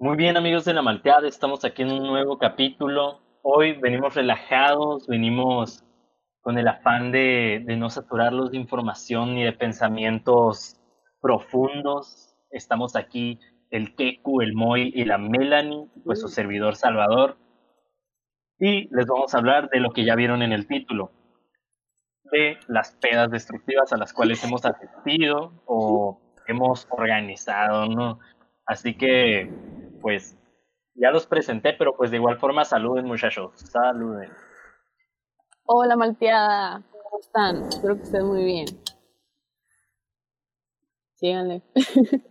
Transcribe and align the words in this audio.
Muy 0.00 0.16
bien 0.16 0.36
amigos 0.36 0.64
de 0.64 0.74
la 0.74 0.82
Malteada, 0.82 1.26
estamos 1.26 1.64
aquí 1.64 1.82
en 1.82 1.90
un 1.90 2.06
nuevo 2.06 2.38
capítulo. 2.38 3.20
Hoy 3.42 3.72
venimos 3.72 4.14
relajados, 4.14 5.08
venimos 5.08 5.82
con 6.40 6.56
el 6.56 6.68
afán 6.68 7.10
de, 7.10 7.64
de 7.66 7.76
no 7.76 7.90
saturarlos 7.90 8.52
de 8.52 8.58
información 8.58 9.34
ni 9.34 9.42
de 9.42 9.52
pensamientos 9.52 10.76
profundos. 11.20 12.32
Estamos 12.52 12.94
aquí 12.94 13.40
el 13.70 13.96
Keku, 13.96 14.40
el 14.40 14.54
Moy 14.54 14.92
y 14.94 15.04
la 15.04 15.18
Melanie, 15.18 15.88
pues 16.04 16.20
su 16.20 16.28
servidor 16.28 16.76
Salvador. 16.76 17.36
Y 18.60 18.88
les 18.94 19.06
vamos 19.06 19.34
a 19.34 19.38
hablar 19.38 19.68
de 19.68 19.80
lo 19.80 19.90
que 19.90 20.04
ya 20.04 20.14
vieron 20.14 20.42
en 20.42 20.52
el 20.52 20.68
título, 20.68 21.10
de 22.30 22.56
las 22.68 22.92
pedas 22.92 23.32
destructivas 23.32 23.92
a 23.92 23.96
las 23.96 24.12
cuales 24.12 24.44
hemos 24.44 24.64
asistido 24.64 25.60
o 25.66 26.20
hemos 26.46 26.86
organizado, 26.88 27.86
¿no? 27.86 28.20
Así 28.64 28.94
que, 28.94 29.50
pues, 30.00 30.36
ya 30.94 31.10
los 31.10 31.26
presenté, 31.26 31.74
pero 31.74 31.96
pues 31.96 32.10
de 32.10 32.16
igual 32.16 32.38
forma 32.38 32.64
saluden 32.64 33.06
muchachos, 33.06 33.52
saluden. 33.56 34.30
Hola 35.64 35.96
Malteada, 35.96 36.82
¿cómo 36.90 37.20
están? 37.20 37.68
Espero 37.68 37.96
que 37.96 38.02
estén 38.02 38.26
muy 38.26 38.44
bien. 38.44 38.66
Síganle. 41.16 41.62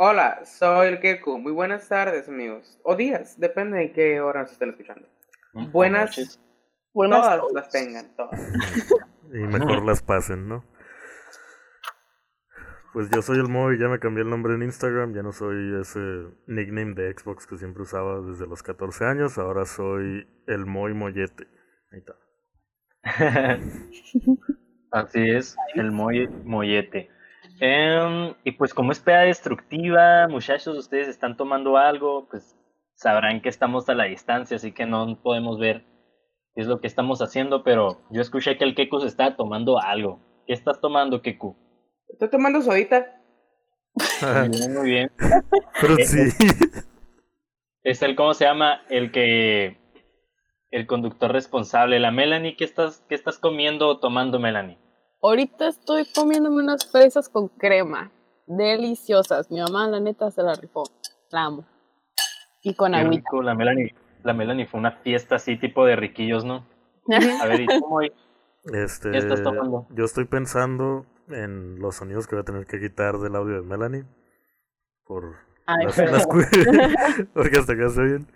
Hola, 0.00 0.44
soy 0.44 0.88
el 0.88 1.00
Keku. 1.00 1.38
Muy 1.38 1.50
buenas 1.50 1.88
tardes, 1.88 2.28
amigos. 2.28 2.78
O 2.84 2.94
días, 2.94 3.38
depende 3.40 3.78
de 3.78 3.92
qué 3.92 4.20
hora 4.20 4.46
se 4.46 4.52
estén 4.52 4.70
escuchando. 4.70 5.08
Buenas, 5.72 6.38
Buenas 6.92 7.20
todas 7.20 7.52
las 7.52 7.68
tengan, 7.70 8.14
todas. 8.16 8.40
Y 9.30 9.40
mejor 9.40 9.84
las 9.84 10.02
pasen, 10.02 10.48
¿no? 10.48 10.64
Pues 12.92 13.10
yo 13.10 13.22
soy 13.22 13.38
el 13.38 13.48
Moy, 13.48 13.78
ya 13.78 13.88
me 13.88 13.98
cambié 13.98 14.22
el 14.22 14.30
nombre 14.30 14.54
en 14.54 14.62
Instagram, 14.62 15.14
ya 15.14 15.22
no 15.22 15.32
soy 15.32 15.80
ese 15.80 16.00
nickname 16.46 16.94
de 16.94 17.12
Xbox 17.12 17.46
que 17.46 17.58
siempre 17.58 17.82
usaba 17.82 18.20
desde 18.20 18.46
los 18.46 18.62
14 18.62 19.04
años, 19.04 19.38
ahora 19.38 19.66
soy 19.66 20.26
el 20.46 20.66
Moy 20.66 20.94
Mollete. 20.94 21.46
Ahí 21.92 21.98
está. 21.98 22.14
Así 24.90 25.20
es, 25.20 25.56
el 25.74 25.92
moy, 25.92 26.28
mollete. 26.44 27.10
Em, 27.60 28.34
y 28.44 28.52
pues 28.52 28.72
como 28.72 28.92
es 28.92 29.00
peda 29.00 29.22
destructiva, 29.22 30.28
muchachos, 30.28 30.76
ustedes 30.76 31.08
están 31.08 31.36
tomando 31.36 31.76
algo, 31.76 32.28
pues 32.28 32.56
sabrán 32.94 33.40
que 33.40 33.48
estamos 33.48 33.88
a 33.88 33.94
la 33.94 34.04
distancia, 34.04 34.56
así 34.56 34.72
que 34.72 34.86
no 34.86 35.20
podemos 35.22 35.58
ver 35.58 35.84
qué 36.54 36.62
es 36.62 36.66
lo 36.66 36.80
que 36.80 36.86
estamos 36.86 37.20
haciendo, 37.20 37.62
pero 37.64 38.00
yo 38.10 38.20
escuché 38.20 38.56
que 38.56 38.64
el 38.64 38.74
Keku 38.74 39.00
se 39.00 39.08
está 39.08 39.36
tomando 39.36 39.78
algo. 39.78 40.20
¿Qué 40.46 40.52
estás 40.52 40.80
tomando, 40.80 41.20
Keku? 41.20 41.56
Estoy 42.18 42.30
tomando 42.30 42.60
sodita. 42.62 43.14
Muy 44.22 44.48
bien, 44.48 44.74
muy 44.74 44.90
bien. 44.90 45.12
Pero 45.80 45.96
sí, 45.98 46.18
Es 47.84 48.02
el, 48.02 48.16
¿cómo 48.16 48.34
se 48.34 48.44
llama? 48.44 48.80
El 48.90 49.12
que, 49.12 49.78
el 50.72 50.88
conductor 50.88 51.30
responsable, 51.30 52.00
la 52.00 52.10
Melanie, 52.10 52.56
¿qué 52.56 52.64
estás, 52.64 53.04
qué 53.08 53.14
estás 53.14 53.38
comiendo 53.38 53.86
o 53.86 54.00
tomando, 54.00 54.40
Melanie? 54.40 54.78
Ahorita 55.22 55.68
estoy 55.68 56.06
comiéndome 56.12 56.56
unas 56.60 56.90
fresas 56.90 57.28
con 57.28 57.46
crema. 57.50 58.10
Deliciosas. 58.48 59.48
Mi 59.52 59.60
mamá, 59.60 59.86
la 59.86 60.00
neta, 60.00 60.32
se 60.32 60.42
la 60.42 60.54
rifó. 60.54 60.82
La 61.30 61.44
amo. 61.44 61.64
Y 62.64 62.74
con 62.74 62.90
Qué 62.94 62.98
agüita. 62.98 63.30
rico, 63.30 63.42
la 63.42 63.54
Melanie, 63.54 63.94
la 64.24 64.32
Melanie 64.34 64.66
fue 64.66 64.80
una 64.80 64.90
fiesta 64.90 65.36
así 65.36 65.56
tipo 65.56 65.86
de 65.86 65.94
riquillos, 65.94 66.44
¿no? 66.44 66.66
A 67.40 67.46
ver, 67.46 67.60
¿y 67.60 67.66
Moy? 67.88 68.10
este, 68.74 69.12
¿Qué 69.12 69.18
estás 69.18 69.40
tomando? 69.44 69.86
yo 69.90 70.04
estoy 70.04 70.24
pensando 70.24 71.06
en 71.30 71.78
los 71.80 71.96
sonidos 71.96 72.26
que 72.26 72.34
voy 72.36 72.42
a 72.42 72.44
tener 72.46 72.66
que 72.66 72.80
quitar 72.80 73.18
del 73.18 73.36
audio 73.36 73.56
de 73.56 73.62
Melanie. 73.62 74.04
Por 75.04 75.36
Ay, 75.66 75.86
las- 75.86 75.98
las 75.98 76.26
porque 77.34 77.58
hasta 77.58 77.72
acá 77.72 77.88
se 77.90 78.02
bien. 78.02 78.26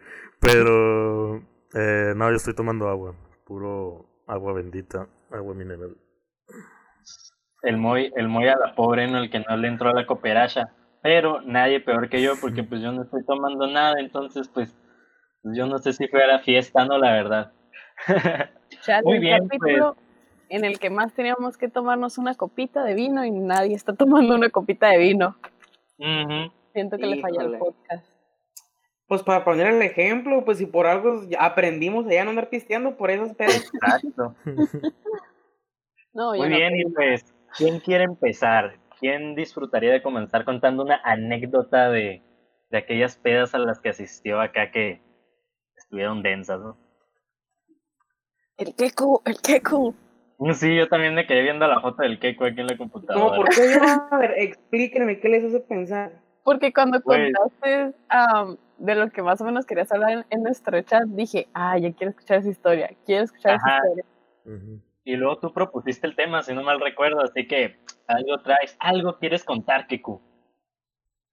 Pero 0.41 1.37
eh, 1.75 2.13
no, 2.17 2.31
yo 2.31 2.37
estoy 2.37 2.55
tomando 2.55 2.89
agua, 2.89 3.15
puro 3.45 4.07
agua 4.27 4.53
bendita, 4.53 5.07
agua 5.31 5.55
mineral. 5.55 5.97
El 7.63 7.77
Moy, 7.77 8.13
el 8.17 8.29
Moy 8.29 8.49
a 8.49 8.57
la 8.57 8.75
pobre, 8.75 9.07
¿no? 9.09 9.19
El 9.19 9.31
que 9.31 9.41
no 9.41 9.57
le 9.57 9.69
entró 9.69 9.91
a 9.91 9.95
la 9.95 10.07
cooperacha. 10.07 10.73
Pero 11.03 11.41
nadie 11.43 11.81
peor 11.81 12.09
que 12.09 12.23
yo, 12.23 12.35
porque 12.41 12.63
pues 12.63 12.81
yo 12.81 12.93
no 12.93 13.03
estoy 13.03 13.25
tomando 13.25 13.67
nada, 13.67 13.95
entonces 13.99 14.49
pues 14.49 14.75
yo 15.43 15.67
no 15.67 15.79
sé 15.79 15.93
si 15.93 16.07
fue 16.09 16.23
a 16.23 16.29
la 16.29 16.39
fiesta, 16.41 16.85
no, 16.85 16.99
la 16.99 17.13
verdad. 17.13 17.53
Muy 19.05 19.19
bien, 19.19 19.49
pues. 19.49 19.61
capítulo 19.61 19.97
en 20.53 20.67
el 20.67 20.79
que 20.79 20.91
más 20.91 21.15
teníamos 21.15 21.57
que 21.57 21.69
tomarnos 21.69 22.19
una 22.19 22.35
copita 22.35 22.85
de 22.85 22.93
vino 22.93 23.25
y 23.25 23.31
nadie 23.31 23.75
está 23.75 23.95
tomando 23.95 24.35
una 24.35 24.51
copita 24.51 24.89
de 24.91 24.99
vino. 24.99 25.35
Siento 26.75 26.99
que 26.99 27.07
le 27.07 27.23
falla 27.23 27.45
el 27.45 27.57
podcast. 27.57 28.07
Pues 29.07 29.23
para 29.23 29.45
poner 29.45 29.69
el 29.69 29.81
ejemplo, 29.81 30.45
pues 30.45 30.59
si 30.59 30.67
por 30.67 30.87
algo 30.87 31.23
aprendimos 31.39 32.07
a 32.07 32.11
ya 32.11 32.25
no 32.25 32.31
andar 32.31 32.51
pisteando 32.51 32.99
por 32.99 33.11
esas 33.11 33.35
pedas. 33.35 33.71
Exacto. 33.75 34.35
No, 36.15 36.35
Muy 36.35 36.51
no 36.51 36.57
bien, 36.57 36.77
y 36.77 36.85
pues, 36.91 37.35
¿quién 37.57 37.81
quiere 37.81 38.05
empezar? 38.05 38.79
¿Quién 39.01 39.35
disfrutaría 39.35 39.91
de 39.91 40.03
comenzar 40.03 40.45
contando 40.45 40.83
una 40.83 41.01
anécdota 41.05 41.89
de, 41.89 42.21
de 42.69 42.77
aquellas 42.77 43.17
pedas 43.17 43.55
a 43.55 43.59
las 43.59 43.81
que 43.81 43.89
asistió 43.89 44.39
acá 44.39 44.71
que 44.71 45.01
estuvieron 45.75 46.23
densas, 46.23 46.61
¿no? 46.61 46.77
El 48.59 48.75
Keku, 48.75 49.23
el 49.25 49.41
Keku. 49.41 49.95
Sí, 50.55 50.77
yo 50.77 50.89
también 50.89 51.15
me 51.15 51.27
quedé 51.27 51.43
viendo 51.43 51.67
la 51.67 51.81
foto 51.81 52.03
del 52.03 52.19
Keiko 52.19 52.45
aquí 52.45 52.61
en 52.61 52.67
la 52.67 52.77
computadora. 52.77 53.25
Como, 53.25 53.37
¿por 53.37 53.49
qué? 53.55 53.75
A 54.11 54.19
ver, 54.19 54.35
explíquenme 54.39 55.21
qué 55.21 55.29
les 55.29 55.45
hace 55.45 55.61
pensar. 55.61 56.13
Porque 56.45 56.73
cuando 56.73 57.01
Pues- 57.01 57.33
contaste 57.33 57.95
de 58.79 58.95
lo 58.97 59.11
que 59.11 59.23
más 59.23 59.41
o 59.41 59.45
menos 59.45 59.65
querías 59.67 59.93
hablar 59.93 60.11
en, 60.11 60.25
en 60.31 60.43
nuestro 60.43 60.81
chat, 60.83 61.05
dije, 61.05 61.47
ah, 61.55 61.79
ya 61.79 61.93
quiero 61.93 62.11
escuchar 62.11 62.39
esa 62.39 62.49
historia, 62.51 62.91
quiero 63.07 63.25
escuchar 63.25 63.55
Ajá. 63.55 63.79
esa 63.79 63.87
historia. 63.87 64.05
Y 65.05 65.17
luego 65.17 65.39
tú 65.39 65.53
propusiste 65.53 66.07
el 66.07 66.17
tema, 66.17 66.43
si 66.43 66.53
no 66.55 66.63
mal 66.63 66.81
recuerdo, 66.81 67.21
así 67.23 67.47
que 67.47 67.77
algo 68.09 68.41
traes, 68.43 68.77
algo 68.81 69.19
quieres 69.19 69.45
contar, 69.45 69.87
Kiku. 69.87 70.21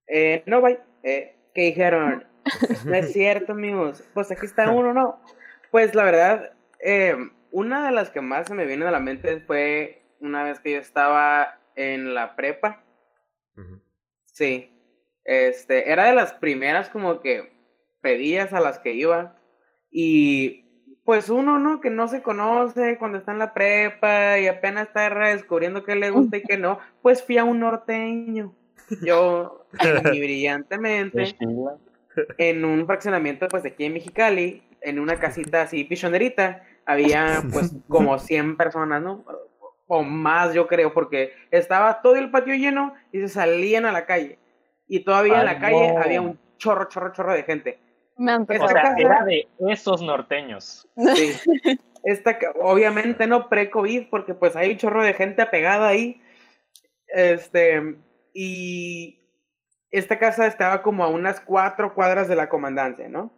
Eh, 0.07 0.43
no, 0.45 0.61
bye. 0.61 0.79
Eh, 1.03 1.35
¿Qué 1.53 1.61
dijeron? 1.61 2.25
No 2.85 2.95
es 2.95 3.11
cierto, 3.13 3.51
amigos. 3.53 4.03
Pues 4.13 4.31
aquí 4.31 4.45
está 4.45 4.69
uno, 4.71 4.93
¿no? 4.93 5.19
Pues 5.71 5.93
la 5.95 6.03
verdad, 6.03 6.51
eh, 6.79 7.15
una 7.51 7.85
de 7.85 7.91
las 7.91 8.09
que 8.09 8.21
más 8.21 8.47
se 8.47 8.53
me 8.53 8.65
viene 8.65 8.85
a 8.85 8.91
la 8.91 8.99
mente 8.99 9.41
fue 9.41 10.01
una 10.19 10.43
vez 10.43 10.59
que 10.59 10.73
yo 10.73 10.79
estaba 10.79 11.59
en 11.75 12.13
la 12.13 12.35
prepa. 12.35 12.83
Sí. 14.25 14.71
Este, 15.25 15.91
era 15.91 16.05
de 16.05 16.13
las 16.13 16.33
primeras 16.33 16.89
como 16.89 17.21
que 17.21 17.51
pedías 18.01 18.53
a 18.53 18.59
las 18.59 18.79
que 18.79 18.93
iba. 18.93 19.35
Y 19.91 20.65
pues 21.03 21.29
uno, 21.29 21.59
¿no? 21.59 21.81
Que 21.81 21.89
no 21.89 22.07
se 22.07 22.21
conoce 22.21 22.97
cuando 22.97 23.17
está 23.17 23.31
en 23.31 23.39
la 23.39 23.53
prepa 23.53 24.39
y 24.39 24.47
apenas 24.47 24.87
está 24.87 25.09
redescubriendo 25.09 25.83
qué 25.83 25.95
le 25.95 26.11
gusta 26.11 26.37
y 26.37 26.43
qué 26.43 26.57
no. 26.57 26.79
Pues 27.01 27.23
fui 27.23 27.37
a 27.37 27.43
un 27.43 27.59
norteño. 27.59 28.55
Yo, 29.03 29.65
muy 30.03 30.19
brillantemente, 30.19 31.35
en 32.37 32.65
un 32.65 32.85
fraccionamiento 32.85 33.47
pues 33.47 33.63
de 33.63 33.69
aquí 33.69 33.85
en 33.85 33.93
Mexicali, 33.93 34.63
en 34.81 34.99
una 34.99 35.19
casita 35.19 35.63
así 35.63 35.83
pichonerita, 35.83 36.63
había 36.89 37.43
pues 37.53 37.75
como 37.87 38.17
100 38.17 38.57
personas, 38.57 39.01
¿no? 39.01 39.23
O 39.87 40.03
más 40.03 40.53
yo 40.53 40.67
creo, 40.67 40.93
porque 40.93 41.33
estaba 41.51 42.01
todo 42.01 42.15
el 42.15 42.29
patio 42.31 42.55
lleno 42.55 42.93
y 43.11 43.19
se 43.21 43.29
salían 43.29 43.85
a 43.85 43.91
la 43.91 44.05
calle. 44.05 44.37
Y 44.87 45.03
todavía 45.03 45.39
en 45.39 45.45
la 45.45 45.59
calle 45.59 45.95
había 45.97 46.21
un 46.21 46.39
chorro, 46.57 46.85
chorro, 46.89 47.13
chorro 47.13 47.33
de 47.33 47.43
gente. 47.43 47.79
Me 48.17 48.31
han 48.31 48.41
O 48.43 48.45
sea, 48.45 48.67
casa- 48.67 48.95
era 48.97 49.23
de 49.23 49.47
esos 49.69 50.01
norteños. 50.01 50.87
Sí. 51.15 51.33
Esta, 52.03 52.37
obviamente 52.61 53.27
no 53.27 53.49
pre-COVID, 53.49 54.09
porque 54.09 54.33
pues 54.33 54.55
hay 54.55 54.71
un 54.71 54.77
chorro 54.77 55.03
de 55.03 55.13
gente 55.13 55.41
apegada 55.41 55.87
ahí. 55.87 56.21
Este, 57.07 57.95
y 58.33 59.19
esta 59.91 60.19
casa 60.19 60.47
estaba 60.47 60.81
como 60.81 61.03
a 61.03 61.07
unas 61.07 61.39
cuatro 61.39 61.93
cuadras 61.93 62.27
de 62.27 62.35
la 62.35 62.49
comandancia, 62.49 63.09
¿no? 63.09 63.31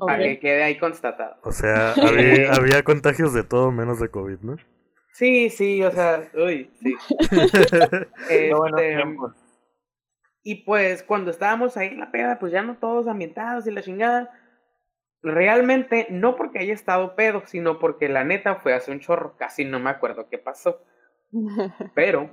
Para 0.00 0.18
que 0.18 0.38
quede 0.38 0.62
ahí 0.62 0.78
constatado. 0.78 1.36
O 1.42 1.52
sea, 1.52 1.92
había, 1.92 2.52
había 2.52 2.82
contagios 2.82 3.32
de 3.32 3.44
todo 3.44 3.70
menos 3.70 4.00
de 4.00 4.08
COVID, 4.08 4.40
¿no? 4.40 4.56
Sí, 5.12 5.48
sí, 5.48 5.82
o 5.82 5.90
sea, 5.90 6.28
uy, 6.34 6.70
sí. 6.82 6.94
Este, 8.28 8.96
tiempos. 8.96 9.32
y 10.42 10.56
pues 10.64 11.02
cuando 11.02 11.30
estábamos 11.30 11.78
ahí 11.78 11.88
en 11.88 12.00
la 12.00 12.10
peda, 12.10 12.38
pues 12.38 12.52
ya 12.52 12.62
no 12.62 12.76
todos 12.76 13.06
ambientados 13.06 13.66
y 13.66 13.70
la 13.70 13.82
chingada. 13.82 14.30
Realmente, 15.22 16.06
no 16.10 16.36
porque 16.36 16.58
haya 16.58 16.74
estado 16.74 17.16
pedo, 17.16 17.42
sino 17.46 17.78
porque 17.78 18.10
la 18.10 18.24
neta 18.24 18.56
fue 18.56 18.74
hace 18.74 18.92
un 18.92 19.00
chorro, 19.00 19.36
casi 19.38 19.64
no 19.64 19.80
me 19.80 19.88
acuerdo 19.88 20.28
qué 20.28 20.36
pasó. 20.36 20.82
Pero 21.94 22.30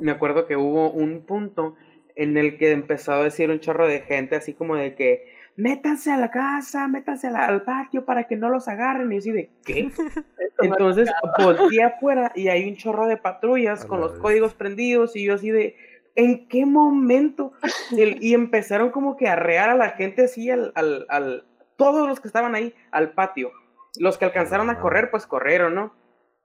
me 0.00 0.10
acuerdo 0.10 0.46
que 0.46 0.56
hubo 0.56 0.90
un 0.90 1.24
punto 1.24 1.76
en 2.16 2.36
el 2.36 2.58
que 2.58 2.72
empezó 2.72 3.12
a 3.12 3.22
decir 3.22 3.50
un 3.50 3.60
chorro 3.60 3.86
de 3.86 4.00
gente 4.00 4.34
así 4.34 4.54
como 4.54 4.74
de 4.74 4.96
que 4.96 5.33
métanse 5.56 6.10
a 6.10 6.16
la 6.16 6.30
casa, 6.30 6.88
métanse 6.88 7.30
la- 7.30 7.46
al 7.46 7.62
patio 7.62 8.04
para 8.04 8.24
que 8.24 8.36
no 8.36 8.48
los 8.48 8.68
agarren. 8.68 9.10
Y 9.12 9.16
yo 9.16 9.18
así 9.18 9.30
de 9.32 9.50
¿qué? 9.64 9.90
Entonces 10.60 11.10
volteé 11.38 11.82
afuera 11.82 12.32
y 12.34 12.48
hay 12.48 12.68
un 12.68 12.76
chorro 12.76 13.06
de 13.06 13.16
patrullas 13.16 13.84
con 13.84 14.00
los 14.00 14.12
vez. 14.12 14.20
códigos 14.20 14.54
prendidos 14.54 15.16
y 15.16 15.24
yo 15.24 15.34
así 15.34 15.50
de 15.50 15.76
¿en 16.16 16.46
qué 16.48 16.64
momento? 16.64 17.52
Y, 17.90 18.28
y 18.30 18.34
empezaron 18.34 18.90
como 18.90 19.16
que 19.16 19.28
a 19.28 19.32
arrear 19.32 19.70
a 19.70 19.74
la 19.74 19.90
gente 19.90 20.24
así, 20.24 20.48
al, 20.50 20.72
al, 20.76 21.06
al, 21.08 21.44
todos 21.76 22.06
los 22.08 22.20
que 22.20 22.28
estaban 22.28 22.54
ahí, 22.54 22.72
al 22.92 23.12
patio. 23.12 23.50
Los 23.98 24.16
que 24.18 24.24
alcanzaron 24.24 24.70
a 24.70 24.78
correr, 24.80 25.10
pues 25.10 25.26
corrieron, 25.26 25.74
¿no? 25.74 25.92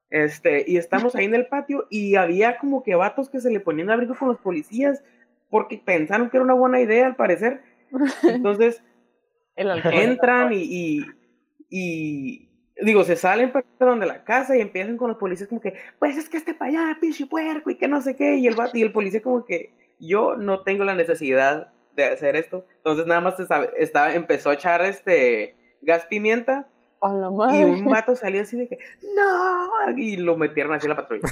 Este, 0.10 0.64
y 0.68 0.78
estamos 0.78 1.16
ahí 1.16 1.26
en 1.26 1.36
el 1.36 1.46
patio 1.48 1.86
y 1.92 2.16
había 2.16 2.58
como 2.58 2.82
que 2.82 2.96
vatos 2.96 3.30
que 3.30 3.40
se 3.40 3.52
le 3.52 3.60
ponían 3.60 3.92
abrigo 3.92 4.16
con 4.16 4.28
los 4.30 4.40
policías 4.40 5.04
porque 5.52 5.78
pensaron 5.84 6.32
que 6.32 6.38
era 6.38 6.44
una 6.44 6.56
buena 6.56 6.80
idea 6.82 7.06
al 7.06 7.16
parecer. 7.16 7.62
Entonces, 8.24 8.84
El 9.60 9.72
alcohol. 9.72 9.94
entran 9.94 10.54
y, 10.54 10.62
y, 10.64 11.06
y, 11.70 12.50
digo, 12.82 13.04
se 13.04 13.16
salen 13.16 13.52
perdón, 13.78 14.00
de 14.00 14.06
la 14.08 14.24
casa 14.24 14.58
y 14.58 14.62
empiezan 14.62 14.98
con 14.98 15.10
los 15.10 15.18
policías 15.18 15.50
como 15.50 15.62
que, 15.62 15.76
pues 16.00 16.18
es 16.18 16.30
que 16.30 16.38
este 16.38 16.54
para 16.54 16.70
allá, 16.72 16.98
pinche 17.00 17.26
puerco 17.28 17.70
y 17.70 17.76
que 17.76 17.88
no 17.88 18.02
sé 18.02 18.16
qué, 18.16 18.36
y 18.36 18.48
el 18.48 18.56
vato, 18.56 18.78
y 18.78 18.82
el 18.82 18.92
policía 18.92 19.22
como 19.22 19.46
que, 19.46 19.72
yo 20.00 20.36
no 20.38 20.62
tengo 20.64 20.84
la 20.86 20.96
necesidad 20.96 21.72
de 21.96 22.06
hacer 22.06 22.36
esto. 22.38 22.66
Entonces 22.78 23.06
nada 23.06 23.20
más 23.22 23.36
se 23.38 23.46
sabe- 23.46 23.72
estaba, 23.78 24.14
empezó 24.14 24.50
a 24.50 24.54
echar 24.54 24.82
este 24.86 25.56
gas 25.82 26.06
pimienta 26.06 26.68
A 27.02 27.14
la 27.14 27.28
y 27.28 27.32
madre. 27.34 27.66
un 27.66 27.86
vato 27.86 28.16
salió 28.16 28.42
así 28.42 28.58
de 28.58 28.68
que, 28.70 28.78
no, 29.16 29.98
y 29.98 30.16
lo 30.18 30.38
metieron 30.38 30.74
así 30.74 30.88
a 30.88 30.92
la 30.92 30.96
patrulla. 30.96 31.24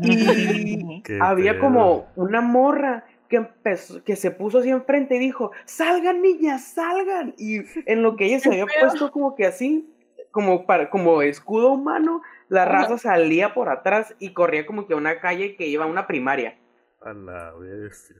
y 0.00 1.02
había 1.20 1.52
pedo. 1.52 1.60
como 1.62 2.08
una 2.16 2.40
morra 2.40 3.04
que 3.28 3.36
empezó, 3.36 4.02
que 4.04 4.16
se 4.16 4.30
puso 4.30 4.58
así 4.58 4.70
enfrente 4.70 5.16
y 5.16 5.18
dijo, 5.18 5.52
salgan 5.64 6.22
niñas, 6.22 6.64
salgan. 6.72 7.34
Y 7.38 7.60
en 7.86 8.02
lo 8.02 8.16
que 8.16 8.24
ella 8.26 8.40
se 8.40 8.48
había 8.50 8.66
puesto 8.80 9.10
como 9.10 9.34
que 9.34 9.44
así, 9.46 9.92
como 10.30 10.66
para, 10.66 10.88
como 10.90 11.22
escudo 11.22 11.72
humano, 11.72 12.22
la 12.48 12.64
raza 12.64 12.96
salía 12.98 13.54
por 13.54 13.68
atrás 13.68 14.14
y 14.18 14.32
corría 14.32 14.64
como 14.66 14.86
que 14.86 14.94
a 14.94 14.96
una 14.96 15.20
calle 15.20 15.56
que 15.56 15.66
iba 15.66 15.84
a 15.84 15.88
una 15.88 16.06
primaria. 16.06 16.58
A 17.02 17.12
la 17.12 17.52
bestia. 17.54 18.16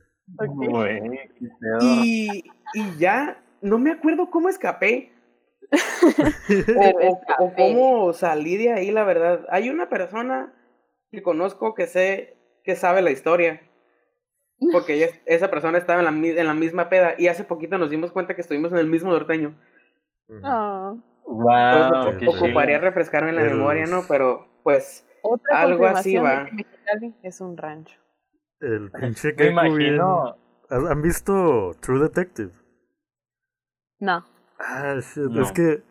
Y, 1.81 2.43
y 2.73 2.97
ya, 2.97 3.41
no 3.61 3.79
me 3.79 3.91
acuerdo 3.91 4.29
cómo 4.29 4.47
escapé. 4.49 5.11
o, 6.77 7.19
o- 7.39 7.53
cómo 7.55 8.13
salí 8.13 8.57
de 8.57 8.73
ahí, 8.73 8.91
la 8.91 9.03
verdad. 9.03 9.45
Hay 9.49 9.69
una 9.69 9.89
persona 9.89 10.53
que 11.11 11.21
conozco 11.21 11.73
que 11.73 11.87
sé 11.87 12.35
que 12.63 12.75
sabe 12.75 13.01
la 13.01 13.11
historia. 13.11 13.61
Porque 14.71 14.95
ella- 14.95 15.15
esa 15.25 15.49
persona 15.49 15.77
estaba 15.77 15.99
en 15.99 16.05
la, 16.05 16.11
mi- 16.11 16.29
en 16.29 16.45
la 16.47 16.53
misma 16.53 16.89
peda 16.89 17.15
y 17.17 17.27
hace 17.27 17.43
poquito 17.43 17.77
nos 17.77 17.89
dimos 17.89 18.11
cuenta 18.11 18.35
que 18.35 18.41
estuvimos 18.41 18.71
en 18.71 18.77
el 18.79 18.87
mismo 18.87 19.11
norteño. 19.11 19.55
Ah. 20.43 20.93
Wow, 21.25 21.93
Entonces, 22.09 22.27
ocuparía 22.27 22.77
chido. 22.77 22.89
refrescarme 22.89 23.29
en 23.29 23.35
la 23.35 23.43
memoria, 23.43 23.85
¿no? 23.85 24.01
Pero, 24.07 24.47
pues, 24.63 25.05
Otra 25.21 25.61
Algo 25.61 25.85
así 25.85 26.15
va. 26.17 26.45
de 26.45 26.65
que 27.21 27.27
es 27.27 27.41
un 27.41 27.57
rancho. 27.57 27.99
El 28.61 28.89
pinche 29.15 29.35
Keku 29.35 29.51
imagino. 29.51 30.35
bien- 30.69 30.87
¿Han 30.87 31.01
visto 31.01 31.71
True 31.81 31.99
Detective? 31.99 32.51
No. 33.99 34.25
Ah, 34.59 34.95
shit. 35.01 35.23
No. 35.25 35.41
Es 35.41 35.51
que 35.51 35.83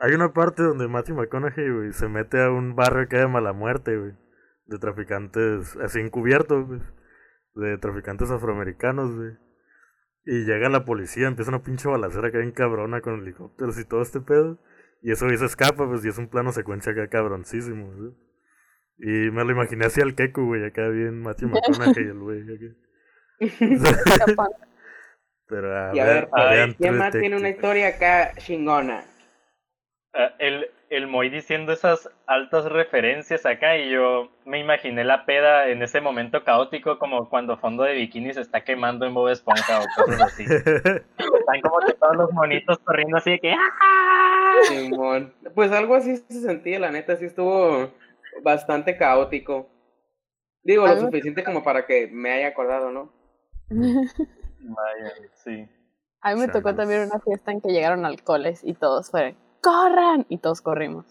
hay 0.00 0.12
una 0.12 0.32
parte 0.32 0.62
donde 0.62 0.86
Matthew 0.88 1.16
McConaughey, 1.16 1.70
güey, 1.70 1.92
se 1.92 2.08
mete 2.08 2.42
a 2.42 2.50
un 2.50 2.74
barrio 2.76 3.08
que 3.08 3.16
llama 3.16 3.40
La 3.40 3.52
Muerte, 3.52 3.96
güey. 3.96 4.12
De 4.66 4.78
traficantes, 4.78 5.76
así 5.76 6.00
encubiertos, 6.00 6.66
güey. 6.66 6.80
De 7.54 7.78
traficantes 7.78 8.30
afroamericanos, 8.30 9.14
güey. 9.14 9.32
Y 10.26 10.44
llega 10.44 10.68
la 10.68 10.84
policía, 10.84 11.28
empieza 11.28 11.50
una 11.50 11.62
pinche 11.62 11.88
balacera 11.88 12.30
que 12.30 12.38
hay 12.38 12.44
en 12.44 12.52
cabrona 12.52 13.00
con 13.00 13.20
helicópteros 13.20 13.78
y 13.78 13.84
todo 13.84 14.02
este 14.02 14.20
pedo. 14.20 14.58
Y 15.02 15.12
eso 15.12 15.26
güey 15.26 15.36
se 15.36 15.44
escapa, 15.44 15.86
pues, 15.86 16.04
y 16.04 16.08
es 16.08 16.18
un 16.18 16.28
plano 16.28 16.50
secuencia 16.50 16.92
acá 16.92 17.08
cabroncísimo, 17.08 17.92
güey. 17.94 18.12
Y 18.98 19.30
me 19.30 19.44
lo 19.44 19.52
imaginé 19.52 19.86
así 19.86 20.00
al 20.00 20.14
Keku, 20.14 20.46
güey, 20.46 20.64
acá 20.64 20.88
bien 20.88 21.20
Matthew 21.20 21.48
McConaughey, 21.48 22.04
el 22.04 22.18
güey. 22.20 22.42
Pero 25.46 25.76
a 25.76 25.94
y 25.94 25.98
a 25.98 26.04
ver, 26.04 26.14
ver, 26.14 26.28
ay, 26.32 26.56
vean 26.56 26.72
¿quién 26.72 26.96
más 26.96 27.10
tiene 27.12 27.36
una 27.36 27.50
historia 27.50 27.88
acá 27.88 28.32
chingona? 28.38 29.04
Ah, 30.14 30.34
el, 30.38 30.70
el 30.96 31.06
Moy 31.06 31.28
diciendo 31.28 31.72
esas 31.72 32.10
altas 32.26 32.66
referencias 32.66 33.44
acá 33.46 33.76
y 33.76 33.90
yo 33.90 34.30
me 34.44 34.58
imaginé 34.58 35.04
la 35.04 35.24
peda 35.26 35.68
en 35.68 35.82
ese 35.82 36.00
momento 36.00 36.44
caótico 36.44 36.98
como 36.98 37.28
cuando 37.28 37.56
fondo 37.56 37.82
de 37.82 37.94
bikini 37.94 38.32
se 38.32 38.40
está 38.40 38.64
quemando 38.64 39.06
en 39.06 39.14
Bob 39.14 39.28
Esponja 39.28 39.80
o 39.80 39.84
cosas 39.96 40.20
así. 40.20 40.44
Están 40.44 41.60
como 41.62 41.78
que 41.86 41.94
todos 41.94 42.16
los 42.16 42.32
monitos 42.32 42.78
corriendo 42.78 43.16
así 43.16 43.32
de 43.32 43.40
que 43.40 43.52
¡ah! 43.52 44.54
Simón. 44.68 45.34
Pues 45.54 45.72
algo 45.72 45.94
así 45.94 46.16
se 46.16 46.40
sentía, 46.40 46.78
la 46.78 46.90
neta, 46.90 47.16
sí 47.16 47.26
estuvo 47.26 47.90
bastante 48.42 48.96
caótico. 48.96 49.68
Digo, 50.62 50.86
lo 50.86 50.98
suficiente 50.98 51.44
como 51.44 51.62
para 51.62 51.86
que 51.86 52.08
me 52.10 52.32
haya 52.32 52.48
acordado, 52.48 52.90
¿no? 52.90 53.12
Vaya, 53.68 55.12
sí. 55.34 55.68
A 56.22 56.34
mí 56.34 56.40
me 56.40 56.48
tocó 56.48 56.74
también 56.74 57.02
una 57.02 57.20
fiesta 57.20 57.52
en 57.52 57.60
que 57.60 57.68
llegaron 57.68 58.06
alcoholes 58.06 58.64
y 58.64 58.72
todos 58.72 59.10
fueron, 59.10 59.36
¡corran! 59.64 60.26
Y 60.28 60.38
todos 60.38 60.60
corrimos. 60.60 61.06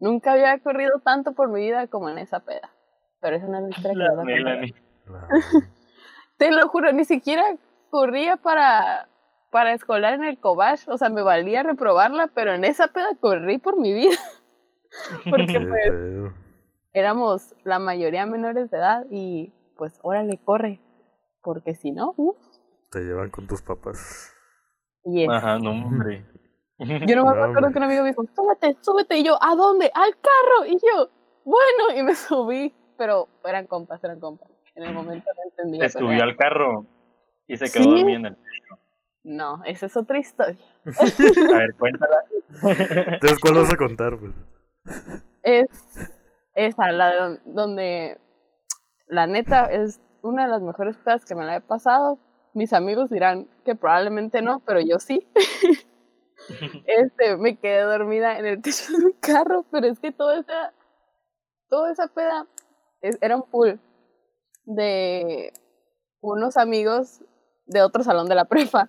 Nunca 0.00 0.32
había 0.32 0.58
corrido 0.58 1.00
tanto 1.04 1.32
por 1.32 1.48
mi 1.48 1.60
vida 1.60 1.86
como 1.86 2.08
en 2.08 2.18
esa 2.18 2.40
peda. 2.40 2.72
Pero 3.20 3.36
es 3.36 3.44
una 3.44 3.68
historia 3.68 4.08
que 4.24 4.40
La 4.40 4.60
Te 6.38 6.50
lo 6.50 6.68
juro, 6.68 6.92
ni 6.92 7.04
siquiera 7.04 7.44
corría 7.90 8.36
para, 8.36 9.08
para 9.50 9.74
escolar 9.74 10.14
en 10.14 10.24
el 10.24 10.38
Cobach. 10.40 10.88
O 10.88 10.98
sea, 10.98 11.08
me 11.08 11.22
valía 11.22 11.62
reprobarla, 11.62 12.28
pero 12.34 12.52
en 12.52 12.64
esa 12.64 12.88
peda 12.88 13.10
corrí 13.20 13.58
por 13.58 13.78
mi 13.78 13.92
vida. 13.92 14.16
Porque 15.30 15.60
pues 15.60 16.32
éramos 16.92 17.54
la 17.64 17.78
mayoría 17.78 18.26
menores 18.26 18.70
de 18.70 18.76
edad 18.76 19.06
y 19.10 19.52
pues 19.76 20.00
órale, 20.02 20.38
corre. 20.44 20.80
Porque 21.42 21.74
si 21.74 21.92
no, 21.92 22.14
uff. 22.16 22.36
Te 22.90 23.00
llevan 23.00 23.30
con 23.30 23.46
tus 23.46 23.62
papás. 23.62 24.34
Yes. 25.04 25.28
Ajá, 25.30 25.58
no, 25.58 25.70
hombre. 25.70 26.26
Yo 27.06 27.16
no 27.16 27.24
me 27.24 27.30
acuerdo 27.30 27.44
hombre. 27.58 27.72
que 27.72 27.78
un 27.78 27.84
amigo 27.84 28.02
me 28.02 28.08
dijo, 28.10 28.24
súbete, 28.34 28.76
súbete. 28.80 29.18
Y 29.18 29.24
yo, 29.24 29.38
¿a 29.42 29.54
dónde? 29.54 29.90
Al 29.94 30.12
carro. 30.16 30.66
Y 30.66 30.74
yo, 30.74 31.08
bueno, 31.44 31.96
y 31.98 32.02
me 32.02 32.14
subí. 32.14 32.74
Pero 32.98 33.28
eran 33.44 33.66
compas, 33.66 34.02
eran 34.04 34.20
compas. 34.20 34.48
En 34.74 34.84
el 34.84 34.94
momento 34.94 35.28
no 35.36 35.42
entendía. 35.50 35.88
Se 35.88 35.94
pero 35.98 36.06
subió 36.06 36.18
era- 36.18 36.26
al 36.26 36.36
carro 36.36 36.86
y 37.46 37.56
se 37.56 37.70
quedó 37.70 37.84
Sí. 37.84 37.90
durmiendo. 37.90 38.30
No, 39.24 39.62
esa 39.64 39.86
es 39.86 39.96
otra 39.96 40.18
historia. 40.18 40.56
A 40.84 41.58
ver, 41.58 41.74
cuéntala. 41.76 42.22
Entonces, 42.62 43.38
¿cuál 43.40 43.54
vas 43.54 43.72
a 43.72 43.76
contar? 43.76 44.18
Pues? 44.18 44.32
Es 45.42 45.68
esa, 46.54 46.90
la 46.92 47.10
de 47.10 47.16
don- 47.18 47.40
donde 47.44 48.18
la 49.06 49.26
neta 49.26 49.66
es 49.66 50.00
una 50.22 50.44
de 50.44 50.50
las 50.50 50.62
mejores 50.62 50.96
pedas 50.96 51.24
que 51.24 51.34
me 51.34 51.44
la 51.44 51.56
he 51.56 51.60
pasado. 51.60 52.18
Mis 52.54 52.72
amigos 52.72 53.10
dirán 53.10 53.46
que 53.64 53.74
probablemente 53.74 54.42
no, 54.42 54.60
pero 54.66 54.80
yo 54.80 54.98
sí. 54.98 55.26
este, 56.86 57.36
me 57.36 57.56
quedé 57.58 57.82
dormida 57.82 58.38
en 58.38 58.46
el 58.46 58.62
techo 58.62 58.92
de 58.96 59.06
un 59.06 59.12
carro, 59.20 59.64
pero 59.70 59.86
es 59.86 59.98
que 60.00 60.12
toda 60.12 60.38
esa, 60.38 60.72
toda 61.68 61.92
esa 61.92 62.06
peda 62.08 62.46
es- 63.00 63.18
era 63.20 63.36
un 63.36 63.42
pool 63.44 63.80
de 64.64 65.52
unos 66.20 66.56
amigos 66.56 67.20
de 67.66 67.82
otro 67.82 68.02
salón 68.02 68.28
de 68.28 68.34
la 68.34 68.44
prepa. 68.78 68.88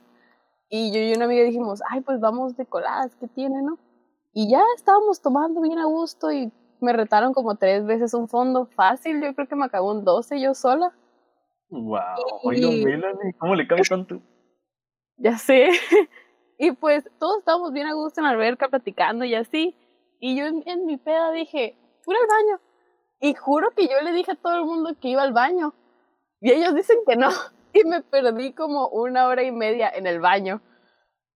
Y 0.70 0.92
yo 0.92 1.00
y 1.00 1.14
una 1.14 1.26
amiga 1.26 1.44
dijimos, 1.44 1.82
ay, 1.90 2.02
pues 2.02 2.20
vamos 2.20 2.56
de 2.58 2.66
coladas, 2.66 3.16
¿qué 3.20 3.28
tiene, 3.28 3.62
no? 3.62 3.78
Y 4.34 4.50
ya 4.50 4.64
estábamos 4.76 5.22
tomando 5.22 5.62
bien 5.62 5.78
a 5.78 5.86
gusto 5.86 6.32
y 6.32 6.52
me 6.82 6.92
retaron 6.94 7.34
como 7.34 7.56
tres 7.56 7.86
veces 7.86 8.14
un 8.16 8.28
fondo 8.28 8.66
fácil. 8.66 9.22
Yo 9.22 9.36
creo 9.36 9.48
que 9.48 9.56
me 9.56 9.66
acabó 9.66 9.92
un 9.92 10.04
12 10.04 10.42
yo 10.42 10.56
sola. 10.56 10.92
Wow, 11.70 12.00
oiga, 12.44 12.68
Y- 12.70 12.84
Melanie, 12.84 13.34
¿cómo 13.38 13.54
le 13.56 13.68
cabe 13.68 13.84
tanto? 13.88 14.20
Ya 15.18 15.38
sé. 15.38 15.70
Y 16.58 16.72
pues 16.72 17.10
todos 17.20 17.40
estábamos 17.40 17.72
bien 17.74 17.88
a 17.88 17.94
gusto 17.94 18.22
en 18.22 18.26
la 18.26 18.32
alberca 18.32 18.70
platicando 18.70 19.26
y 19.26 19.36
así. 19.36 19.76
Y 20.20 20.38
yo 20.38 20.46
en, 20.46 20.64
en 20.66 20.86
mi 20.86 20.98
peda 20.98 21.32
dije, 21.32 21.78
fui 22.02 22.16
al 22.16 22.28
baño. 22.28 22.62
Y 23.20 23.34
juro 23.36 23.72
que 23.72 23.88
yo 23.88 24.02
le 24.04 24.12
dije 24.12 24.32
a 24.32 24.36
todo 24.36 24.56
el 24.56 24.66
mundo 24.66 24.96
que 25.00 25.10
iba 25.10 25.24
al 25.24 25.34
baño. 25.34 25.74
Y 26.42 26.52
ellos 26.52 26.76
dicen 26.76 26.98
que 27.08 27.16
no. 27.16 27.30
Y 27.76 27.88
me 27.88 28.04
perdí 28.04 28.54
como 28.54 28.88
una 28.90 29.26
hora 29.26 29.42
y 29.42 29.52
media 29.52 29.90
en 29.90 30.06
el 30.06 30.20
baño. 30.20 30.62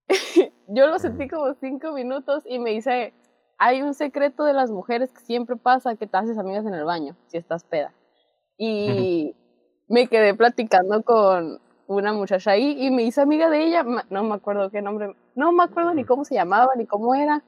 yo 0.68 0.86
lo 0.86 1.00
sentí 1.00 1.28
como 1.28 1.56
cinco 1.56 1.94
minutos 1.94 2.44
y 2.46 2.60
me 2.60 2.70
dice, 2.70 3.16
hay 3.58 3.82
un 3.82 3.96
secreto 3.96 4.44
de 4.44 4.54
las 4.54 4.70
mujeres 4.70 5.12
que 5.12 5.22
siempre 5.22 5.56
pasa 5.56 5.96
que 5.96 6.06
te 6.06 6.16
haces 6.16 6.38
amigas 6.38 6.64
en 6.68 6.76
el 6.76 6.86
baño, 6.86 7.18
si 7.26 7.38
estás 7.38 7.64
peda. 7.64 7.92
Y 8.56 9.36
me 9.88 10.08
quedé 10.08 10.36
platicando 10.36 11.02
con 11.02 11.60
una 11.88 12.14
muchacha 12.14 12.52
ahí 12.52 12.86
y 12.86 12.92
me 12.92 13.04
hice 13.04 13.22
amiga 13.22 13.50
de 13.50 13.64
ella, 13.64 13.84
no 14.10 14.24
me 14.24 14.36
acuerdo 14.36 14.70
qué 14.70 14.82
nombre, 14.82 15.16
no 15.36 15.52
me 15.52 15.64
acuerdo 15.64 15.94
ni 15.94 16.04
cómo 16.04 16.26
se 16.26 16.36
llamaba 16.36 16.74
ni 16.76 16.86
cómo 16.86 17.16
era, 17.16 17.44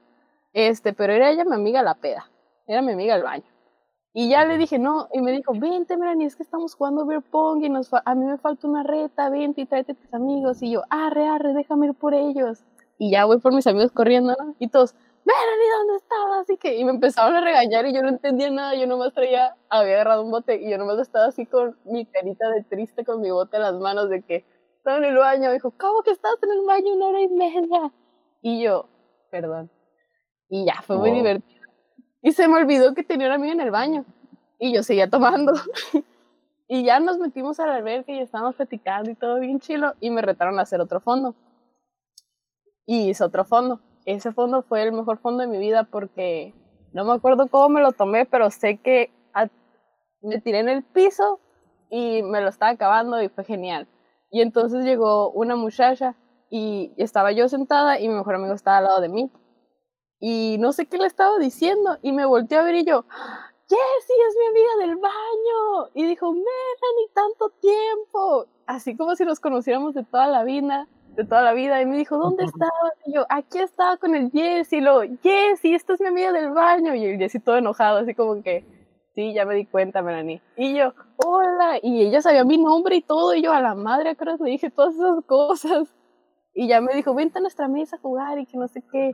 este, 0.53 0.93
pero 0.93 1.13
era 1.13 1.29
ella 1.29 1.45
mi 1.45 1.55
amiga 1.55 1.83
la 1.83 1.95
peda, 1.95 2.29
era 2.67 2.81
mi 2.81 2.93
amiga 2.93 3.15
del 3.15 3.23
baño. 3.23 3.43
Y 4.13 4.29
ya 4.29 4.43
le 4.43 4.57
dije, 4.57 4.79
no, 4.79 5.07
y 5.13 5.21
me 5.21 5.31
dijo, 5.31 5.53
vente, 5.53 5.95
Melanie, 5.95 6.25
es 6.25 6.35
que 6.35 6.43
estamos 6.43 6.73
jugando 6.73 7.05
beer 7.05 7.21
pong 7.21 7.63
y 7.63 7.69
nos 7.69 7.91
a 7.93 8.15
mí 8.15 8.25
me 8.25 8.37
falta 8.37 8.67
una 8.67 8.81
reta, 8.81 9.29
vente 9.29 9.61
y 9.61 9.65
tráete 9.65 9.91
a 9.91 9.95
tus 9.95 10.13
amigos. 10.13 10.63
Y 10.63 10.71
yo, 10.71 10.81
arre, 10.89 11.27
arre, 11.27 11.53
déjame 11.53 11.87
ir 11.87 11.93
por 11.93 12.15
ellos. 12.15 12.63
Y 12.97 13.11
ya 13.11 13.25
voy 13.25 13.37
por 13.37 13.53
mis 13.53 13.67
amigos 13.67 13.91
corriendo, 13.91 14.35
¿no? 14.37 14.55
Y 14.57 14.67
todos, 14.67 14.95
Melanie, 15.29 15.69
¿dónde 15.77 15.95
estabas? 15.97 16.49
Y, 16.49 16.57
que, 16.57 16.75
y 16.77 16.83
me 16.83 16.91
empezaron 16.91 17.35
a 17.35 17.41
regañar 17.41 17.85
y 17.85 17.93
yo 17.93 18.01
no 18.01 18.09
entendía 18.09 18.49
nada, 18.49 18.73
yo 18.73 18.87
nomás 18.87 19.13
traía, 19.13 19.55
había 19.69 19.95
agarrado 19.95 20.23
un 20.23 20.31
bote 20.31 20.55
y 20.55 20.71
yo 20.71 20.77
nomás 20.77 20.97
estaba 20.99 21.25
así 21.25 21.45
con 21.45 21.77
mi 21.85 22.05
carita 22.05 22.49
de 22.49 22.63
triste 22.63 23.05
con 23.05 23.21
mi 23.21 23.29
bote 23.29 23.57
en 23.57 23.63
las 23.63 23.75
manos 23.75 24.09
de 24.09 24.23
que 24.23 24.45
estaba 24.77 24.97
en 24.97 25.05
el 25.05 25.17
baño. 25.17 25.49
Me 25.49 25.53
dijo, 25.53 25.71
¿cómo 25.77 26.01
que 26.01 26.11
estás 26.11 26.35
en 26.41 26.51
el 26.51 26.65
baño 26.65 26.93
una 26.93 27.07
hora 27.07 27.21
y 27.21 27.27
media? 27.27 27.91
Y 28.41 28.63
yo, 28.63 28.87
perdón. 29.29 29.69
Y 30.49 30.65
ya, 30.65 30.81
fue 30.81 30.97
muy 30.97 31.11
divertido. 31.11 31.59
Y 32.21 32.31
se 32.31 32.47
me 32.47 32.57
olvidó 32.57 32.95
que 32.95 33.03
tenía 33.03 33.27
una 33.27 33.35
amiga 33.35 33.53
en 33.53 33.61
el 33.61 33.71
baño. 33.71 34.05
Y 34.57 34.73
yo 34.73 34.81
seguía 34.81 35.09
tomando. 35.09 35.53
y 36.67 36.83
ya 36.83 36.99
nos 36.99 37.19
metimos 37.19 37.59
a 37.59 37.67
la 37.67 37.75
alberca 37.75 38.11
y 38.11 38.19
estábamos 38.19 38.55
platicando 38.55 39.11
y 39.11 39.15
todo 39.15 39.39
bien 39.39 39.59
chilo. 39.59 39.93
Y 39.99 40.09
me 40.09 40.21
retaron 40.21 40.57
a 40.57 40.63
hacer 40.63 40.81
otro 40.81 40.99
fondo. 40.99 41.35
Y 42.87 43.09
hice 43.09 43.23
otro 43.23 43.45
fondo. 43.45 43.79
Ese 44.09 44.31
fondo 44.31 44.63
fue 44.63 44.81
el 44.81 44.91
mejor 44.91 45.19
fondo 45.19 45.41
de 45.41 45.47
mi 45.47 45.59
vida 45.59 45.83
porque 45.83 46.55
no 46.93 47.05
me 47.05 47.13
acuerdo 47.13 47.47
cómo 47.47 47.69
me 47.69 47.79
lo 47.79 47.91
tomé, 47.91 48.25
pero 48.25 48.49
sé 48.49 48.77
que 48.77 49.11
me 50.23 50.41
tiré 50.41 50.59
en 50.59 50.67
el 50.67 50.81
piso 50.81 51.39
y 51.91 52.23
me 52.23 52.41
lo 52.41 52.49
estaba 52.49 52.71
acabando 52.71 53.21
y 53.21 53.29
fue 53.29 53.43
genial. 53.43 53.87
Y 54.31 54.41
entonces 54.41 54.83
llegó 54.83 55.29
una 55.29 55.55
muchacha 55.55 56.15
y 56.49 56.91
estaba 56.97 57.31
yo 57.33 57.47
sentada 57.49 57.99
y 57.99 58.07
mi 58.07 58.15
mejor 58.15 58.33
amigo 58.33 58.55
estaba 58.55 58.77
al 58.77 58.85
lado 58.85 58.99
de 58.99 59.09
mí. 59.09 59.31
Y 60.19 60.57
no 60.59 60.71
sé 60.71 60.87
qué 60.87 60.97
le 60.97 61.05
estaba 61.05 61.37
diciendo 61.37 61.99
y 62.01 62.11
me 62.11 62.25
volteé 62.25 62.57
a 62.57 62.63
ver 62.63 62.73
y 62.73 62.85
yo, 62.85 63.05
Jessie 63.69 64.15
es 64.27 64.35
mi 64.39 64.47
amiga 64.47 64.87
del 64.87 64.95
baño. 64.95 65.91
Y 65.93 66.07
dijo, 66.07 66.31
Melanie, 66.31 67.13
tanto 67.13 67.49
tiempo. 67.61 68.47
Así 68.65 68.97
como 68.97 69.15
si 69.15 69.23
nos 69.23 69.39
conociéramos 69.39 69.93
de 69.93 70.03
toda 70.03 70.25
la 70.25 70.43
vida, 70.43 70.87
de 71.19 71.25
toda 71.25 71.41
la 71.41 71.53
vida. 71.53 71.81
Y 71.81 71.85
me 71.85 71.97
dijo, 71.97 72.17
¿dónde 72.17 72.45
estabas? 72.45 72.93
Y 73.05 73.13
yo, 73.13 73.25
aquí 73.29 73.59
estaba 73.59 73.97
con 73.97 74.15
el 74.15 74.31
Jessie. 74.31 74.77
Y 74.77 74.81
lo, 74.81 75.01
Jessie, 75.21 75.75
esta 75.75 75.93
es 75.93 75.99
mi 75.99 76.07
amiga 76.07 76.31
del 76.31 76.51
baño. 76.51 76.95
Y 76.95 77.05
el 77.05 77.17
Jessie 77.17 77.41
todo 77.41 77.57
enojado, 77.57 77.99
así 77.99 78.15
como 78.15 78.41
que, 78.41 78.65
sí, 79.15 79.33
ya 79.33 79.45
me 79.45 79.55
di 79.55 79.65
cuenta, 79.65 80.01
Melanie. 80.01 80.41
Y 80.55 80.75
yo, 80.75 80.93
hola. 81.17 81.77
Y 81.81 82.03
ella 82.03 82.21
sabía 82.21 82.45
mi 82.45 82.57
nombre 82.57 82.95
y 82.95 83.01
todo. 83.01 83.35
Y 83.35 83.41
yo, 83.41 83.51
a 83.51 83.61
la 83.61 83.75
madre, 83.75 84.15
creo 84.15 84.37
que 84.37 84.45
le 84.45 84.51
dije 84.51 84.69
todas 84.71 84.95
esas 84.95 85.23
cosas. 85.25 85.93
Y 86.53 86.67
ya 86.69 86.79
me 86.79 86.93
dijo, 86.93 87.13
vente 87.13 87.39
a 87.39 87.41
nuestra 87.41 87.67
mesa 87.67 87.97
a 87.97 87.99
jugar 87.99 88.39
y 88.39 88.45
que 88.45 88.57
no 88.57 88.67
sé 88.69 88.81
qué. 88.89 89.11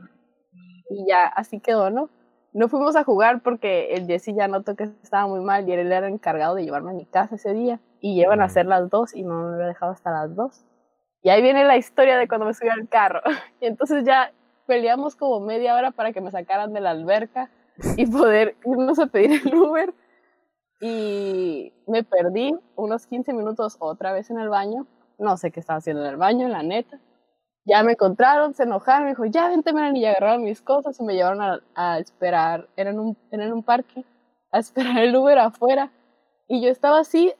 Y 0.90 1.08
ya, 1.08 1.24
así 1.24 1.58
quedó, 1.58 1.90
¿no? 1.90 2.08
No 2.52 2.68
fuimos 2.68 2.94
a 2.94 3.04
jugar 3.04 3.42
porque 3.42 3.94
el 3.94 4.06
Jesse 4.06 4.32
ya 4.34 4.46
notó 4.46 4.76
que 4.76 4.84
estaba 5.02 5.26
muy 5.26 5.40
mal 5.40 5.68
y 5.68 5.72
él 5.72 5.92
era 5.92 6.06
el 6.06 6.14
encargado 6.14 6.54
de 6.54 6.64
llevarme 6.64 6.92
a 6.92 6.94
mi 6.94 7.04
casa 7.04 7.34
ese 7.34 7.52
día. 7.52 7.80
Y 8.00 8.14
llevan 8.14 8.40
a 8.40 8.48
ser 8.48 8.66
las 8.66 8.88
dos 8.88 9.12
y 9.14 9.24
no 9.24 9.42
me 9.42 9.54
había 9.56 9.66
dejado 9.66 9.90
hasta 9.90 10.12
las 10.12 10.34
dos. 10.36 10.64
Y 11.26 11.28
ahí 11.28 11.42
viene 11.42 11.64
la 11.64 11.76
historia 11.76 12.18
de 12.18 12.28
cuando 12.28 12.46
me 12.46 12.54
subí 12.54 12.68
al 12.68 12.88
carro. 12.88 13.20
Y 13.60 13.66
entonces 13.66 14.04
ya 14.04 14.30
peleamos 14.68 15.16
como 15.16 15.40
media 15.40 15.74
hora 15.74 15.90
para 15.90 16.12
que 16.12 16.20
me 16.20 16.30
sacaran 16.30 16.72
de 16.72 16.80
la 16.80 16.90
alberca 16.90 17.50
y 17.96 18.06
poder 18.06 18.54
irnos 18.64 19.00
a 19.00 19.08
pedir 19.08 19.42
el 19.44 19.52
Uber. 19.52 19.92
Y 20.80 21.72
me 21.88 22.04
perdí 22.04 22.54
unos 22.76 23.08
15 23.08 23.32
minutos 23.32 23.76
otra 23.80 24.12
vez 24.12 24.30
en 24.30 24.38
el 24.38 24.48
baño. 24.48 24.86
No 25.18 25.36
sé 25.36 25.50
qué 25.50 25.58
estaba 25.58 25.78
haciendo 25.78 26.04
en 26.04 26.10
el 26.10 26.16
baño, 26.16 26.46
la 26.46 26.62
neta. 26.62 27.00
Ya 27.64 27.82
me 27.82 27.94
encontraron, 27.94 28.54
se 28.54 28.62
enojaron, 28.62 29.06
me 29.06 29.10
dijo, 29.10 29.24
ya 29.24 29.48
vente, 29.48 29.72
Melanie, 29.72 30.02
y 30.02 30.06
agarraron 30.06 30.44
mis 30.44 30.62
cosas 30.62 31.00
y 31.00 31.02
me 31.02 31.14
llevaron 31.14 31.42
a, 31.42 31.60
a 31.74 31.98
esperar, 31.98 32.68
era 32.76 32.90
en, 32.90 33.00
un, 33.00 33.16
era 33.32 33.46
en 33.46 33.52
un 33.52 33.64
parque, 33.64 34.04
a 34.52 34.60
esperar 34.60 34.98
el 34.98 35.16
Uber 35.16 35.40
afuera. 35.40 35.90
Y 36.46 36.62
yo 36.62 36.70
estaba 36.70 37.00
así, 37.00 37.34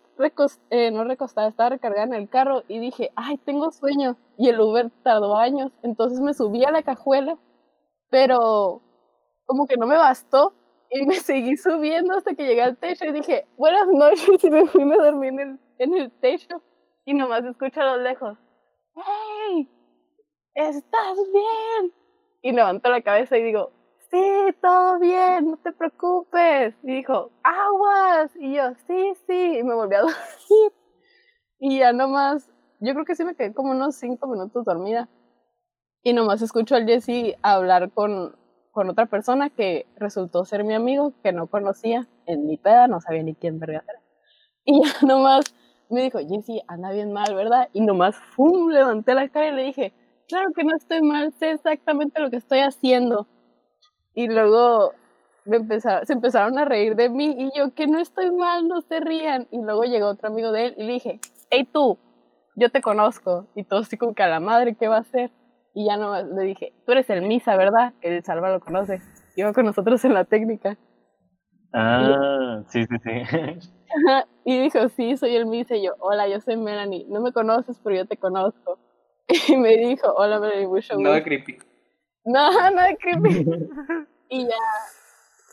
eh, 0.71 0.91
no 0.91 1.05
recostada, 1.05 1.49
estaba 1.49 1.71
recargada 1.71 2.07
en 2.07 2.15
el 2.15 2.29
carro 2.29 2.63
y 2.69 2.79
dije, 2.79 3.11
ay, 3.17 3.39
tengo 3.39 3.71
sueño. 3.71 4.17
Y 4.39 4.49
el 4.49 4.61
Uber 4.61 4.91
tardó 5.03 5.37
años, 5.37 5.73
entonces 5.83 6.21
me 6.21 6.35
subí 6.35 6.65
a 6.65 6.71
la 6.71 6.83
cajuela, 6.83 7.39
pero 8.11 8.81
como 9.47 9.67
que 9.67 9.77
no 9.77 9.87
me 9.87 9.97
bastó 9.97 10.53
y 10.91 11.07
me 11.07 11.15
seguí 11.21 11.57
subiendo 11.57 12.15
hasta 12.15 12.35
que 12.35 12.47
llegué 12.47 12.63
al 12.63 12.77
techo 12.77 13.05
y 13.05 13.13
dije, 13.13 13.47
buenas 13.57 13.89
noches 13.89 14.29
y 14.45 14.51
me 14.51 14.67
fui 14.67 14.83
a 14.83 14.97
dormir 14.97 15.33
en 15.33 15.41
el, 15.41 15.61
en 15.79 15.95
el 15.95 16.11
techo 16.11 16.63
y 17.05 17.15
nomás 17.15 17.45
escucho 17.45 17.81
a 17.81 17.97
lo 17.97 18.03
lejos, 18.03 18.37
¡Hey! 18.95 19.69
¿Estás 20.55 21.19
bien? 21.33 21.93
Y 22.41 22.53
levanto 22.53 22.89
la 22.89 23.03
cabeza 23.03 23.37
y 23.37 23.43
digo, 23.43 23.71
sí, 24.17 24.57
todo 24.63 24.99
bien, 24.99 25.51
no 25.51 25.57
te 25.59 25.73
preocupes. 25.73 26.75
Y 26.83 26.97
dijo, 26.97 27.31
aguas. 27.43 28.31
Y 28.37 28.55
yo, 28.55 28.73
sí, 28.87 29.13
sí. 29.27 29.59
Y 29.59 29.63
me 29.63 29.75
volví 29.75 29.95
a 29.95 30.01
dormir. 30.03 30.73
Y 31.59 31.79
ya 31.79 31.93
nomás, 31.93 32.51
yo 32.81 32.93
creo 32.93 33.05
que 33.05 33.15
sí 33.15 33.25
me 33.25 33.35
quedé 33.35 33.55
como 33.55 33.71
unos 33.73 33.97
cinco 33.97 34.27
minutos 34.29 34.65
dormida. 34.65 35.09
Y 36.03 36.13
nomás 36.13 36.43
escucho 36.43 36.77
al 36.77 36.87
Jesse 36.87 37.37
hablar 37.43 37.91
con, 37.91 38.37
con 38.71 38.89
otra 38.89 39.07
persona 39.07 39.51
que 39.51 39.87
resultó 39.97 40.45
ser 40.45 40.65
mi 40.65 40.75
amigo, 40.75 41.15
que 41.23 41.33
no 41.33 41.49
conocía 41.49 42.07
en 42.27 42.47
mi 42.47 42.57
peda, 42.59 42.87
no 42.87 43.01
sabía 43.01 43.23
ni 43.23 43.35
quién 43.35 43.59
verga 43.59 43.83
era. 43.89 44.01
Y 44.65 44.83
ya 44.85 44.93
nomás 45.07 45.45
me 45.89 46.03
dijo, 46.03 46.19
Jesse, 46.19 46.63
anda 46.69 46.91
bien 46.93 47.13
mal, 47.13 47.35
¿verdad? 47.35 47.69
Y 47.73 47.81
nomás, 47.81 48.17
¡fum! 48.17 48.71
Levanté 48.71 49.15
la 49.15 49.29
cara 49.29 49.49
y 49.49 49.53
le 49.53 49.63
dije, 49.65 49.93
claro 50.29 50.53
que 50.55 50.65
no 50.65 50.77
estoy 50.77 51.03
mal, 51.03 51.33
sé 51.39 51.53
exactamente 51.53 52.21
lo 52.21 52.31
que 52.31 52.37
estoy 52.37 52.61
haciendo. 52.61 53.27
Y 54.17 54.29
luego 54.29 54.95
me 55.45 55.59
empezaron, 55.59 56.07
se 56.07 56.15
empezaron 56.15 56.59
a 56.59 56.65
reír 56.65 56.97
de 56.97 57.11
mí 57.11 57.37
y 57.39 57.51
yo, 57.57 57.73
que 57.75 57.87
no 57.87 57.99
estoy 57.99 58.33
mal, 58.33 58.67
no 58.67 58.81
se 58.81 58.99
rían. 58.99 59.47
Y 59.51 59.59
luego 59.61 59.85
llegó 59.85 60.09
otro 60.09 60.29
amigo 60.29 60.53
de 60.53 60.67
él 60.67 60.75
y 60.79 60.85
le 60.85 60.93
dije, 60.95 61.21
hey 61.51 61.69
tú, 61.71 61.99
yo 62.57 62.71
te 62.71 62.81
conozco. 62.81 63.47
Y 63.55 63.65
todo 63.65 63.81
así 63.81 63.99
como 63.99 64.15
que 64.15 64.23
a 64.23 64.29
la 64.29 64.41
madre, 64.41 64.75
¿qué 64.75 64.89
va 64.89 64.97
a 64.97 65.01
hacer? 65.01 65.31
Y 65.75 65.85
ya 65.85 65.99
no 65.99 66.21
le 66.23 66.43
dije, 66.45 66.73
tú 66.87 66.93
eres 66.93 67.11
el 67.11 67.23
Misa, 67.29 67.57
¿verdad? 67.57 67.93
El 68.01 68.25
Salva 68.25 68.51
lo 68.51 68.61
conoce. 68.61 69.03
Iba 69.37 69.53
con 69.53 69.67
nosotros 69.67 70.03
en 70.07 70.15
la 70.15 70.25
técnica. 70.25 70.79
Ah, 71.75 72.63
sí, 72.69 72.85
sí, 72.85 72.97
sí. 73.05 73.71
Y 74.45 74.59
dijo, 74.59 74.89
sí, 74.89 75.17
soy 75.17 75.37
el 75.37 75.45
Misa. 75.45 75.77
Y 75.77 75.85
yo, 75.85 75.93
hola, 75.99 76.27
yo 76.27 76.41
soy 76.41 76.57
Melanie. 76.57 77.05
No 77.09 77.21
me 77.21 77.33
conoces, 77.33 77.79
pero 77.85 77.97
yo 77.97 78.07
te 78.07 78.17
conozco. 78.17 78.79
Y 79.49 79.57
me 79.59 79.77
dijo, 79.77 80.11
hola, 80.17 80.41
Melanie, 80.41 80.69
mucho 80.69 80.99
Nada 80.99 81.17
gusto. 81.17 81.25
creepy. 81.25 81.59
No, 82.27 82.51
nada 82.71 82.95
creepy. 82.97 83.47
y 84.29 84.47
ya, 84.47 84.57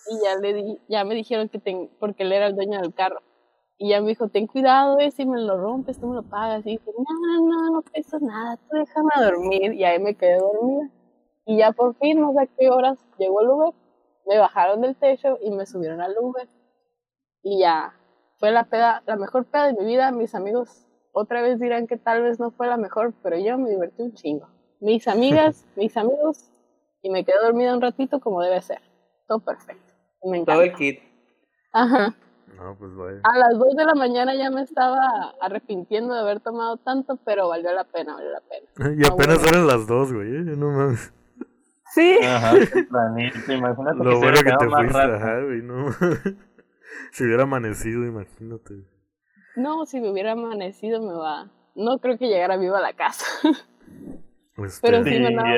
y 0.10 0.24
ya 0.24 0.36
le 0.42 0.54
di, 0.54 0.82
ya 0.90 1.06
me 1.06 1.16
dijeron 1.16 1.48
que 1.48 1.60
ten, 1.60 1.90
porque 2.00 2.24
él 2.24 2.34
era 2.34 2.48
el 2.48 2.56
dueño 2.56 2.82
del 2.82 2.94
carro. 2.94 3.22
Y 3.78 3.90
ya 3.90 4.02
me 4.02 4.10
dijo, 4.10 4.28
ten 4.30 4.48
cuidado, 4.48 5.00
eh, 5.00 5.12
si 5.12 5.26
me 5.26 5.40
lo 5.40 5.58
rompes, 5.58 6.00
tú 6.00 6.08
me 6.08 6.16
lo 6.16 6.24
pagas. 6.24 6.66
Y 6.66 6.72
dije, 6.72 6.92
no, 6.98 7.48
no, 7.48 7.72
no 7.72 7.82
pesa 7.82 8.18
nada, 8.20 8.58
tú 8.58 8.76
déjame 8.76 9.12
dormir. 9.20 9.74
Y 9.74 9.84
ahí 9.84 10.00
me 10.00 10.16
quedé 10.16 10.38
dormida. 10.38 10.90
Y 11.46 11.58
ya 11.58 11.72
por 11.72 11.96
fin, 11.96 12.20
no 12.20 12.34
sé 12.34 12.50
qué 12.58 12.70
horas, 12.70 12.98
llegó 13.18 13.42
el 13.42 13.50
Uber, 13.50 13.74
me 14.26 14.38
bajaron 14.38 14.82
del 14.82 14.96
techo 14.96 15.38
y 15.42 15.52
me 15.52 15.66
subieron 15.66 16.02
al 16.02 16.16
Uber. 16.18 16.48
Y 17.44 17.60
ya, 17.60 17.94
fue 18.38 18.52
la 18.52 18.66
peda, 18.66 19.04
la 19.06 19.18
mejor 19.18 19.46
peda 19.46 19.68
de 19.68 19.74
mi 19.74 19.86
vida. 19.86 20.12
Mis 20.12 20.34
amigos 20.34 20.88
otra 21.12 21.42
vez 21.42 21.60
dirán 21.60 21.86
que 21.88 21.98
tal 21.98 22.24
vez 22.24 22.40
no 22.40 22.52
fue 22.52 22.68
la 22.68 22.78
mejor, 22.78 23.14
pero 23.22 23.38
yo 23.38 23.58
me 23.58 23.70
divertí 23.70 24.02
un 24.02 24.14
chingo. 24.14 24.48
Mis 24.80 25.08
amigas, 25.08 25.66
mis 25.76 25.96
amigos, 25.98 26.50
y 27.04 27.10
me 27.12 27.24
quedé 27.24 27.36
dormida 27.44 27.76
un 27.76 27.82
ratito 27.82 28.20
como 28.20 28.42
debe 28.42 28.62
ser. 28.62 28.82
Todo 29.28 29.40
perfecto. 29.40 29.94
Me 30.24 30.38
encanta. 30.38 30.54
Todo 30.54 30.62
el 30.64 30.74
kit. 30.74 31.00
Ajá. 31.74 32.16
No, 32.56 32.76
pues 32.78 32.96
vaya. 32.96 33.20
A 33.24 33.38
las 33.38 33.58
2 33.60 33.76
de 33.76 33.86
la 33.86 33.94
mañana 33.96 34.36
ya 34.36 34.50
me 34.52 34.62
estaba 34.62 35.34
arrepintiendo 35.42 36.14
de 36.14 36.20
haber 36.22 36.40
tomado 36.40 36.78
tanto, 36.78 37.18
pero 37.26 37.48
valió 37.50 37.72
la 37.74 37.84
pena, 37.84 38.14
valió 38.16 38.30
la 38.32 38.42
pena. 38.42 38.68
Y 38.98 39.06
apenas 39.06 39.40
bueno. 39.42 39.50
eran 39.58 39.68
las 39.68 39.88
dos, 39.88 40.14
güey. 40.14 40.28
eh, 40.36 40.42
No 40.56 40.70
mames. 40.72 41.14
Sí. 41.94 42.18
Ajá, 42.24 42.54
tempranito, 42.74 43.52
imagínate 43.52 43.98
Lo 44.04 44.18
bueno 44.20 44.38
que 44.44 44.52
te 44.58 44.68
más 44.68 44.82
fuiste, 44.82 44.98
rato. 45.08 45.14
ajá, 45.16 45.42
güey. 45.42 45.62
No. 45.62 45.92
si 47.12 47.24
hubiera 47.26 47.44
amanecido, 47.44 48.04
imagínate. 48.06 48.74
No, 49.56 49.86
si 49.86 50.00
me 50.02 50.10
hubiera 50.12 50.32
amanecido 50.32 51.02
me 51.02 51.14
va. 51.14 51.52
No 51.76 52.00
creo 52.00 52.18
que 52.18 52.28
llegara 52.28 52.58
viva 52.58 52.78
a 52.78 52.82
la 52.82 52.94
casa. 52.94 53.26
Este, 54.58 54.88
Pero 54.88 55.04
sí 55.04 55.10
me 55.10 55.18
Sí, 55.18 55.26
andaba 55.26 55.50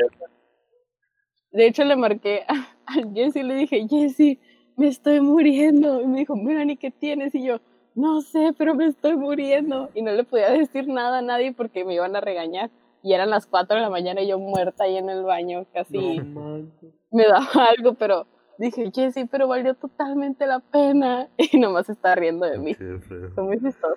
De 1.55 1.67
hecho, 1.67 1.83
le 1.83 1.95
marqué 1.95 2.43
a- 2.47 2.93
Jesse 3.13 3.37
y 3.37 3.43
le 3.43 3.55
dije, 3.55 3.87
Jesse, 3.89 4.37
me 4.77 4.87
estoy 4.87 5.21
muriendo. 5.21 6.01
Y 6.01 6.07
me 6.07 6.19
dijo, 6.19 6.35
Melanie, 6.35 6.77
¿qué 6.77 6.91
tienes? 6.91 7.33
Y 7.33 7.43
yo, 7.45 7.59
no 7.95 8.21
sé, 8.21 8.53
pero 8.57 8.75
me 8.75 8.85
estoy 8.87 9.15
muriendo. 9.15 9.89
Y 9.95 10.01
no 10.01 10.11
le 10.11 10.23
podía 10.23 10.51
decir 10.51 10.87
nada 10.87 11.19
a 11.19 11.21
nadie 11.21 11.53
porque 11.53 11.85
me 11.85 11.93
iban 11.95 12.15
a 12.15 12.21
regañar. 12.21 12.69
Y 13.01 13.13
eran 13.13 13.29
las 13.29 13.45
4 13.45 13.75
de 13.77 13.81
la 13.83 13.89
mañana 13.89 14.21
y 14.21 14.27
yo 14.27 14.39
muerta 14.39 14.83
ahí 14.85 14.97
en 14.97 15.09
el 15.09 15.23
baño, 15.23 15.65
casi 15.73 16.17
No 16.17 16.63
me 17.11 17.23
daba 17.27 17.45
algo, 17.77 17.93
pero 17.93 18.25
dije, 18.57 18.91
Jesse, 18.93 19.27
pero 19.29 19.47
valió 19.47 19.75
totalmente 19.75 20.45
la 20.47 20.59
pena. 20.59 21.29
Y 21.37 21.59
nomás 21.59 21.87
está 21.89 22.15
riendo 22.15 22.45
de 22.45 22.57
mí. 22.57 22.75
qué 22.75 22.99
feo. 22.99 23.31
Fue 23.33 23.43
muy 23.43 23.59
chistoso. 23.61 23.95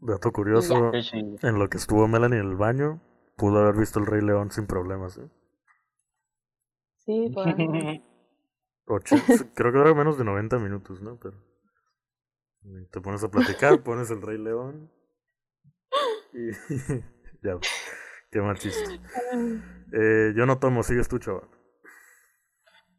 Dato 0.00 0.32
curioso, 0.32 0.90
en 1.42 1.58
lo 1.58 1.68
que 1.68 1.78
estuvo 1.78 2.06
Melanie 2.08 2.40
en 2.40 2.50
el 2.50 2.56
baño, 2.56 3.00
pudo 3.36 3.58
haber 3.60 3.76
visto 3.76 4.00
el 4.00 4.06
Rey 4.06 4.20
León 4.20 4.50
sin 4.50 4.66
problemas, 4.66 5.16
¿eh? 5.18 5.28
Sí, 7.04 7.30
por 7.34 7.48
ahí. 7.48 8.02
Ocho- 8.86 9.16
creo 9.54 9.72
que 9.72 9.78
era 9.80 9.94
menos 9.94 10.18
de 10.18 10.24
90 10.24 10.58
minutos, 10.58 11.00
¿no? 11.00 11.18
Pero 11.18 11.36
te 12.90 13.00
pones 13.00 13.22
a 13.24 13.30
platicar, 13.30 13.82
pones 13.84 14.10
el 14.10 14.22
Rey 14.22 14.38
León 14.38 14.90
y 16.32 16.50
ya, 17.42 17.58
qué 18.30 18.40
mal 18.40 18.58
chiste. 18.58 18.90
Eh, 19.92 20.32
yo 20.36 20.46
no 20.46 20.58
tomo, 20.58 20.82
sigues 20.82 21.08
tú, 21.08 21.18
chaval. 21.18 21.48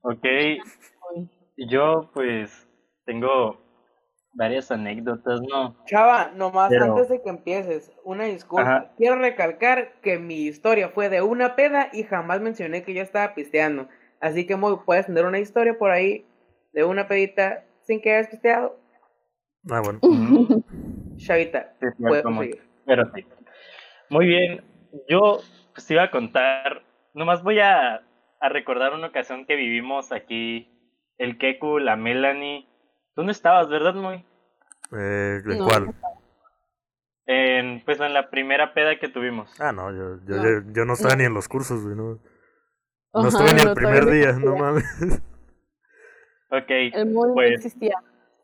Ok, 0.02 0.26
yo 1.58 2.10
pues 2.14 2.68
tengo 3.06 3.58
varias 4.34 4.72
anécdotas, 4.72 5.42
¿no? 5.42 5.76
Chava, 5.86 6.32
nomás 6.36 6.70
Pero- 6.70 6.86
antes 6.86 7.10
de 7.10 7.22
que 7.22 7.30
empieces, 7.30 7.92
una 8.04 8.26
disculpa. 8.26 8.62
Ajá. 8.78 8.92
Quiero 8.98 9.16
recalcar 9.18 9.94
que 10.02 10.18
mi 10.20 10.42
historia 10.46 10.90
fue 10.90 11.10
de 11.10 11.22
una 11.22 11.56
peda 11.56 11.90
y 11.94 12.04
jamás 12.04 12.42
mencioné 12.42 12.84
que 12.84 12.94
yo 12.94 13.02
estaba 13.02 13.34
pisteando. 13.36 13.88
Así 14.20 14.46
que 14.48 14.56
muy, 14.56 14.78
puedes 14.86 15.06
tener 15.06 15.26
una 15.26 15.40
historia 15.40 15.78
por 15.78 15.92
ahí 15.92 16.26
de 16.72 16.84
una 16.84 17.08
pedita 17.08 17.66
sin 17.82 18.02
que 18.02 18.14
hayas 18.16 18.30
pisteado. 18.30 18.78
Ah, 19.70 19.82
bueno. 19.84 20.00
Chavita, 21.18 21.74
Sí, 21.80 21.88
puedes 22.00 22.24
seguir. 22.24 22.64
Pero 22.86 23.04
sí. 23.14 23.26
Muy 24.10 24.26
bien. 24.28 24.64
Yo 25.08 25.40
pues 25.74 25.88
te 25.88 25.94
iba 25.94 26.04
a 26.04 26.12
contar. 26.12 26.84
Nomás 27.14 27.44
voy 27.44 27.60
a, 27.60 28.04
a 28.42 28.50
recordar 28.50 28.94
una 28.94 29.08
ocasión 29.08 29.46
que 29.46 29.56
vivimos 29.56 30.12
aquí. 30.12 30.70
El 31.18 31.38
Keku, 31.38 31.80
la 31.80 31.96
Melanie. 31.96 32.68
¿Dónde 33.16 33.32
estabas, 33.32 33.68
verdad, 33.70 33.94
Muy? 33.94 34.26
Eh, 34.98 35.42
¿De 35.46 35.58
No. 35.58 35.66
cuál? 35.66 35.94
En, 37.26 37.82
pues 37.86 38.00
en 38.00 38.14
la 38.14 38.30
primera 38.30 38.74
peda 38.74 39.00
que 39.00 39.08
tuvimos. 39.08 39.50
Ah, 39.60 39.72
no, 39.72 39.92
yo, 39.92 40.20
yo, 40.26 40.36
No. 40.36 40.44
yo, 40.44 40.50
yo 40.74 40.86
no 40.86 40.94
estaba 40.94 41.16
ni 41.16 41.24
en 41.24 41.34
los 41.34 41.48
cursos, 41.48 41.84
güey. 41.84 41.96
No, 41.96 42.20
no 43.14 43.28
estuve 43.28 43.54
ni 43.54 43.62
el 43.62 43.68
no, 43.70 43.74
primer 43.76 44.06
día, 44.08 44.30
existía. 44.30 44.50
no 44.50 44.58
mames. 44.58 45.22
Ok. 46.52 46.70
El 46.70 47.14
no 47.14 47.34
Pues- 47.34 47.52
existía. 47.54 47.96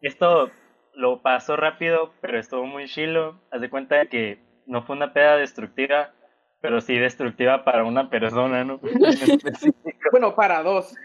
Esto 0.02 0.50
lo 0.94 1.22
pasó 1.22 1.58
rápido, 1.58 2.14
pero 2.22 2.40
estuvo 2.40 2.66
muy 2.66 2.86
chilo. 2.88 3.42
Haz 3.52 3.60
de 3.62 3.70
cuenta 3.70 4.06
que 4.06 4.42
no 4.66 4.84
fue 4.84 4.96
una 4.96 5.12
peda 5.14 5.36
destructiva, 5.36 6.14
pero 6.62 6.80
sí 6.80 6.98
destructiva 6.98 7.66
para 7.66 7.84
una 7.84 8.10
persona, 8.10 8.64
¿no? 8.64 8.80
En. 8.82 8.82
Bueno, 10.12 10.34
para 10.36 10.64
dos. 10.64 10.96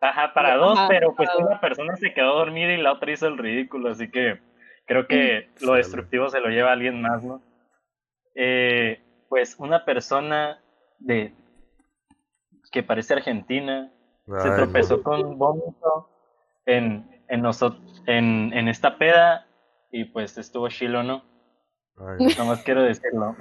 Ajá, 0.00 0.32
para 0.32 0.50
Ajá, 0.50 0.58
dos, 0.58 0.78
pero 0.88 1.14
pues 1.14 1.28
una 1.38 1.60
persona 1.60 1.96
se 1.96 2.12
quedó 2.14 2.36
dormida 2.36 2.72
y 2.72 2.80
la 2.80 2.92
otra 2.92 3.10
hizo 3.12 3.26
el 3.26 3.36
ridículo, 3.38 3.90
así 3.90 4.10
que 4.10 4.38
creo 4.86 5.06
que 5.08 5.50
lo 5.60 5.74
destructivo 5.74 6.28
se 6.28 6.40
lo 6.40 6.48
lleva 6.48 6.72
alguien 6.72 7.02
más, 7.02 7.22
¿no? 7.24 7.42
Eh, 8.34 9.02
pues 9.28 9.56
una 9.58 9.84
persona 9.84 10.60
de 10.98 11.32
que 12.70 12.82
parece 12.82 13.14
argentina 13.14 13.90
se 14.38 14.50
tropezó 14.52 15.02
con 15.02 15.36
vómito 15.38 16.08
en, 16.66 17.22
en, 17.28 17.42
noso- 17.42 17.80
en, 18.06 18.52
en 18.52 18.68
esta 18.68 18.98
peda 18.98 19.46
y 19.90 20.04
pues 20.04 20.38
estuvo 20.38 20.68
chilo, 20.68 21.02
¿no? 21.02 21.24
ay, 21.96 22.34
Nomás 22.36 22.62
quiero 22.62 22.82
decirlo. 22.82 23.34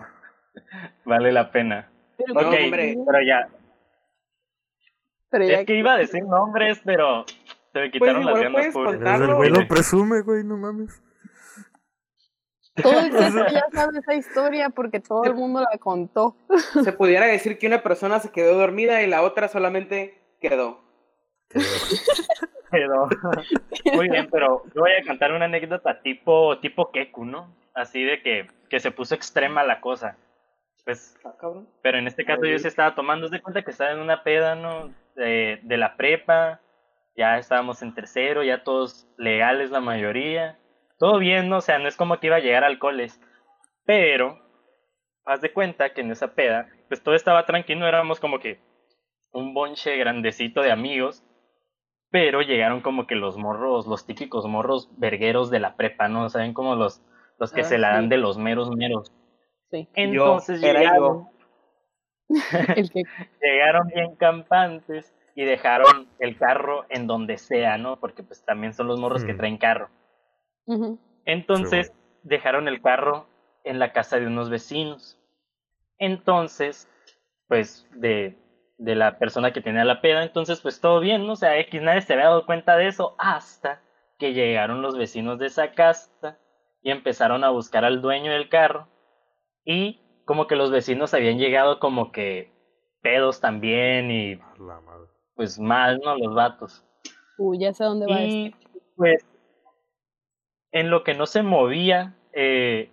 Vale 1.05 1.31
la 1.31 1.51
pena. 1.51 1.91
Pero, 2.17 2.33
No, 2.33 2.49
ok, 2.49 2.55
hombre. 2.63 2.97
pero 3.05 3.21
ya. 3.21 3.47
Pero 5.29 5.45
ya 5.45 5.59
Es 5.61 5.65
que 5.65 5.75
iba 5.75 5.93
a 5.93 5.97
decir 5.97 6.23
nombres, 6.23 6.81
pero 6.83 7.25
se 7.73 7.79
me 7.79 7.91
quitaron 7.91 8.25
las 8.25 8.39
ganas 8.39 8.73
por... 8.73 8.95
el 8.95 9.35
güey 9.35 9.49
lo 9.49 9.67
presume, 9.67 10.21
güey, 10.21 10.43
no 10.43 10.57
mames. 10.57 11.01
todo 12.81 12.99
el 12.99 13.11
mundo 13.11 13.45
ya 13.51 13.65
sabe 13.73 13.99
esa 13.99 14.15
historia 14.15 14.69
porque 14.69 14.99
todo 14.99 15.23
el 15.25 15.35
mundo 15.35 15.61
la 15.61 15.77
contó. 15.77 16.35
Se 16.83 16.93
pudiera 16.93 17.25
decir 17.25 17.57
que 17.57 17.67
una 17.67 17.83
persona 17.83 18.19
se 18.19 18.31
quedó 18.31 18.57
dormida 18.57 19.01
y 19.03 19.07
la 19.07 19.21
otra 19.23 19.47
solamente 19.47 20.21
quedó. 20.39 20.79
Pero, 22.69 23.07
muy 23.93 24.09
bien, 24.09 24.27
pero 24.29 24.61
yo 24.75 24.81
voy 24.81 24.91
a 24.91 25.07
contar 25.07 25.31
una 25.31 25.45
anécdota 25.45 26.01
tipo, 26.01 26.59
tipo 26.59 26.91
Keku, 26.91 27.23
¿no? 27.23 27.55
Así 27.73 28.03
de 28.03 28.21
que, 28.21 28.47
que 28.69 28.81
se 28.81 28.91
puso 28.91 29.15
extrema 29.15 29.63
la 29.63 29.79
cosa. 29.79 30.17
Pues, 30.83 31.15
Ah, 31.23 31.33
cabrón. 31.39 31.69
pero 31.81 31.97
en 31.97 32.07
este 32.07 32.25
caso 32.25 32.43
yo 32.45 32.59
sí 32.59 32.67
estaba 32.67 32.93
tomando, 32.93 33.25
haz 33.27 33.31
de 33.31 33.41
cuenta 33.41 33.61
que 33.61 33.71
estaba 33.71 33.91
en 33.91 33.99
una 33.99 34.21
peda, 34.21 34.55
¿no? 34.55 34.93
De, 35.17 35.59
de 35.63 35.77
la 35.77 35.97
prepa, 35.97 36.61
ya 37.17 37.37
estábamos 37.37 37.81
en 37.81 37.93
tercero, 37.93 38.43
ya 38.43 38.63
todos 38.63 39.07
legales 39.17 39.71
la 39.71 39.81
mayoría. 39.81 40.59
Todo 40.99 41.19
bien, 41.19 41.49
¿no? 41.49 41.57
O 41.57 41.61
sea, 41.61 41.79
no 41.79 41.87
es 41.87 41.97
como 41.97 42.19
que 42.19 42.27
iba 42.27 42.37
a 42.37 42.39
llegar 42.39 42.63
a 42.63 42.67
alcoholes. 42.67 43.19
Pero, 43.85 44.39
haz 45.25 45.41
de 45.41 45.51
cuenta 45.51 45.93
que 45.93 46.01
en 46.01 46.11
esa 46.11 46.33
peda, 46.35 46.69
pues 46.87 47.03
todo 47.03 47.15
estaba 47.15 47.45
tranquilo, 47.45 47.87
éramos 47.87 48.19
como 48.19 48.39
que 48.39 48.59
un 49.33 49.53
bonche 49.53 49.97
grandecito 49.97 50.61
de 50.61 50.71
amigos, 50.71 51.23
pero 52.09 52.41
llegaron 52.41 52.81
como 52.81 53.05
que 53.07 53.15
los 53.15 53.37
morros, 53.37 53.87
los 53.87 54.05
típicos 54.05 54.45
morros 54.45 54.89
vergueros 54.97 55.49
de 55.49 55.59
la 55.59 55.75
prepa, 55.75 56.07
¿no? 56.07 56.29
¿Saben? 56.29 56.53
Como 56.53 56.75
los, 56.75 57.01
los 57.39 57.51
que 57.51 57.61
Ah, 57.61 57.65
se 57.65 57.77
la 57.77 57.89
dan 57.89 58.03
sí. 58.03 58.09
de 58.09 58.17
los 58.17 58.37
meros 58.37 58.69
meros. 58.75 59.11
Sí, 59.69 59.89
Entonces 59.95 60.61
llegaron, 60.61 61.27
que 62.75 63.03
llegaron 63.41 63.87
bien 63.87 64.15
campantes 64.15 65.13
y 65.35 65.43
dejaron 65.45 66.07
el 66.19 66.37
carro 66.37 66.85
en 66.89 67.07
donde 67.07 67.37
sea, 67.37 67.77
¿no? 67.77 67.99
Porque 67.99 68.23
pues 68.23 68.43
también 68.43 68.73
son 68.73 68.87
los 68.87 68.99
morros 68.99 69.23
que 69.23 69.33
Hmm. 69.33 69.37
traen 69.37 69.57
carro. 69.57 69.89
Entonces 71.25 71.93
dejaron 72.23 72.67
el 72.67 72.81
carro 72.81 73.27
en 73.63 73.79
la 73.79 73.93
casa 73.93 74.19
de 74.19 74.27
unos 74.27 74.49
vecinos. 74.49 75.19
Entonces, 75.99 76.89
pues 77.47 77.87
de, 77.91 78.37
de 78.77 78.95
la 78.95 79.17
persona 79.19 79.53
que 79.53 79.61
tenía 79.61 79.85
la 79.85 80.01
peda, 80.01 80.23
entonces 80.23 80.61
pues 80.61 80.81
todo 80.81 80.99
bien, 80.99 81.25
¿no? 81.25 81.33
O 81.33 81.35
sea, 81.35 81.57
X 81.59 81.81
nadie 81.81 82.01
se 82.01 82.13
había 82.13 82.25
dado 82.25 82.45
cuenta 82.45 82.75
de 82.77 82.87
eso 82.87 83.15
hasta 83.17 83.81
que 84.19 84.33
llegaron 84.33 84.81
los 84.81 84.97
vecinos 84.97 85.39
de 85.39 85.47
esa 85.47 85.71
casa 85.73 86.37
y 86.81 86.91
empezaron 86.91 87.43
a 87.43 87.49
buscar 87.49 87.85
al 87.85 88.01
dueño 88.01 88.31
del 88.31 88.49
carro 88.49 88.87
y 89.65 90.01
como 90.27 90.45
que 90.45 90.55
los 90.55 90.69
vecinos 90.69 91.15
habían 91.15 91.39
llegado 91.39 91.79
como 91.79 92.11
que 92.11 92.51
pedos 93.01 93.39
también 93.39 94.11
y 94.11 94.33
A 94.33 94.53
La 94.59 94.81
madre. 94.81 95.07
pues 95.35 95.57
mal, 95.57 95.99
¿no? 96.03 96.15
Los 96.17 96.35
vatos. 96.35 96.83
Uy, 97.39 97.59
ya 97.59 97.73
sé 97.73 97.85
dónde 97.85 98.05
va 98.05 98.21
esto. 98.21 98.35
Y 98.35 98.55
pues 98.95 99.25
en 100.71 100.89
lo 100.91 101.03
que 101.03 101.13
no 101.13 101.25
se 101.25 101.41
movía 101.41 102.15
eh, 102.33 102.91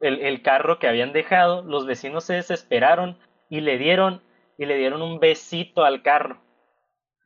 el, 0.00 0.20
el 0.20 0.42
carro 0.42 0.78
que 0.78 0.88
habían 0.88 1.12
dejado, 1.12 1.62
los 1.62 1.86
vecinos 1.86 2.24
se 2.24 2.34
desesperaron 2.34 3.16
y 3.48 3.60
le 3.60 3.78
dieron 3.78 4.20
y 4.58 4.66
le 4.66 4.76
dieron 4.76 5.02
un 5.02 5.20
besito 5.20 5.84
al 5.84 6.02
carro. 6.02 6.40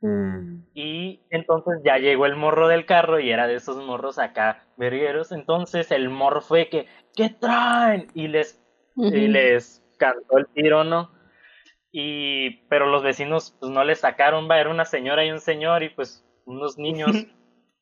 Mm. 0.01 0.59
Y 0.75 1.21
entonces 1.31 1.81
ya 1.83 1.97
llegó 1.97 2.27
el 2.27 2.35
morro 2.35 2.67
del 2.67 2.85
carro 2.85 3.19
y 3.19 3.31
era 3.31 3.47
de 3.47 3.55
esos 3.55 3.83
morros 3.83 4.19
acá 4.19 4.63
vergueros. 4.77 5.31
Entonces 5.31 5.91
el 5.91 6.09
morro 6.09 6.41
fue 6.41 6.69
que, 6.69 6.85
¿qué 7.15 7.29
traen? 7.29 8.07
Y 8.13 8.27
les, 8.27 8.63
y 8.97 9.27
les 9.27 9.83
cantó 9.97 10.37
el 10.37 10.47
tiro, 10.47 10.83
¿no? 10.83 11.11
Y, 11.91 12.67
pero 12.67 12.87
los 12.87 13.03
vecinos 13.03 13.55
pues 13.59 13.71
no 13.71 13.83
le 13.83 13.95
sacaron, 13.95 14.49
va, 14.49 14.59
era 14.59 14.69
una 14.69 14.85
señora 14.85 15.25
y 15.25 15.31
un 15.31 15.39
señor 15.39 15.83
y 15.83 15.89
pues 15.89 16.25
unos 16.45 16.77
niños. 16.77 17.11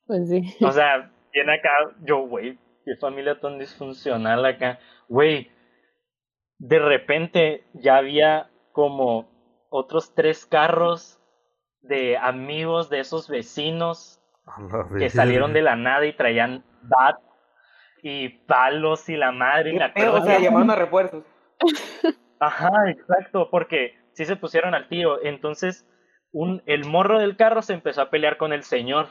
Pues 0.06 0.30
sí. 0.30 0.56
O 0.62 0.72
sea, 0.72 1.12
viene 1.34 1.56
acá, 1.56 1.70
yo, 2.02 2.20
güey, 2.28 2.60
qué 2.86 2.96
familia 2.98 3.40
tan 3.40 3.58
disfuncional 3.58 4.46
acá. 4.46 4.80
Güey, 5.08 5.50
de 6.58 6.80
repente 6.80 7.66
ya 7.74 7.98
había 7.98 8.50
como 8.72 9.30
otros 9.70 10.14
tres 10.14 10.46
carros 10.46 11.20
de 11.82 12.18
amigos 12.18 12.90
de 12.90 13.00
esos 13.00 13.30
vecinos 13.30 14.22
que 14.98 15.10
salieron 15.10 15.54
de 15.54 15.62
la 15.62 15.76
nada 15.76 16.06
y 16.06 16.14
traían 16.14 16.64
bat 16.84 17.18
y 18.08 18.30
palos 18.30 19.10
y 19.10 19.18
la 19.18 19.32
madre. 19.32 19.72
y 19.72 19.74
¿Qué 19.74 19.80
me 19.80 19.90
pedo? 19.90 20.10
acuerdo 20.10 20.24
O 20.24 20.28
sea, 20.28 20.40
llamaron 20.40 20.70
a 20.70 20.76
refuerzos. 20.76 21.24
Ajá, 22.40 22.70
exacto, 22.92 23.50
porque 23.50 23.98
sí 24.14 24.26
se 24.26 24.36
pusieron 24.36 24.76
al 24.76 24.88
tiro. 24.88 25.24
Entonces, 25.24 25.88
un, 26.32 26.62
el 26.68 26.86
morro 26.86 27.18
del 27.18 27.36
carro 27.36 27.64
se 27.64 27.74
empezó 27.74 28.04
a 28.04 28.12
pelear 28.12 28.38
con 28.38 28.54
el 28.54 28.62
señor. 28.62 29.08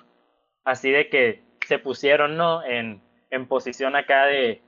Así 0.64 0.92
de 0.92 1.08
que 1.08 1.42
se 1.66 1.80
pusieron, 1.80 2.36
¿no? 2.36 2.62
En, 2.64 3.02
en 3.30 3.48
posición 3.48 3.96
acá 3.96 4.26
de, 4.26 4.62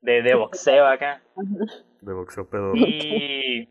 de, 0.00 0.22
de 0.22 0.34
boxeo 0.34 0.86
acá. 0.86 1.20
De 2.00 2.14
boxeo 2.14 2.48
pedo. 2.48 2.72
Y, 2.74 3.68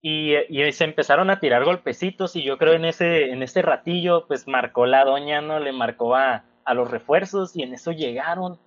y, 0.00 0.36
y 0.48 0.72
se 0.72 0.84
empezaron 0.84 1.30
a 1.30 1.40
tirar 1.40 1.64
golpecitos 1.64 2.36
y 2.36 2.44
yo 2.44 2.58
creo 2.58 2.74
en 2.74 2.84
ese, 2.84 3.32
en 3.32 3.42
ese 3.42 3.60
ratillo, 3.60 4.28
pues 4.28 4.46
marcó 4.46 4.86
la 4.86 5.04
doña, 5.04 5.40
¿no? 5.40 5.58
Le 5.58 5.72
marcó 5.72 6.14
a, 6.14 6.44
a 6.64 6.74
los 6.74 6.88
refuerzos 6.88 7.56
y 7.56 7.64
en 7.64 7.74
eso 7.74 7.90
llegaron. 7.90 8.60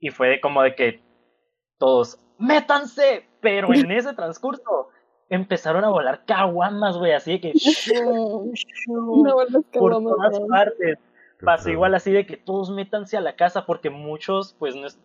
Y 0.00 0.10
fue 0.10 0.28
de 0.28 0.40
como 0.40 0.62
de 0.62 0.74
que 0.74 1.02
todos, 1.78 2.18
métanse, 2.38 3.28
pero 3.40 3.72
en 3.74 3.90
ese 3.92 4.14
transcurso 4.14 4.88
empezaron 5.28 5.84
a 5.84 5.90
volar 5.90 6.24
caguamas, 6.24 6.96
güey, 6.96 7.12
así 7.12 7.32
de 7.32 7.40
que 7.40 7.52
shoo, 7.54 8.50
shoo, 8.54 9.24
No, 9.24 9.34
por 9.72 9.92
caguamas, 9.92 10.32
todas 10.32 10.48
partes. 10.48 10.98
Pasó 11.42 11.70
igual 11.70 11.94
así 11.94 12.12
de 12.12 12.26
que 12.26 12.36
todos 12.36 12.70
métanse 12.70 13.16
a 13.16 13.20
la 13.22 13.34
casa 13.36 13.64
porque 13.64 13.88
muchos, 13.88 14.54
pues, 14.58 14.74
no, 14.76 14.86
es- 14.86 15.00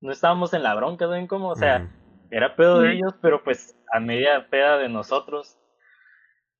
no 0.00 0.12
estábamos 0.12 0.52
en 0.54 0.62
la 0.62 0.74
bronca, 0.74 1.06
¿saben 1.06 1.26
cómo? 1.26 1.48
O 1.48 1.56
sea, 1.56 1.88
era 2.30 2.54
pedo 2.56 2.80
de 2.80 2.92
ellos, 2.94 3.14
pero 3.20 3.42
pues 3.42 3.76
a 3.92 3.98
media 4.00 4.48
peda 4.50 4.78
de 4.78 4.88
nosotros. 4.88 5.58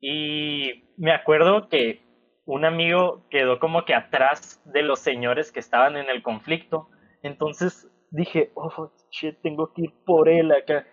Y 0.00 0.88
me 0.96 1.12
acuerdo 1.12 1.68
que 1.68 2.04
un 2.44 2.64
amigo 2.64 3.26
quedó 3.30 3.58
como 3.60 3.84
que 3.84 3.94
atrás 3.94 4.60
de 4.64 4.82
los 4.82 4.98
señores 4.98 5.52
que 5.52 5.60
estaban 5.60 5.96
en 5.96 6.10
el 6.10 6.22
conflicto. 6.22 6.88
Entonces 7.22 7.88
dije, 8.10 8.50
oh, 8.54 8.90
shit, 9.10 9.40
tengo 9.42 9.72
que 9.72 9.82
ir 9.82 9.94
por 10.04 10.28
él 10.28 10.52
acá. 10.52 10.86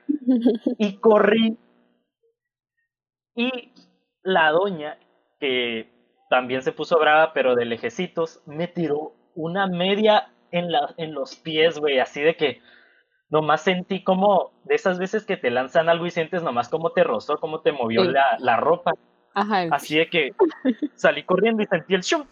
Y 0.77 0.97
corrí. 0.97 1.57
Y 3.35 3.73
la 4.23 4.51
doña 4.51 4.97
que 5.39 5.89
también 6.29 6.61
se 6.61 6.71
puso 6.71 6.99
brava, 6.99 7.33
pero 7.33 7.55
de 7.55 7.65
lejecitos, 7.65 8.41
me 8.45 8.67
tiró 8.67 9.13
una 9.35 9.67
media 9.67 10.31
en, 10.51 10.71
la, 10.71 10.93
en 10.97 11.13
los 11.13 11.35
pies, 11.35 11.79
güey, 11.79 11.99
así 11.99 12.21
de 12.21 12.35
que 12.35 12.61
nomás 13.29 13.61
sentí 13.61 14.03
como 14.03 14.51
de 14.65 14.75
esas 14.75 14.99
veces 14.99 15.25
que 15.25 15.37
te 15.37 15.49
lanzan 15.51 15.87
algo 15.89 16.05
y 16.05 16.11
sientes 16.11 16.43
nomás 16.43 16.67
cómo 16.69 16.91
te 16.91 17.03
rozó, 17.03 17.37
cómo 17.37 17.61
te 17.61 17.71
movió 17.71 18.03
Sí. 18.03 18.09
la, 18.11 18.37
la 18.39 18.57
ropa. 18.57 18.91
Ajá. 19.33 19.61
Así 19.71 19.97
de 19.97 20.09
que 20.09 20.31
salí 20.95 21.23
corriendo 21.23 21.63
y 21.63 21.67
sentí 21.67 21.93
el 21.95 22.01
shum 22.01 22.25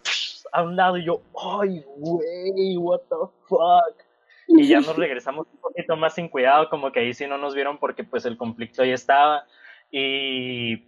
a 0.52 0.62
un 0.62 0.76
lado 0.76 0.96
y 0.96 1.04
yo, 1.04 1.22
ay, 1.36 1.84
güey, 1.96 2.76
what 2.76 3.00
the 3.08 3.16
fuck. 3.48 4.08
Y 4.48 4.66
ya 4.66 4.80
nos 4.80 4.96
regresamos 4.96 5.46
un 5.52 5.60
poquito 5.60 5.96
más 5.96 6.14
sin 6.14 6.28
cuidado, 6.28 6.68
como 6.70 6.90
que 6.90 7.00
ahí 7.00 7.14
sí 7.14 7.26
no 7.26 7.38
nos 7.38 7.54
vieron 7.54 7.78
porque 7.78 8.04
pues 8.04 8.24
el 8.24 8.36
conflicto 8.36 8.82
ahí 8.82 8.92
estaba. 8.92 9.44
Y 9.90 10.86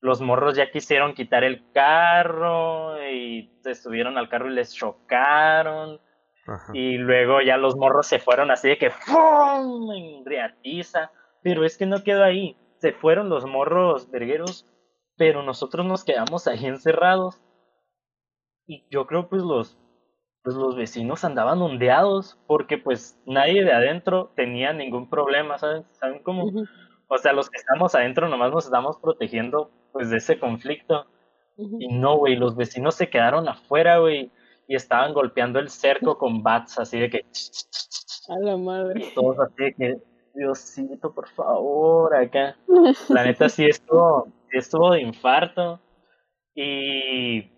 los 0.00 0.20
morros 0.20 0.56
ya 0.56 0.70
quisieron 0.70 1.14
quitar 1.14 1.44
el 1.44 1.70
carro 1.72 3.02
y 3.10 3.50
se 3.62 3.74
subieron 3.74 4.18
al 4.18 4.28
carro 4.28 4.50
y 4.50 4.54
les 4.54 4.74
chocaron. 4.74 6.00
Ajá. 6.46 6.72
Y 6.74 6.96
luego 6.98 7.40
ya 7.40 7.56
los 7.56 7.76
morros 7.76 8.06
se 8.06 8.18
fueron 8.18 8.50
así 8.50 8.68
de 8.68 8.78
que 8.78 8.90
¡fum! 8.90 9.90
en 9.92 10.24
reatiza. 10.24 11.10
Pero 11.42 11.64
es 11.64 11.76
que 11.76 11.86
no 11.86 12.02
quedó 12.02 12.24
ahí. 12.24 12.56
Se 12.78 12.92
fueron 12.92 13.28
los 13.28 13.46
morros 13.46 14.10
vergueros, 14.10 14.66
pero 15.16 15.42
nosotros 15.42 15.86
nos 15.86 16.04
quedamos 16.04 16.46
ahí 16.46 16.66
encerrados. 16.66 17.40
Y 18.66 18.84
yo 18.90 19.06
creo 19.06 19.28
pues 19.28 19.42
los 19.42 19.78
pues 20.42 20.54
los 20.54 20.76
vecinos 20.76 21.24
andaban 21.24 21.60
ondeados 21.60 22.38
porque 22.46 22.78
pues 22.78 23.20
nadie 23.26 23.64
de 23.64 23.72
adentro 23.72 24.30
tenía 24.36 24.72
ningún 24.72 25.10
problema, 25.10 25.58
¿saben? 25.58 25.84
¿Saben 25.90 26.22
cómo? 26.22 26.52
O 27.08 27.18
sea, 27.18 27.32
los 27.32 27.50
que 27.50 27.58
estamos 27.58 27.96
adentro 27.96 28.28
nomás 28.28 28.52
nos 28.52 28.64
estamos 28.64 28.96
protegiendo 28.98 29.72
pues 29.92 30.08
de 30.08 30.18
ese 30.18 30.38
conflicto. 30.38 31.06
Y 31.56 31.88
no, 31.88 32.16
güey, 32.18 32.36
los 32.36 32.54
vecinos 32.54 32.94
se 32.94 33.08
quedaron 33.08 33.48
afuera, 33.48 33.98
güey, 33.98 34.30
y 34.68 34.76
estaban 34.76 35.14
golpeando 35.14 35.58
el 35.58 35.70
cerco 35.70 36.18
con 36.18 36.42
bats, 36.42 36.78
así 36.78 37.00
de 37.00 37.10
que, 37.10 37.24
A 38.28 38.38
la 38.38 38.56
madre. 38.56 39.00
y 39.04 39.10
todos 39.14 39.38
así 39.40 39.64
de 39.64 39.74
que, 39.74 39.96
Diosito, 40.34 41.12
por 41.12 41.28
favor, 41.30 42.14
acá. 42.14 42.56
La 43.08 43.24
neta 43.24 43.48
sí 43.48 43.64
estuvo, 43.64 44.28
sí 44.50 44.58
estuvo 44.58 44.92
de 44.92 45.00
infarto. 45.00 45.80
Y, 46.54 47.50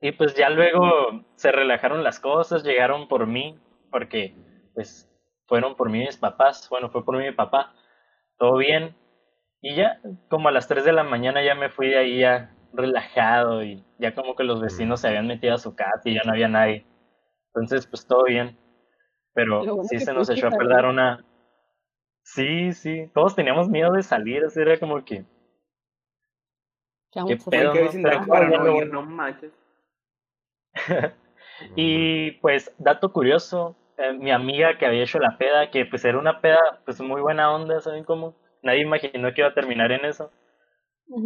y 0.00 0.12
pues 0.12 0.34
ya 0.34 0.48
luego 0.50 1.24
se 1.34 1.50
relajaron 1.50 2.04
las 2.04 2.20
cosas, 2.20 2.62
llegaron 2.62 3.08
por 3.08 3.26
mí, 3.26 3.58
porque 3.90 4.34
pues 4.74 5.10
fueron 5.46 5.74
por 5.74 5.90
mí 5.90 6.00
mis 6.00 6.16
papás, 6.16 6.68
bueno, 6.70 6.90
fue 6.90 7.04
por 7.04 7.16
mí 7.16 7.24
mi 7.24 7.32
papá, 7.32 7.72
todo 8.38 8.56
bien. 8.58 8.96
Y 9.60 9.74
ya, 9.74 10.00
como 10.28 10.48
a 10.48 10.52
las 10.52 10.68
3 10.68 10.84
de 10.84 10.92
la 10.92 11.02
mañana 11.02 11.42
ya 11.42 11.56
me 11.56 11.68
fui 11.68 11.88
de 11.88 11.98
ahí 11.98 12.20
ya 12.20 12.54
relajado 12.72 13.64
y 13.64 13.84
ya 13.98 14.14
como 14.14 14.36
que 14.36 14.44
los 14.44 14.60
vecinos 14.60 15.00
se 15.00 15.08
habían 15.08 15.26
metido 15.26 15.54
a 15.54 15.58
su 15.58 15.74
casa 15.74 16.02
y 16.04 16.14
ya 16.14 16.22
no 16.24 16.32
había 16.32 16.46
nadie. 16.46 16.86
Entonces, 17.48 17.86
pues 17.86 18.06
todo 18.06 18.24
bien. 18.24 18.56
Pero 19.34 19.64
bueno 19.64 19.84
sí 19.84 19.98
se 19.98 20.12
nos 20.12 20.30
echó 20.30 20.46
a 20.46 20.50
perder 20.50 20.84
una... 20.84 21.24
Sí, 22.22 22.72
sí, 22.72 23.10
todos 23.14 23.34
teníamos 23.34 23.68
miedo 23.68 23.92
de 23.92 24.02
salir, 24.02 24.44
así 24.44 24.60
era 24.60 24.78
como 24.78 25.04
que... 25.04 25.24
¿Qué 27.10 27.20
hacer? 27.20 27.38
pedo, 27.50 27.72
que 27.72 27.98
no? 27.98 28.10
qué 28.10 28.18
bueno. 28.26 28.84
no 28.84 29.02
manches. 29.02 29.52
Y 31.74 32.32
pues, 32.40 32.72
dato 32.78 33.12
curioso, 33.12 33.76
eh, 33.96 34.12
mi 34.12 34.30
amiga 34.30 34.78
que 34.78 34.86
había 34.86 35.02
hecho 35.02 35.18
la 35.18 35.36
peda, 35.38 35.70
que 35.70 35.86
pues 35.86 36.04
era 36.04 36.18
una 36.18 36.40
peda 36.40 36.60
pues 36.84 37.00
muy 37.00 37.20
buena 37.20 37.52
onda, 37.52 37.80
¿saben 37.80 38.04
cómo? 38.04 38.36
Nadie 38.62 38.82
imaginó 38.82 39.32
que 39.34 39.40
iba 39.40 39.48
a 39.48 39.54
terminar 39.54 39.90
en 39.92 40.04
eso. 40.04 40.30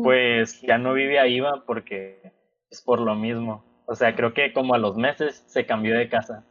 Pues 0.03 0.61
ya 0.63 0.79
no 0.79 0.95
vive 0.95 1.19
ahí, 1.19 1.41
va, 1.41 1.65
porque 1.67 2.33
es 2.71 2.81
por 2.83 3.01
lo 3.01 3.15
mismo. 3.15 3.65
O 3.87 3.95
sea, 3.95 4.15
creo 4.15 4.33
que 4.33 4.53
como 4.53 4.75
a 4.75 4.79
los 4.79 4.97
meses 4.97 5.45
se 5.49 5.67
cambió 5.67 5.97
de 5.99 6.09
casa. 6.09 6.47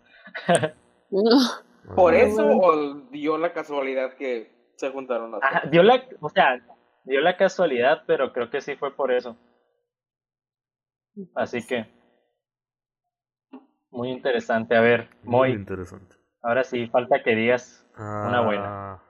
¿Por 1.95 2.13
eso 2.13 2.45
o 2.45 2.95
dio 3.10 3.38
la 3.38 3.54
casualidad 3.54 4.13
que 4.13 4.51
se 4.75 4.89
juntaron 4.89 5.32
las 5.32 5.43
Ajá, 5.43 5.63
dio 5.69 5.82
la, 5.82 6.04
o 6.19 6.30
sea, 6.30 6.62
dio 7.04 7.21
la 7.21 7.38
casualidad, 7.38 8.04
pero 8.06 8.32
creo 8.34 8.49
que 8.49 8.62
sí 8.62 8.75
fue 8.75 8.95
por 8.95 9.12
eso. 9.12 9.38
Así 11.36 11.65
que, 11.65 11.88
muy 13.91 14.10
interesante. 14.12 14.75
A 14.75 14.82
ver, 14.82 15.10
Muy 15.23 15.51
Moy, 15.51 15.51
interesante. 15.54 16.15
ahora 16.41 16.63
sí, 16.63 16.88
falta 16.88 17.23
que 17.23 17.36
digas 17.36 17.88
una 17.97 18.41
buena. 18.41 18.93
Ah, 18.93 19.04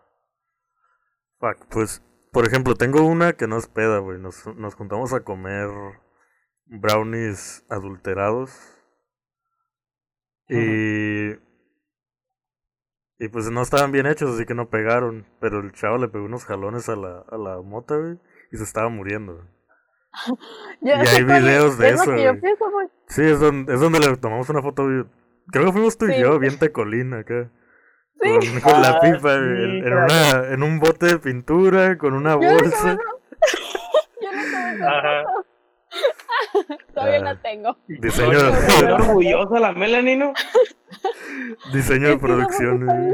Fuck, 1.39 1.65
pues, 1.69 2.03
por 2.31 2.45
ejemplo, 2.45 2.75
tengo 2.75 3.03
una 3.05 3.33
que 3.33 3.47
no 3.47 3.57
es 3.57 3.67
peda, 3.67 3.99
güey. 3.99 4.19
Nos, 4.19 4.45
nos 4.55 4.75
juntamos 4.75 5.13
a 5.13 5.23
comer 5.23 5.67
brownies 6.65 7.65
adulterados. 7.69 8.51
Y. 10.47 11.31
Y 13.19 13.27
pues 13.29 13.49
no 13.51 13.61
estaban 13.61 13.91
bien 13.91 14.07
hechos, 14.07 14.33
así 14.33 14.45
que 14.45 14.55
no 14.55 14.69
pegaron. 14.69 15.27
Pero 15.39 15.59
el 15.59 15.71
chavo 15.73 15.97
le 15.97 16.07
pegó 16.07 16.25
unos 16.25 16.45
jalones 16.45 16.89
a 16.89 16.95
la, 16.95 17.19
a 17.29 17.37
la 17.37 17.61
mota, 17.61 17.95
güey. 17.97 18.19
Y 18.51 18.57
se 18.57 18.63
estaba 18.63 18.89
muriendo. 18.89 19.47
Y 20.81 20.89
hay 20.89 21.23
videos 21.23 21.77
de 21.77 21.89
Es 21.89 21.95
lo 21.95 22.01
eso, 22.03 22.11
que 22.15 22.23
yo 22.23 22.29
güey. 22.29 22.41
pienso. 22.41 22.65
Sí, 23.07 23.21
es 23.23 23.39
donde, 23.39 23.73
es 23.73 23.79
donde 23.79 23.99
le 23.99 24.17
tomamos 24.17 24.49
una 24.49 24.61
foto. 24.61 24.83
Creo 25.51 25.65
que 25.65 25.71
fuimos 25.71 25.97
tú 25.97 26.05
y 26.07 26.13
Sí. 26.13 26.21
yo, 26.21 26.39
bien 26.39 26.57
tecolín 26.59 27.13
acá. 27.13 27.49
Sí. 28.21 28.29
Con, 28.61 28.71
con 28.71 28.81
la 28.81 28.89
Ah, 28.89 28.99
pipa, 29.01 29.33
sí, 29.33 29.39
en, 29.39 29.81
claro. 29.81 30.05
una, 30.05 30.53
en 30.53 30.63
un 30.63 30.79
bote 30.79 31.05
de 31.07 31.17
pintura, 31.19 31.97
con 31.97 32.13
una 32.13 32.33
Yo 32.33 32.39
no 32.41 32.53
bolsa. 32.53 32.97
Yo 34.21 34.31
no 34.77 34.87
Ajá. 34.87 35.23
Todavía 36.93 37.17
Ah. 37.17 37.23
la 37.23 37.41
tengo. 37.41 37.77
Diseño, 37.87 38.31
Está 38.37 38.93
orgullosa 38.95 39.59
la 39.59 39.71
Melanie, 39.73 40.17
¿no? 40.17 40.33
diseño 41.73 42.09
de 42.09 42.17
producción. 42.17 42.85
güey. 42.85 43.13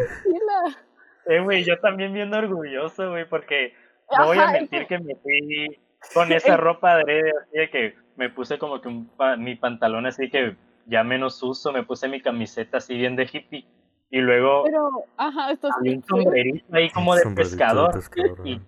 Eh, 1.30 1.40
güey, 1.42 1.64
yo 1.64 1.78
también 1.80 2.14
bien 2.14 2.34
orgulloso, 2.34 3.10
güey, 3.12 3.28
porque 3.28 3.74
no 4.18 4.26
voy 4.28 4.38
a 4.38 4.52
mentir 4.52 4.88
que 4.88 4.98
me 5.00 5.16
fui 5.16 5.78
con 6.14 6.32
esa 6.32 6.58
ropa 6.58 6.94
adrede, 6.94 7.32
así 7.42 7.58
de 7.58 7.70
que 7.70 7.96
me 8.16 8.30
puse 8.30 8.58
como 8.58 8.82
que 8.82 8.88
un 8.88 9.08
pa- 9.10 9.38
mi 9.38 9.56
pantalón 9.56 10.06
así 10.06 10.30
que 10.30 10.56
ya 10.86 11.04
menos 11.04 11.42
uso, 11.44 11.72
me 11.72 11.84
puse 11.84 12.08
mi 12.08 12.22
camiseta 12.22 12.78
así 12.78 12.96
bien 12.98 13.16
de 13.16 13.30
hippie 13.32 13.68
y 14.10 14.20
luego 14.20 14.64
Pero, 14.64 14.90
ajá, 15.18 15.52
esto 15.52 15.70
y 15.84 15.96
un 15.96 16.04
sombrerito 16.04 16.66
ahí 16.76 16.90
como 16.90 17.16
de 17.16 17.22
Sombrerito 17.24 17.52
de 17.56 17.58
pescador 17.58 17.94
pescador, 17.94 18.40
y. 18.48 18.62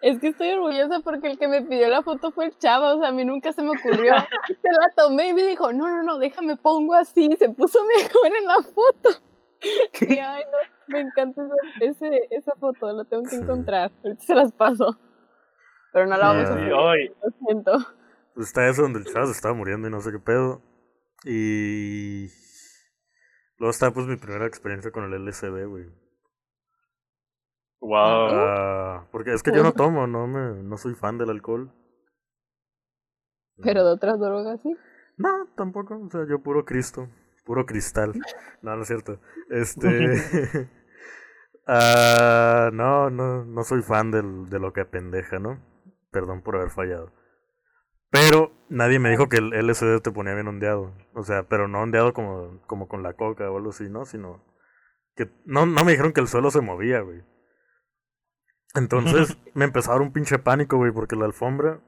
Es 0.00 0.18
que 0.18 0.28
estoy 0.28 0.48
orgullosa 0.52 1.00
porque 1.00 1.26
el 1.30 1.38
que 1.38 1.46
me 1.46 1.60
pidió 1.60 1.88
la 1.88 2.00
foto 2.02 2.30
fue 2.32 2.46
el 2.46 2.56
chavo, 2.56 2.86
o 2.94 2.98
sea, 3.00 3.08
a 3.08 3.12
mí 3.12 3.22
nunca 3.26 3.52
se 3.52 3.62
me 3.62 3.68
ocurrió. 3.70 4.14
Se 4.46 4.72
la 4.72 4.90
tomé 4.96 5.28
y 5.28 5.34
me 5.34 5.42
dijo, 5.42 5.74
no, 5.74 5.88
no, 5.88 6.02
no, 6.02 6.18
déjame 6.18 6.56
pongo 6.56 6.94
así, 6.94 7.28
y 7.30 7.36
se 7.36 7.50
puso 7.50 7.78
mejor 7.98 8.26
en 8.34 8.46
la 8.46 8.62
foto. 8.62 9.10
Y 10.08 10.18
ay, 10.18 10.42
no, 10.50 10.58
me 10.94 11.00
encanta 11.00 11.42
esa, 11.44 11.54
ese, 12.08 12.28
esa 12.30 12.54
foto, 12.54 12.90
la 12.90 13.04
tengo 13.04 13.24
que 13.24 13.28
Sí. 13.28 13.36
encontrar, 13.36 13.90
ahorita 14.02 14.22
se 14.24 14.34
las 14.34 14.52
paso. 14.52 14.96
Pero 15.92 16.06
no 16.06 16.16
la 16.16 16.26
vamos 16.26 16.48
a 16.48 16.54
Ah. 16.54 16.76
hoy 16.76 17.12
lo 17.22 17.30
siento. 17.46 17.72
Pues 18.34 18.46
está 18.48 18.68
eso 18.68 18.82
donde 18.82 19.00
el 19.00 19.06
chavo 19.06 19.26
se 19.26 19.32
estaba 19.32 19.54
muriendo 19.54 19.88
y 19.88 19.90
no 19.90 20.00
sé 20.00 20.12
qué 20.12 20.18
pedo. 20.18 20.62
Y. 21.24 22.28
Luego 23.58 23.70
está 23.70 23.90
pues 23.90 24.06
mi 24.06 24.16
primera 24.16 24.46
experiencia 24.46 24.90
con 24.90 25.04
el 25.04 25.14
LSD, 25.14 25.66
güey. 25.66 25.86
wow. 27.80 28.28
Ah, 28.30 29.06
porque 29.10 29.32
es 29.34 29.42
que 29.42 29.52
yo 29.52 29.62
no 29.62 29.72
tomo, 29.72 30.06
no 30.06 30.26
me, 30.26 30.62
no 30.62 30.76
soy 30.78 30.94
fan 30.94 31.18
del 31.18 31.30
alcohol. 31.30 31.72
Pero 33.62 33.84
de 33.84 33.92
otras 33.92 34.18
drogas, 34.18 34.60
sí. 34.62 34.74
No, 35.18 35.46
tampoco. 35.56 35.98
O 35.98 36.08
sea, 36.10 36.26
yo 36.26 36.38
puro 36.42 36.64
Cristo. 36.64 37.08
Puro 37.44 37.66
cristal. 37.66 38.12
No, 38.62 38.76
no 38.76 38.82
es 38.82 38.88
cierto. 38.88 39.18
Este. 39.48 39.88
ah 41.66 42.70
no, 42.72 43.10
no, 43.10 43.44
no 43.44 43.64
soy 43.64 43.82
fan 43.82 44.10
del, 44.10 44.48
de 44.50 44.58
lo 44.58 44.72
que 44.72 44.84
pendeja, 44.84 45.38
¿no? 45.38 45.58
Perdón 46.10 46.42
por 46.42 46.56
haber 46.56 46.70
fallado. 46.70 47.12
Pero 48.10 48.52
nadie 48.68 48.98
me 48.98 49.10
dijo 49.10 49.28
que 49.28 49.36
el 49.36 49.50
LSD 49.50 50.00
te 50.00 50.10
ponía 50.10 50.34
bien 50.34 50.48
ondeado. 50.48 50.92
O 51.14 51.22
sea, 51.22 51.44
pero 51.44 51.68
no 51.68 51.80
ondeado 51.80 52.12
como, 52.12 52.60
como 52.66 52.88
con 52.88 53.02
la 53.02 53.14
coca 53.14 53.50
o 53.50 53.56
algo 53.56 53.70
así, 53.70 53.88
¿no? 53.88 54.04
Sino 54.04 54.44
que 55.14 55.30
no, 55.44 55.66
no 55.66 55.84
me 55.84 55.92
dijeron 55.92 56.12
que 56.12 56.20
el 56.20 56.28
suelo 56.28 56.50
se 56.50 56.60
movía, 56.60 57.00
güey. 57.00 57.22
Entonces 58.74 59.36
me 59.54 59.64
empezó 59.64 59.90
a 59.90 59.94
dar 59.94 60.02
un 60.02 60.12
pinche 60.12 60.38
pánico, 60.38 60.76
güey, 60.76 60.92
porque 60.92 61.16
la 61.16 61.26
alfombra 61.26 61.80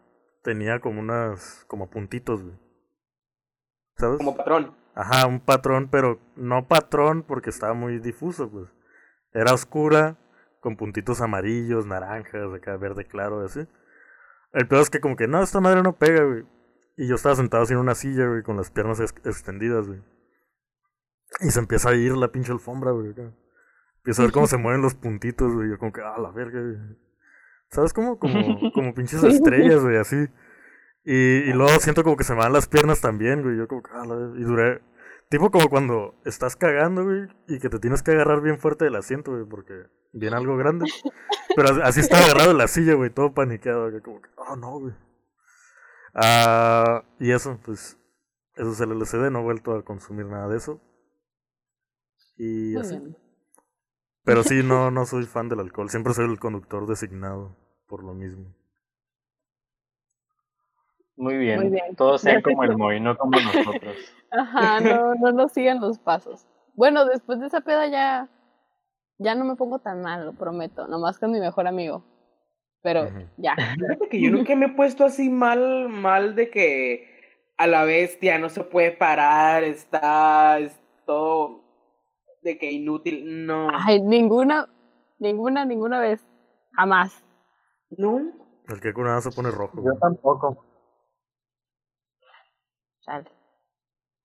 tenía 0.43 0.81
como 0.81 1.01
unas, 1.01 1.65
como 1.67 1.91
puntitos, 1.91 2.43
güey. 2.43 2.57
¿Sabes? 3.97 4.19
Como 4.19 4.37
patrón. 4.37 4.77
Ajá, 4.95 5.27
un 5.27 5.41
patrón, 5.41 5.89
pero 5.91 6.21
no 6.37 6.69
patrón 6.69 7.23
porque 7.23 7.51
estaba 7.51 7.75
muy 7.75 7.99
difuso, 7.99 8.51
pues. 8.51 8.69
Era 9.33 9.55
oscura, 9.55 10.19
con 10.61 10.77
puntitos 10.77 11.21
amarillos, 11.21 11.87
naranjas, 11.87 12.53
acá 12.53 12.77
verde 12.77 13.07
claro, 13.07 13.41
así. 13.41 13.67
El 14.53 14.69
peor 14.69 14.83
es 14.83 14.91
que 14.91 15.01
como 15.01 15.17
que, 15.17 15.27
no, 15.29 15.43
esta 15.43 15.61
madre 15.61 15.83
no 15.83 15.97
pega, 15.97 16.25
güey. 16.25 16.45
Y 16.97 17.09
yo 17.09 17.15
estaba 17.15 17.35
sentado 17.37 17.63
así 17.63 17.73
en 17.73 17.79
una 17.81 17.95
silla, 17.95 18.27
güey, 18.29 18.43
con 18.43 18.57
las 18.57 18.71
piernas 18.71 19.01
ex- 19.01 19.15
extendidas, 19.25 19.87
güey. 19.89 20.03
Y 21.41 21.51
se 21.51 21.59
empieza 21.61 21.89
a 21.91 21.95
ir 21.95 22.17
la 22.17 22.29
pinche 22.31 22.53
alfombra, 22.53 22.91
güey. 22.93 23.11
acá. 23.11 23.33
Empiezo 23.99 24.23
a 24.23 24.25
ver 24.27 24.33
cómo 24.33 24.47
se 24.47 24.59
mueven 24.59 24.83
los 24.83 24.95
puntitos, 24.95 25.55
güey. 25.55 25.71
Yo 25.71 25.79
como 25.79 25.93
que, 25.93 26.03
ah, 26.03 26.19
la 26.21 26.31
verga, 26.33 26.61
güey. 26.61 26.77
¿Sabes 27.71 27.93
cómo? 27.95 28.19
Como, 28.19 28.35
como 28.75 28.95
pinches 28.95 29.23
estrellas, 29.25 29.83
güey, 29.83 29.97
así. 29.97 30.27
Y, 31.05 31.15
y 31.49 31.53
luego 31.55 31.81
siento 31.81 32.05
como 32.05 32.17
que 32.17 32.25
se 32.25 32.35
me 32.35 32.41
van 32.41 32.53
las 32.53 32.69
piernas 32.69 33.01
también, 33.01 33.43
güey. 33.43 33.57
Yo 33.57 33.67
como 33.69 33.83
que, 33.83 33.91
ah, 33.95 34.05
la 34.07 34.15
vez- 34.17 34.39
y 34.39 34.43
duré. 34.45 34.83
Tipo 35.33 35.51
como 35.51 35.71
cuando 35.71 36.15
estás 36.27 36.57
cagando, 36.57 37.05
güey, 37.05 37.27
y 37.49 37.59
que 37.59 37.71
te 37.71 37.79
tienes 37.79 38.03
que 38.03 38.11
agarrar 38.11 38.43
bien 38.43 38.59
fuerte 38.59 38.85
del 38.85 38.97
asiento, 38.97 39.31
güey, 39.33 39.47
porque 39.47 39.87
viene 40.13 40.37
algo 40.37 40.59
grande. 40.59 40.85
Pero 41.57 41.83
así- 41.85 42.01
estaba 42.01 42.23
agarrado 42.27 42.51
en 42.51 42.59
la 42.59 42.69
silla, 42.69 42.93
güey, 42.93 43.09
todo 43.09 43.33
paniqueado, 43.33 43.89
güey, 43.89 44.03
como 44.03 44.21
que, 44.21 44.29
oh 44.37 44.57
no, 44.57 44.79
güey. 44.79 44.95
Ah, 46.15 47.03
y 47.19 47.31
eso, 47.33 47.59
pues, 47.65 47.99
eso 48.57 48.73
es 48.73 48.81
el 48.81 48.93
LCD, 48.93 49.31
no 49.31 49.39
he 49.41 49.43
vuelto 49.45 49.75
a 49.75 49.83
consumir 49.87 50.27
nada 50.27 50.49
de 50.49 50.59
eso. 50.59 50.83
Y 52.37 52.73
Muy 52.75 52.83
así. 52.83 52.99
bien. 52.99 53.17
Pero 54.25 54.43
sí, 54.43 54.63
no, 54.63 54.91
no 54.91 55.07
soy 55.07 55.25
fan 55.25 55.49
del 55.49 55.61
alcohol, 55.61 55.89
siempre 55.89 56.13
soy 56.13 56.27
el 56.31 56.39
conductor 56.41 56.87
designado 56.87 57.57
por 57.89 58.05
lo 58.05 58.13
mismo. 58.13 58.55
Muy 61.23 61.37
bien. 61.37 61.61
Muy 61.61 61.69
bien. 61.69 61.95
Todos 61.95 62.23
sean 62.23 62.43
como 62.43 62.65
el 62.65 62.77
Moy, 62.77 62.99
no 62.99 63.17
como 63.17 63.39
nosotros. 63.39 63.95
Ajá, 64.33 64.81
no, 64.81 65.15
no 65.15 65.31
nos 65.31 65.53
sigan 65.53 65.81
los 65.81 66.01
pasos. 66.01 66.49
Bueno, 66.75 67.05
después 67.05 67.39
de 67.39 67.47
esa 67.47 67.61
peda 67.61 67.87
ya, 67.87 68.29
ya 69.19 69.37
no 69.37 69.45
me 69.45 69.55
pongo 69.55 69.79
tan 69.79 70.03
mal, 70.03 70.27
lo 70.27 70.33
prometo. 70.33 70.89
Nomás 70.89 71.21
con 71.21 71.31
mi 71.31 71.39
mejor 71.39 71.69
amigo. 71.69 72.03
Pero 72.83 73.09
ya. 73.37 73.55
Fíjate 73.55 74.09
que 74.09 74.21
yo 74.21 74.33
nunca 74.33 74.57
me 74.57 74.67
he 74.67 74.69
puesto 74.71 75.05
así 75.05 75.31
mal, 75.31 75.89
mal 75.89 76.35
de 76.35 76.51
que 76.51 77.09
a 77.57 77.69
la 77.69 77.85
bestia 77.85 78.41
no 78.41 78.49
se 78.49 78.65
puede 78.65 78.91
parar, 78.91 79.63
está, 79.63 80.59
es 80.59 80.77
todo 81.07 81.61
de 82.43 82.59
que 82.59 82.73
inútil. 82.73 83.47
No, 83.47 83.69
Ay, 83.73 84.01
ninguna, 84.01 84.69
ninguna, 85.21 85.65
ninguna 85.65 86.01
vez. 86.01 86.21
Jamás. 86.73 87.25
no. 87.91 88.33
El 88.69 88.81
que 88.81 88.93
con 88.93 89.05
nada 89.05 89.21
se 89.21 89.31
pone 89.31 89.53
rojo. 89.53 89.77
Yo 89.85 89.97
tampoco. 90.01 90.72
Chale. 93.03 93.31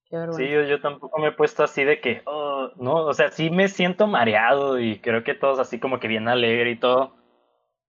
Qué 0.08 0.16
vergüenza. 0.16 0.42
Sí, 0.42 0.50
yo, 0.50 0.62
yo 0.62 0.80
tampoco 0.80 1.20
me 1.20 1.28
he 1.28 1.32
puesto 1.32 1.62
así 1.62 1.84
de 1.84 2.00
que, 2.00 2.22
oh, 2.24 2.70
no, 2.76 3.04
o 3.06 3.14
sea, 3.14 3.30
sí 3.30 3.50
me 3.50 3.68
siento 3.68 4.06
mareado 4.06 4.78
y 4.78 5.00
creo 5.00 5.22
que 5.22 5.34
todos 5.34 5.58
así 5.58 5.78
como 5.78 6.00
que 6.00 6.08
bien 6.08 6.28
alegre 6.28 6.70
y 6.70 6.78
todo, 6.78 7.14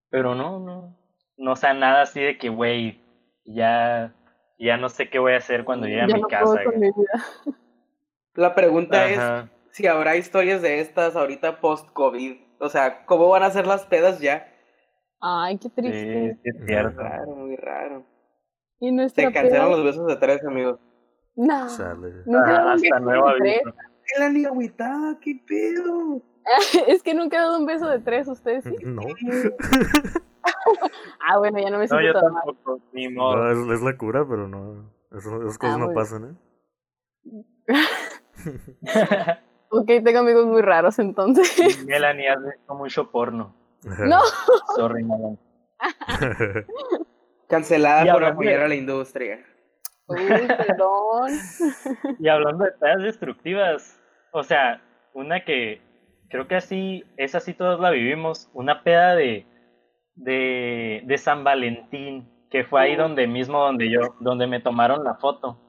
pero 0.09 0.35
no, 0.35 0.59
no, 0.59 0.97
no, 1.37 1.51
o 1.51 1.55
sea, 1.55 1.73
nada 1.73 2.01
así 2.01 2.19
de 2.21 2.37
que, 2.37 2.49
güey, 2.49 3.01
ya, 3.45 4.13
ya 4.57 4.77
no 4.77 4.89
sé 4.89 5.09
qué 5.09 5.19
voy 5.19 5.33
a 5.33 5.37
hacer 5.37 5.63
cuando 5.63 5.87
llegue 5.87 6.01
a 6.01 6.07
mi 6.07 6.21
no 6.21 6.27
casa. 6.27 6.59
La 8.33 8.53
pregunta 8.55 9.07
es 9.07 9.49
si 9.71 9.87
habrá 9.87 10.15
historias 10.15 10.61
de 10.61 10.81
estas 10.81 11.15
ahorita 11.15 11.59
post-COVID. 11.59 12.37
O 12.59 12.69
sea, 12.69 13.05
¿cómo 13.05 13.29
van 13.29 13.43
a 13.43 13.51
ser 13.51 13.65
las 13.65 13.85
pedas 13.85 14.19
ya? 14.19 14.53
Ay, 15.21 15.57
qué 15.57 15.69
triste. 15.69 16.37
sí 16.41 16.49
es 16.49 16.65
cierto. 16.65 17.01
Raro, 17.01 17.35
muy 17.35 17.55
raro. 17.55 18.05
Y 18.79 18.91
nuestra 18.91 19.25
Se 19.27 19.33
cancelan 19.33 19.67
peda- 19.67 19.75
los 19.75 19.83
besos 19.83 20.07
de 20.07 20.15
tres, 20.15 20.45
amigos. 20.45 20.79
No. 21.35 21.65
Nunca 22.25 22.51
dado 22.51 22.69
Ah, 22.69 22.73
hasta 22.73 22.95
aviso. 22.97 23.73
¿Qué 24.05 24.19
la 24.19 24.29
niña 24.29 24.49
agüitada? 24.49 25.17
¿Qué 25.21 25.39
pedo? 25.47 26.21
Es 26.87 27.03
que 27.03 27.13
nunca 27.13 27.37
he 27.37 27.39
dado 27.41 27.59
un 27.59 27.65
beso 27.65 27.87
de 27.87 27.99
tres, 27.99 28.27
¿ustedes 28.27 28.63
sí? 28.63 28.75
No, 28.83 29.01
Ah, 31.19 31.37
bueno, 31.37 31.59
ya 31.59 31.69
no 31.69 31.77
me 31.77 31.83
No, 31.85 31.87
siento 31.87 32.01
yo 32.07 32.13
tan 32.13 32.33
mal. 32.33 32.43
tampoco, 32.45 32.79
ni 32.93 33.07
modo. 33.09 33.35
no, 33.37 33.51
es, 33.73 33.79
es 33.79 33.83
la 33.83 33.95
cura, 33.97 34.25
pero 34.27 34.47
no. 34.47 34.89
Eso, 35.15 35.41
esas 35.43 35.57
cosas 35.57 35.75
Ah, 35.75 35.79
no 35.79 35.93
pasan, 35.93 36.37
¿eh? 37.25 37.45
Ok, 39.71 39.85
tengo 40.03 40.19
amigos 40.19 40.47
muy 40.47 40.61
raros 40.63 40.97
entonces. 40.97 41.85
Melanie, 41.85 42.27
has 42.29 42.41
visto 42.43 42.73
mucho 42.73 43.11
porno. 43.11 43.53
No. 43.83 44.19
Sorry, 44.75 45.03
Melanie. 45.03 45.37
Cancelada 47.49 48.05
Y 48.07 48.11
por 48.11 48.21
de- 48.21 48.27
apoyar 48.27 48.61
a 48.61 48.67
la 48.67 48.75
industria. 48.75 49.43
Uy, 50.07 50.17
perdón. 50.47 51.31
Y 52.19 52.27
hablando 52.29 52.63
de 52.65 52.71
pedas 52.71 53.01
destructivas, 53.03 53.99
o 54.31 54.43
sea, 54.43 54.81
una 55.13 55.43
que 55.43 55.81
creo 56.29 56.47
que 56.47 56.55
así, 56.55 57.03
esa 57.17 57.39
sí 57.39 57.53
todos 57.53 57.79
la 57.79 57.89
vivimos, 57.91 58.49
una 58.53 58.83
peda 58.83 59.15
de, 59.15 59.45
de, 60.15 61.01
de 61.05 61.17
San 61.17 61.43
Valentín, 61.43 62.29
que 62.49 62.63
fue 62.63 62.81
ahí 62.81 62.95
Uh. 62.95 63.01
donde 63.01 63.27
mismo 63.27 63.59
donde 63.59 63.89
yo, 63.91 64.15
donde 64.19 64.47
me 64.47 64.59
tomaron 64.59 65.03
la 65.03 65.15
foto. 65.15 65.59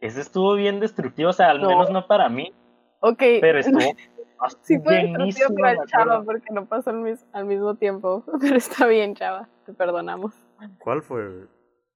Ese 0.00 0.20
estuvo 0.20 0.54
bien 0.54 0.80
destructivo, 0.80 1.30
o 1.30 1.32
sea, 1.32 1.50
al 1.50 1.60
No. 1.62 1.68
menos 1.68 1.90
no 1.90 2.06
para 2.06 2.28
mí, 2.28 2.52
Ok. 3.00 3.22
pero 3.40 3.58
estuvo 3.58 3.78
Sí 4.62 4.78
fue 4.80 5.04
destructivo 5.06 5.54
para 5.60 5.86
chava 5.86 6.22
porque 6.22 6.52
no 6.52 6.66
pasó 6.66 6.90
al 6.90 7.44
mismo 7.46 7.76
tiempo. 7.76 8.24
Pero 8.40 8.56
está 8.56 8.86
bien, 8.86 9.14
chava. 9.14 9.48
Te 9.64 9.72
perdonamos. 9.72 10.34
¿Cuál 10.78 11.02
fue? 11.02 11.46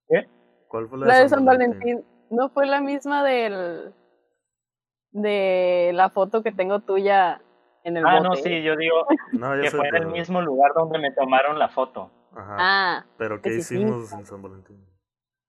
¿Qué? 0.09 0.29
¿Cuál 0.69 0.89
fue 0.89 0.99
la, 0.99 1.07
La 1.07 1.19
de 1.21 1.29
San 1.29 1.45
Valentín 1.45 2.05
no 2.31 2.51
fue 2.51 2.67
la 2.67 2.81
misma 2.81 3.25
del 3.25 3.95
de 5.13 5.91
la 5.95 6.11
foto 6.11 6.43
que 6.43 6.53
tengo 6.53 6.81
tuya 6.81 7.41
en 7.85 7.97
el 7.97 8.07
Ah, 8.07 8.17
bote. 8.19 8.29
no, 8.29 8.35
sí, 8.37 8.63
yo 8.63 8.77
digo 8.77 9.07
No, 9.33 9.53
que 9.61 9.71
fue 9.71 9.89
en 9.89 9.97
el 9.97 10.07
mismo 10.09 10.43
lugar 10.43 10.73
donde 10.75 10.99
me 10.99 11.11
tomaron 11.13 11.59
la 11.59 11.69
foto. 11.69 12.11
Ajá. 12.33 12.57
Ah, 12.59 13.07
pero 13.17 13.41
¿qué 13.41 13.51
que 13.51 13.57
sí, 13.57 13.63
sí. 13.63 13.75
hicimos 13.77 14.13
en 14.13 14.27
San 14.27 14.43
Valentín? 14.43 14.85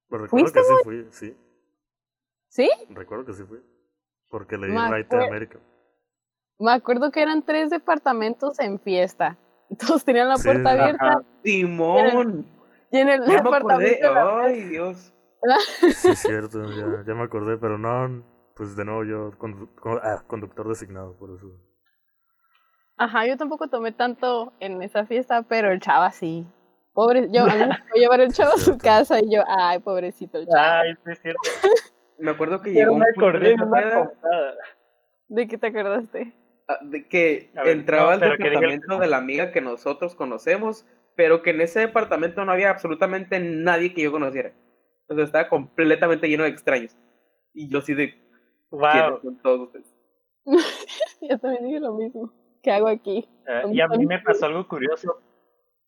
Pero 0.09 0.23
recuerdo 0.23 0.45
¿Fuiste, 0.45 0.59
que 0.59 0.65
sí 0.65 0.73
fui, 0.83 1.07
sí. 1.11 1.37
¿sí? 2.47 2.69
Recuerdo 2.89 3.25
que 3.25 3.33
sí 3.33 3.43
fui. 3.43 3.59
Porque 4.29 4.57
le 4.57 4.67
di 4.67 4.73
right 4.73 5.07
de 5.09 5.17
acuer- 5.17 5.27
América. 5.27 5.59
Me 6.59 6.71
acuerdo 6.71 7.11
que 7.11 7.21
eran 7.21 7.43
tres 7.43 7.69
departamentos 7.69 8.59
en 8.59 8.79
fiesta. 8.79 9.37
Todos 9.79 10.03
tenían 10.05 10.29
la 10.29 10.37
Sí, 10.37 10.47
puerta 10.47 10.69
ajá. 10.71 10.81
abierta 10.83 11.21
Simón. 11.43 12.45
Y 12.91 12.97
en 12.97 13.10
el 13.10 13.25
Ya 13.25 13.41
me 13.43 13.56
acordé. 13.56 13.99
Ay, 14.04 14.63
Dios. 14.63 15.13
Sí, 15.95 16.10
es 16.12 16.19
cierto, 16.19 16.60
ya, 16.75 17.04
ya 17.08 17.13
me 17.15 17.23
acordé, 17.23 17.58
pero 17.58 17.78
no, 17.78 18.23
pues 18.56 18.75
de 18.75 18.84
nuevo 18.84 19.04
yo, 19.06 19.32
condu- 19.38 19.73
con- 19.75 19.99
ah, 20.04 20.23
conductor 20.28 20.67
designado, 20.67 21.17
por 21.17 21.30
eso. 21.32 21.47
Ajá, 22.97 23.25
yo 23.25 23.38
tampoco 23.38 23.69
tomé 23.69 23.93
tanto 23.93 24.52
en 24.60 24.82
esa 24.82 25.06
fiesta, 25.06 25.43
pero 25.43 25.71
el 25.71 25.80
chava 25.80 26.12
sí. 26.12 26.45
Pobre, 26.93 27.30
yo 27.32 27.43
a 27.43 27.45
mí 27.56 27.60
me 27.60 27.67
tocó 27.67 27.95
llevar 27.95 28.19
el 28.19 28.34
chavo 28.34 28.54
a 28.56 28.58
su 28.58 28.78
casa 28.78 29.19
y 29.21 29.34
yo, 29.34 29.41
ay, 29.47 29.80
pobrecito 29.80 30.38
el 30.39 30.47
chava. 30.47 30.82
Ay, 30.82 30.95
sí 31.06 31.12
es 31.12 31.19
cierto. 31.21 31.41
Me 32.17 32.32
acuerdo 32.32 32.62
que 32.62 32.71
llegó 32.73 32.93
un 32.95 33.04
acordé 33.04 33.39
de 33.39 33.54
esa 33.54 33.63
una 33.63 33.80
peda, 33.80 33.95
contada. 34.06 34.54
¿De 35.30 35.47
qué 35.47 35.58
te 35.58 35.67
acordaste? 35.67 36.34
ah, 36.67 36.78
de 36.82 37.08
que 37.08 37.52
A 37.56 37.63
ver, 37.63 37.78
entraba 37.78 38.17
no, 38.17 38.25
al 38.25 38.38
que 38.38 38.43
diga 38.49 38.60
departamento 38.60 38.99
de 38.99 39.08
la 39.08 39.17
amiga 39.17 39.52
que 39.54 39.62
nosotros 39.62 40.15
conocemos, 40.15 40.86
pero 41.19 41.41
que 41.41 41.49
en 41.49 41.60
ese 41.60 41.82
departamento 41.82 42.45
no 42.45 42.53
había 42.53 42.69
absolutamente 42.69 43.41
nadie 43.41 43.93
que 43.93 44.03
yo 44.03 44.10
conociera. 44.10 44.53
O 45.10 45.13
sea, 45.13 45.25
estaba 45.25 45.49
completamente 45.49 46.29
lleno 46.29 46.45
de 46.45 46.49
extraños. 46.49 46.95
Y 47.53 47.67
yo 47.67 47.82
sí 47.82 47.93
de 47.93 48.17
Wow. 48.71 48.89
¿quiénes 48.89 49.21
son 49.21 49.38
todos 49.41 49.60
ustedes? 49.67 49.93
Yo 51.21 51.38
también 51.38 51.65
dije 51.65 51.79
lo 51.82 51.93
mismo. 51.95 52.32
¿Qué 52.63 52.71
hago 52.71 52.88
aquí? 52.88 53.27
Eh, 53.47 53.63
y 53.73 53.82
a 53.82 53.89
mí 53.89 54.05
me 54.05 54.19
pasó 54.19 54.45
algo 54.45 54.65
curioso, 54.65 55.19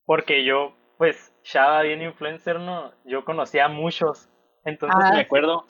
porque 0.06 0.44
yo, 0.44 0.74
pues, 0.98 1.34
Chava, 1.44 1.84
bien 1.84 2.02
influencer, 2.02 2.60
¿no? 2.60 2.92
Yo 3.06 3.24
conocía 3.24 3.66
a 3.66 3.70
muchos, 3.70 4.28
entonces 4.66 5.00
Ah, 5.02 5.14
me 5.14 5.22
acuerdo 5.22 5.66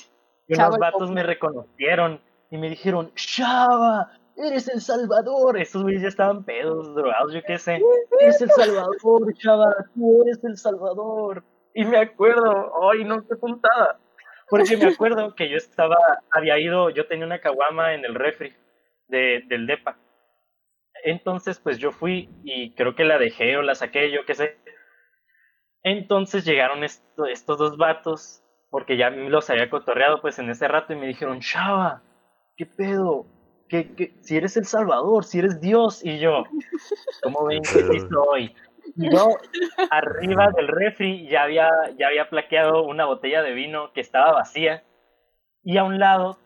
que 0.47 0.55
unos 0.55 0.79
vatos 0.79 1.11
me 1.11 1.21
reconocieron 1.21 2.19
y 2.49 2.57
me 2.57 2.67
dijeron, 2.67 3.11
Chava, 3.13 4.11
eres 4.43 4.67
el 4.69 4.81
Salvador. 4.81 5.59
Esos 5.59 5.83
güeyes 5.83 6.01
ya 6.01 6.07
estaban 6.09 6.43
pedos, 6.43 6.93
drogados, 6.95 7.33
yo 7.33 7.41
qué 7.45 7.57
sé. 7.57 7.81
Eres 8.19 8.41
el 8.41 8.49
Salvador, 8.51 9.33
Chava, 9.35 9.75
tú 9.93 10.23
eres 10.23 10.43
el 10.43 10.57
Salvador. 10.57 11.43
Y 11.73 11.85
me 11.85 11.97
acuerdo, 11.99 12.71
ay, 12.89 13.03
no, 13.05 13.25
qué 13.27 13.35
puntada. 13.35 13.99
Porque 14.49 14.75
me 14.75 14.85
acuerdo 14.93 15.33
que 15.35 15.49
yo 15.49 15.55
estaba, 15.55 15.95
había 16.31 16.59
ido, 16.59 16.89
yo 16.89 17.07
tenía 17.07 17.25
una 17.25 17.39
caguama 17.39 17.93
en 17.93 18.03
el 18.03 18.15
refri 18.15 18.53
de, 19.07 19.43
del 19.47 19.65
DEPA. 19.67 19.97
Entonces, 21.03 21.59
pues 21.59 21.77
yo 21.77 21.91
fui 21.91 22.29
y 22.43 22.73
creo 22.75 22.93
que 22.95 23.05
la 23.05 23.17
dejé 23.17 23.55
o 23.57 23.61
la 23.61 23.75
saqué, 23.75 24.11
yo 24.11 24.25
qué 24.25 24.35
sé. 24.35 24.57
Entonces 25.83 26.45
llegaron 26.45 26.83
esto- 26.83 27.25
estos 27.25 27.57
dos 27.57 27.77
vatos, 27.77 28.43
porque 28.69 28.97
ya 28.97 29.09
los 29.09 29.49
había 29.49 29.69
cotorreado 29.69 30.21
pues 30.21 30.37
en 30.39 30.49
ese 30.49 30.67
rato 30.67 30.93
y 30.93 30.97
me 30.97 31.07
dijeron, 31.07 31.39
Chava, 31.39 32.03
¿qué 32.55 32.65
pedo? 32.65 33.25
¿Qué, 33.71 33.95
qué? 33.95 34.13
Si 34.19 34.35
eres 34.35 34.57
el 34.57 34.65
Salvador, 34.65 35.23
si 35.23 35.39
eres 35.39 35.61
Dios. 35.61 36.03
Y 36.03 36.19
yo, 36.19 36.43
¿cómo 37.23 37.45
ven 37.45 37.61
que 37.61 37.69
sí 37.69 38.01
soy? 38.11 38.53
Yo, 38.95 39.29
arriba 39.89 40.49
del 40.57 40.67
refri, 40.67 41.29
ya 41.29 41.43
había, 41.43 41.69
ya 41.97 42.07
había 42.07 42.29
plaqueado 42.29 42.83
una 42.83 43.05
botella 43.05 43.41
de 43.41 43.53
vino 43.53 43.93
que 43.93 44.01
estaba 44.01 44.33
vacía 44.33 44.83
y 45.63 45.77
a 45.77 45.85
un 45.85 45.99
lado 45.99 46.37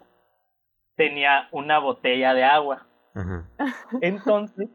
tenía 0.96 1.48
una 1.52 1.80
botella 1.80 2.36
de 2.36 2.44
agua. 2.44 2.86
Entonces, 4.02 4.70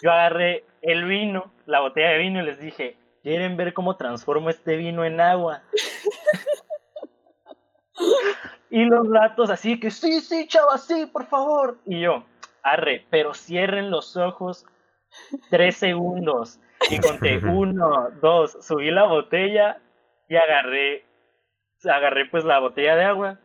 yo 0.00 0.12
agarré 0.12 0.64
el 0.82 1.04
vino, 1.04 1.50
la 1.66 1.80
botella 1.80 2.10
de 2.10 2.18
vino, 2.18 2.40
y 2.40 2.46
les 2.46 2.60
dije, 2.60 2.96
¿quieren 3.24 3.56
ver 3.56 3.74
cómo 3.74 3.96
transformo 3.96 4.50
este 4.50 4.76
vino 4.76 5.04
en 5.04 5.20
agua? 5.20 5.62
Y 8.70 8.84
los 8.84 9.08
ratos 9.08 9.50
así 9.50 9.78
que, 9.80 9.90
sí, 9.90 10.20
sí, 10.20 10.46
chava, 10.46 10.78
sí, 10.78 11.06
por 11.06 11.26
favor. 11.26 11.78
Y 11.86 12.00
yo, 12.00 12.24
arre, 12.62 13.06
pero 13.10 13.34
cierren 13.34 13.90
los 13.90 14.16
ojos 14.16 14.66
tres 15.50 15.76
segundos. 15.76 16.60
Y 16.90 16.98
conté 17.00 17.38
uno, 17.44 18.10
dos, 18.20 18.56
subí 18.60 18.90
la 18.90 19.04
botella 19.04 19.80
y 20.28 20.36
agarré 20.36 21.04
agarré 21.86 22.26
pues 22.26 22.44
la 22.44 22.58
botella 22.58 22.96
de 22.96 23.04
agua 23.04 23.38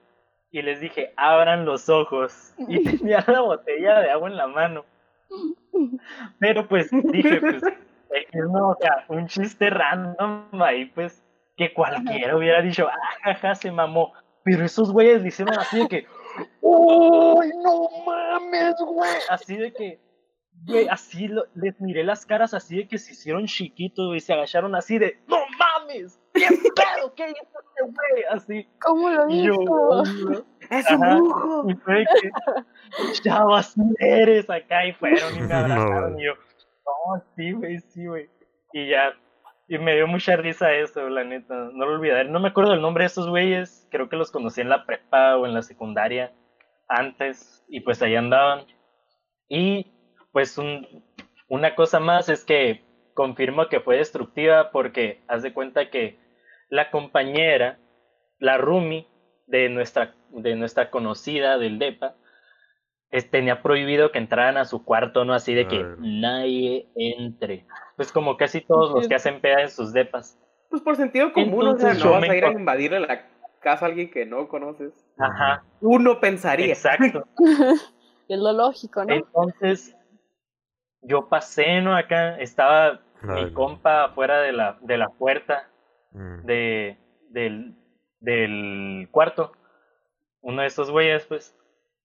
y 0.49 0.61
les 0.61 0.79
dije, 0.79 1.13
abran 1.17 1.65
los 1.65 1.89
ojos. 1.89 2.53
Y 2.67 2.83
tenía 2.97 3.23
la 3.27 3.41
botella 3.41 3.99
de 3.99 4.11
agua 4.11 4.29
en 4.29 4.37
la 4.37 4.47
mano. 4.47 4.85
Pero 6.39 6.67
pues 6.67 6.89
dije, 6.91 7.39
pues, 7.41 7.63
no, 8.33 8.69
o 8.69 8.77
sea, 8.79 9.05
un 9.07 9.27
chiste 9.27 9.69
random 9.69 10.61
ahí, 10.61 10.85
pues, 10.85 11.23
que 11.57 11.73
cualquiera 11.73 12.37
hubiera 12.37 12.61
dicho, 12.61 12.87
ah, 12.87 13.09
jaja, 13.23 13.55
se 13.55 13.71
mamó. 13.71 14.13
Pero 14.43 14.65
esos 14.65 14.91
güeyes 14.91 15.21
le 15.21 15.29
hicieron 15.29 15.57
así 15.57 15.79
de 15.79 15.87
que, 15.87 16.07
¡Uy, 16.61 17.51
no 17.63 17.87
mames, 18.05 18.75
güey! 18.79 19.11
Así 19.29 19.55
de 19.55 19.71
que, 19.73 19.99
güey, 20.65 20.87
así 20.89 21.29
les 21.55 21.79
miré 21.79 22.03
las 22.03 22.25
caras 22.25 22.53
así 22.53 22.77
de 22.77 22.87
que 22.87 22.97
se 22.97 23.13
hicieron 23.13 23.45
chiquitos, 23.45 24.15
y 24.15 24.19
se 24.19 24.33
agacharon 24.33 24.75
así 24.75 24.97
de, 24.97 25.19
¡No 25.27 25.37
mames! 25.57 26.19
¿Qué 26.33 26.47
pedo? 26.47 27.13
¿Qué 27.15 27.29
hizo 27.29 27.41
este 27.41 27.83
güey? 27.83 28.23
Así. 28.31 28.67
¿Cómo 28.81 29.09
lo 29.09 29.29
hizo? 29.29 30.45
¡Es 30.69 30.89
un 30.91 30.99
brujo! 30.99 31.69
Y 31.69 31.75
fue 31.75 32.05
que, 32.21 33.21
chavas, 33.21 33.75
eres 33.99 34.49
acá, 34.49 34.85
y 34.85 34.93
fueron 34.93 35.35
y 35.35 35.41
me 35.41 35.53
abrazaron, 35.53 36.19
y 36.19 36.25
yo, 36.25 36.33
no, 36.85 37.23
sí, 37.35 37.51
güey, 37.51 37.79
sí, 37.79 38.05
güey. 38.05 38.29
Y 38.73 38.89
ya, 38.89 39.13
y 39.73 39.79
me 39.79 39.95
dio 39.95 40.07
mucha 40.07 40.35
risa 40.35 40.73
eso, 40.73 41.09
la 41.09 41.23
neta, 41.23 41.55
no 41.73 41.85
lo 41.85 41.93
olvidaré. 41.93 42.29
No 42.29 42.39
me 42.39 42.49
acuerdo 42.49 42.71
del 42.71 42.81
nombre 42.81 43.03
de 43.03 43.07
esos 43.07 43.27
güeyes, 43.27 43.87
creo 43.91 44.09
que 44.09 44.15
los 44.15 44.31
conocí 44.31 44.61
en 44.61 44.69
la 44.69 44.85
prepa 44.85 45.37
o 45.37 45.45
en 45.45 45.53
la 45.53 45.61
secundaria 45.61 46.31
antes, 46.87 47.65
y 47.67 47.79
pues 47.79 48.01
ahí 48.01 48.15
andaban. 48.15 48.65
Y 49.49 49.91
pues 50.31 50.57
un, 50.57 51.03
una 51.47 51.75
cosa 51.75 51.99
más 51.99 52.29
es 52.29 52.45
que 52.45 52.83
confirmo 53.13 53.67
que 53.67 53.79
fue 53.79 53.97
destructiva 53.97 54.71
porque 54.71 55.23
haz 55.27 55.43
de 55.43 55.53
cuenta 55.53 55.89
que 55.89 56.19
la 56.69 56.91
compañera, 56.91 57.79
la 58.39 58.57
Rumi 58.57 59.07
de 59.47 59.69
nuestra, 59.69 60.15
de 60.29 60.55
nuestra 60.55 60.89
conocida 60.89 61.57
del 61.57 61.79
DEPA, 61.79 62.15
tenía 63.21 63.61
prohibido 63.61 64.11
que 64.11 64.17
entraran 64.17 64.57
a 64.57 64.65
su 64.65 64.83
cuarto, 64.83 65.23
¿no? 65.23 65.33
Así 65.33 65.53
de 65.53 65.67
que 65.67 65.85
nadie 65.99 66.87
entre. 66.95 67.65
Pues 67.95 68.11
como 68.11 68.37
casi 68.37 68.61
todos 68.61 68.91
los 68.91 69.07
que 69.07 69.15
hacen 69.15 69.39
peda 69.39 69.61
en 69.61 69.69
sus 69.69 69.93
depas. 69.93 70.39
Pues 70.69 70.81
por 70.81 70.95
sentido 70.95 71.31
común, 71.31 71.67
o 71.67 71.77
sea, 71.77 71.93
no 71.93 72.11
vas 72.11 72.23
a 72.27 72.35
ir 72.35 72.45
a 72.45 72.51
invadirle 72.51 72.99
la 73.01 73.27
casa 73.59 73.85
a 73.85 73.89
alguien 73.89 74.09
que 74.09 74.25
no 74.25 74.47
conoces. 74.47 74.93
Ajá. 75.19 75.63
Uno 75.81 76.19
pensaría. 76.19 76.67
Exacto. 76.67 77.27
es 78.27 78.39
lo 78.39 78.51
lógico, 78.51 79.05
¿no? 79.05 79.13
Entonces, 79.13 79.95
yo 81.01 81.29
pasé, 81.29 81.81
¿no? 81.81 81.95
Acá 81.95 82.39
estaba 82.39 83.01
mi 83.21 83.53
compa 83.53 84.05
afuera 84.05 84.41
de 84.41 84.51
la, 84.51 84.77
de 84.81 84.97
la 84.97 85.09
puerta 85.09 85.69
mm. 86.11 86.45
de, 86.45 86.97
del, 87.29 87.75
del 88.19 89.07
cuarto. 89.11 89.51
Uno 90.41 90.61
de 90.61 90.67
estos 90.67 90.89
güeyes, 90.89 91.25
pues, 91.25 91.55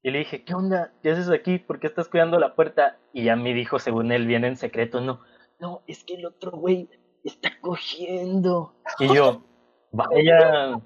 y 0.02 0.10
le 0.10 0.20
dije, 0.20 0.44
¿qué 0.44 0.54
onda? 0.54 0.92
¿Qué 1.02 1.10
haces 1.10 1.30
aquí? 1.30 1.58
¿Por 1.58 1.80
qué 1.80 1.86
estás 1.86 2.08
cuidando 2.08 2.38
la 2.38 2.54
puerta? 2.54 2.98
Y 3.12 3.24
ya 3.24 3.36
me 3.36 3.52
dijo, 3.52 3.78
según 3.78 4.12
él, 4.12 4.26
viene 4.26 4.46
en 4.46 4.56
secreto, 4.56 5.00
no, 5.00 5.20
no, 5.58 5.82
es 5.86 6.04
que 6.04 6.14
el 6.14 6.26
otro 6.26 6.52
güey 6.52 6.88
está 7.24 7.50
cogiendo. 7.60 8.74
Y 9.00 9.12
yo, 9.12 9.44
vaya, 9.92 10.80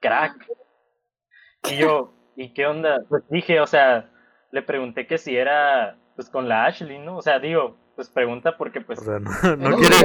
crack. 0.00 0.46
Y 1.70 1.76
yo, 1.76 2.12
¿y 2.36 2.52
qué 2.52 2.66
onda? 2.66 3.04
Pues 3.08 3.22
dije, 3.30 3.60
o 3.60 3.66
sea, 3.66 4.10
le 4.50 4.62
pregunté 4.62 5.06
que 5.06 5.18
si 5.18 5.36
era, 5.36 5.98
pues 6.16 6.28
con 6.28 6.48
la 6.48 6.66
Ashley, 6.66 6.98
¿no? 6.98 7.16
O 7.16 7.22
sea, 7.22 7.38
digo, 7.38 7.76
pues 7.96 8.10
pregunta 8.10 8.56
porque 8.58 8.82
pues... 8.82 8.98
O 8.98 9.04
sea, 9.04 9.18
no, 9.18 9.30
no 9.56 9.76
quiere, 9.76 9.96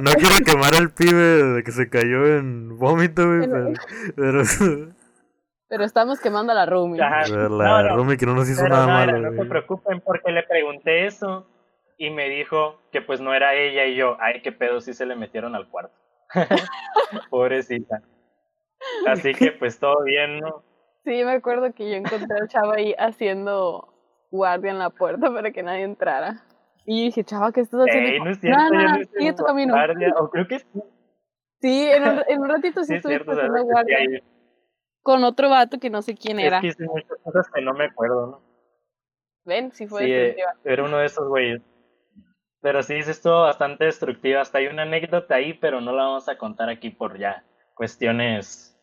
no 0.00 0.12
quiere 0.12 0.44
quemar 0.44 0.74
al 0.74 0.92
pibe 0.92 1.42
de 1.42 1.62
que 1.64 1.72
se 1.72 1.88
cayó 1.88 2.26
en 2.26 2.78
vómito, 2.78 3.26
güey, 3.26 3.48
pero... 3.48 3.72
Pero 4.16 4.42
estamos 5.82 6.20
quemando 6.20 6.52
a 6.52 6.54
la 6.54 6.66
Rumi. 6.66 6.98
La 6.98 7.94
Rumi 7.94 8.16
que 8.16 8.26
no 8.26 8.34
nos 8.34 8.48
hizo 8.48 8.68
nada 8.68 8.86
malo. 8.86 9.18
No 9.18 9.32
se 9.32 9.48
preocupen 9.48 10.00
porque 10.00 10.30
le 10.30 10.44
pregunté 10.44 11.06
eso 11.06 11.46
y 11.98 12.10
me 12.10 12.28
dijo 12.28 12.80
que 12.92 13.02
pues 13.02 13.20
no 13.20 13.34
era 13.34 13.54
ella 13.54 13.86
y 13.86 13.96
yo, 13.96 14.16
ay, 14.20 14.42
qué 14.42 14.52
pedo, 14.52 14.80
sí 14.80 14.94
se 14.94 15.06
le 15.06 15.16
metieron 15.16 15.54
al 15.54 15.68
cuarto. 15.68 15.94
Pobrecita. 17.30 18.02
Así 19.06 19.32
que 19.32 19.52
pues 19.52 19.78
todo 19.78 20.04
bien, 20.04 20.40
¿no? 20.40 20.62
Sí, 21.04 21.24
me 21.24 21.32
acuerdo 21.32 21.72
que 21.72 21.90
yo 21.90 21.96
encontré 21.96 22.38
al 22.40 22.48
chavo 22.48 22.72
ahí 22.72 22.94
haciendo 22.98 23.88
guardia 24.30 24.70
en 24.70 24.78
la 24.78 24.90
puerta 24.90 25.32
para 25.32 25.50
que 25.50 25.62
nadie 25.62 25.82
entrara. 25.82 26.44
Y 26.86 27.06
dije, 27.06 27.24
chava, 27.24 27.52
¿qué 27.52 27.60
estás 27.60 27.80
haciendo? 27.80 28.24
no 28.24 28.30
es 28.30 28.40
cierto, 28.40 28.62
no, 28.70 28.82
no, 28.82 29.04
sigue 29.16 29.32
tu 29.32 29.44
camino. 29.44 29.74
Guardia, 29.74 30.14
o 30.18 30.28
creo 30.28 30.46
que 30.46 30.58
sí. 30.58 30.82
Sí, 31.60 31.86
en 31.90 32.02
un, 32.02 32.22
en 32.28 32.40
un 32.40 32.48
ratito 32.48 32.82
sí, 32.82 32.88
sí 32.88 32.94
estuviste 32.96 33.30
haciendo 33.30 33.64
guardia 33.64 33.98
con 35.04 35.22
otro 35.22 35.50
vato 35.50 35.78
que 35.78 35.90
no 35.90 36.00
sé 36.00 36.16
quién 36.16 36.40
era. 36.40 36.56
Es 36.56 36.62
que 36.62 36.68
hice 36.68 36.84
muchas 36.86 37.18
cosas 37.22 37.46
que 37.54 37.60
no 37.60 37.74
me 37.74 37.84
acuerdo, 37.84 38.26
¿no? 38.26 38.42
Ven, 39.44 39.70
sí 39.72 39.86
fue 39.86 40.04
sí, 40.04 40.10
destructiva. 40.10 40.54
Era 40.64 40.84
uno 40.84 40.96
de 40.96 41.06
esos 41.06 41.28
güeyes. 41.28 41.62
Pero 42.62 42.82
sí, 42.82 42.94
es 42.94 43.08
esto 43.08 43.42
bastante 43.42 43.84
destructiva. 43.84 44.40
Hasta 44.40 44.58
hay 44.58 44.68
una 44.68 44.82
anécdota 44.82 45.34
ahí, 45.34 45.52
pero 45.52 45.82
no 45.82 45.92
la 45.92 46.04
vamos 46.04 46.26
a 46.30 46.38
contar 46.38 46.70
aquí 46.70 46.88
por 46.88 47.18
ya 47.18 47.44
cuestiones 47.74 48.74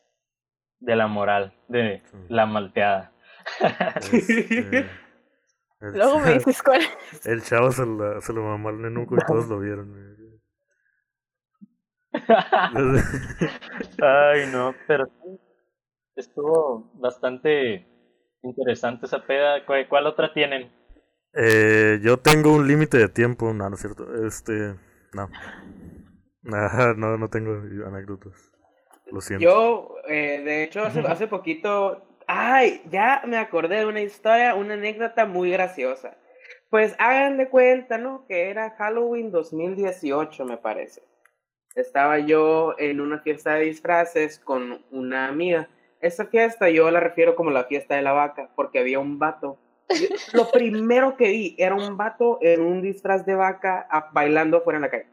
de 0.80 0.96
la 0.96 1.08
moral, 1.08 1.54
de 1.68 2.04
la 2.30 2.46
malteada. 2.46 3.12
Este, 4.14 4.88
Luego 5.80 6.20
me 6.20 6.34
dices 6.34 6.62
cuál 6.62 6.82
El 7.26 7.42
chavo 7.42 7.72
se 7.72 7.84
lo, 7.84 8.22
se 8.22 8.32
lo 8.32 8.44
mamó 8.44 8.70
al 8.70 8.80
nenuco 8.80 9.16
y 9.16 9.26
todos 9.26 9.48
lo 9.48 9.60
vieron. 9.60 10.12
Ay, 14.00 14.46
no, 14.52 14.76
pero 14.86 15.10
estuvo 16.22 16.92
bastante 16.96 17.86
interesante 18.42 19.06
esa 19.06 19.24
peda. 19.24 19.66
¿Cuál, 19.66 20.08
otra 20.08 20.34
tienen? 20.34 20.72
Eh, 21.34 22.00
yo 22.02 22.18
tengo 22.18 22.54
un 22.54 22.68
límite 22.68 22.98
de 22.98 23.10
tiempo, 23.10 23.54
no, 23.54 23.70
no 23.70 23.76
es 23.76 23.82
cierto. 23.82 24.26
Este, 24.26 24.76
no. 25.14 25.30
no, 26.98 27.18
no 27.18 27.30
tengo 27.30 27.52
anécdotas. 27.86 28.52
Lo 29.12 29.22
siento. 29.22 29.44
Yo, 29.44 29.96
eh, 30.08 30.42
de 30.44 30.64
hecho, 30.64 30.84
hace, 30.84 31.02
hace 31.02 31.28
poquito. 31.28 32.08
Ay, 32.28 32.82
ya 32.90 33.24
me 33.26 33.38
acordé 33.38 33.80
de 33.80 33.86
una 33.86 34.02
historia, 34.02 34.56
una 34.56 34.76
anécdota 34.76 35.26
muy 35.26 35.52
graciosa. 35.52 36.16
Pues 36.70 36.96
hagan 37.00 37.38
de 37.38 37.50
cuenta, 37.50 37.98
¿no? 37.98 38.26
Que 38.28 38.50
era 38.50 38.72
Halloween 38.78 39.32
2018, 39.32 40.46
me 40.46 40.58
parece. 40.58 41.04
Estaba 41.76 42.20
yo 42.20 42.76
en 42.78 43.02
una 43.02 43.20
fiesta 43.20 43.56
de 43.56 43.66
disfraces 43.66 44.40
con 44.40 44.84
una 44.92 45.28
amiga. 45.28 45.70
Esa 46.02 46.26
fiesta 46.26 46.70
yo 46.70 46.90
la 46.92 47.00
refiero 47.00 47.36
como 47.36 47.52
la 47.52 47.66
fiesta 47.66 47.96
de 47.96 48.02
la 48.02 48.12
vaca, 48.12 48.50
porque 48.56 48.80
había 48.80 49.00
un 49.00 49.20
vato. 49.20 49.58
Lo 50.34 50.50
primero 50.50 51.18
que 51.18 51.30
vi 51.30 51.56
era 51.58 51.76
un 51.76 51.98
vato 51.98 52.40
en 52.42 52.62
un 52.62 52.82
disfraz 52.82 53.26
de 53.26 53.36
vaca 53.36 53.88
bailando 54.14 54.62
fuera 54.62 54.78
en 54.78 54.82
la 54.82 54.90
calle. 54.90 55.08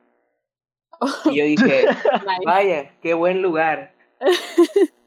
Y 1.26 1.36
yo 1.36 1.44
dije, 1.44 1.86
vaya, 2.44 2.92
qué 3.00 3.14
buen 3.14 3.42
lugar. 3.42 3.94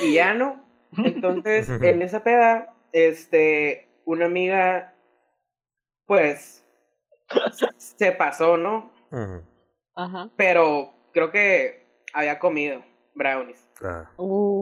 Y 0.00 0.14
ya 0.14 0.32
no. 0.32 0.64
Entonces, 0.96 1.68
en 1.68 2.02
esa 2.02 2.22
peda, 2.22 2.72
este, 2.92 3.88
una 4.04 4.26
amiga, 4.26 4.94
pues, 6.06 6.64
se 7.78 8.12
pasó, 8.12 8.56
¿no? 8.56 8.92
Ajá. 9.96 10.30
Pero 10.36 10.94
creo 11.12 11.32
que 11.32 11.84
había 12.12 12.38
comido 12.38 12.84
brownies. 13.14 13.67
Ah. 13.82 14.10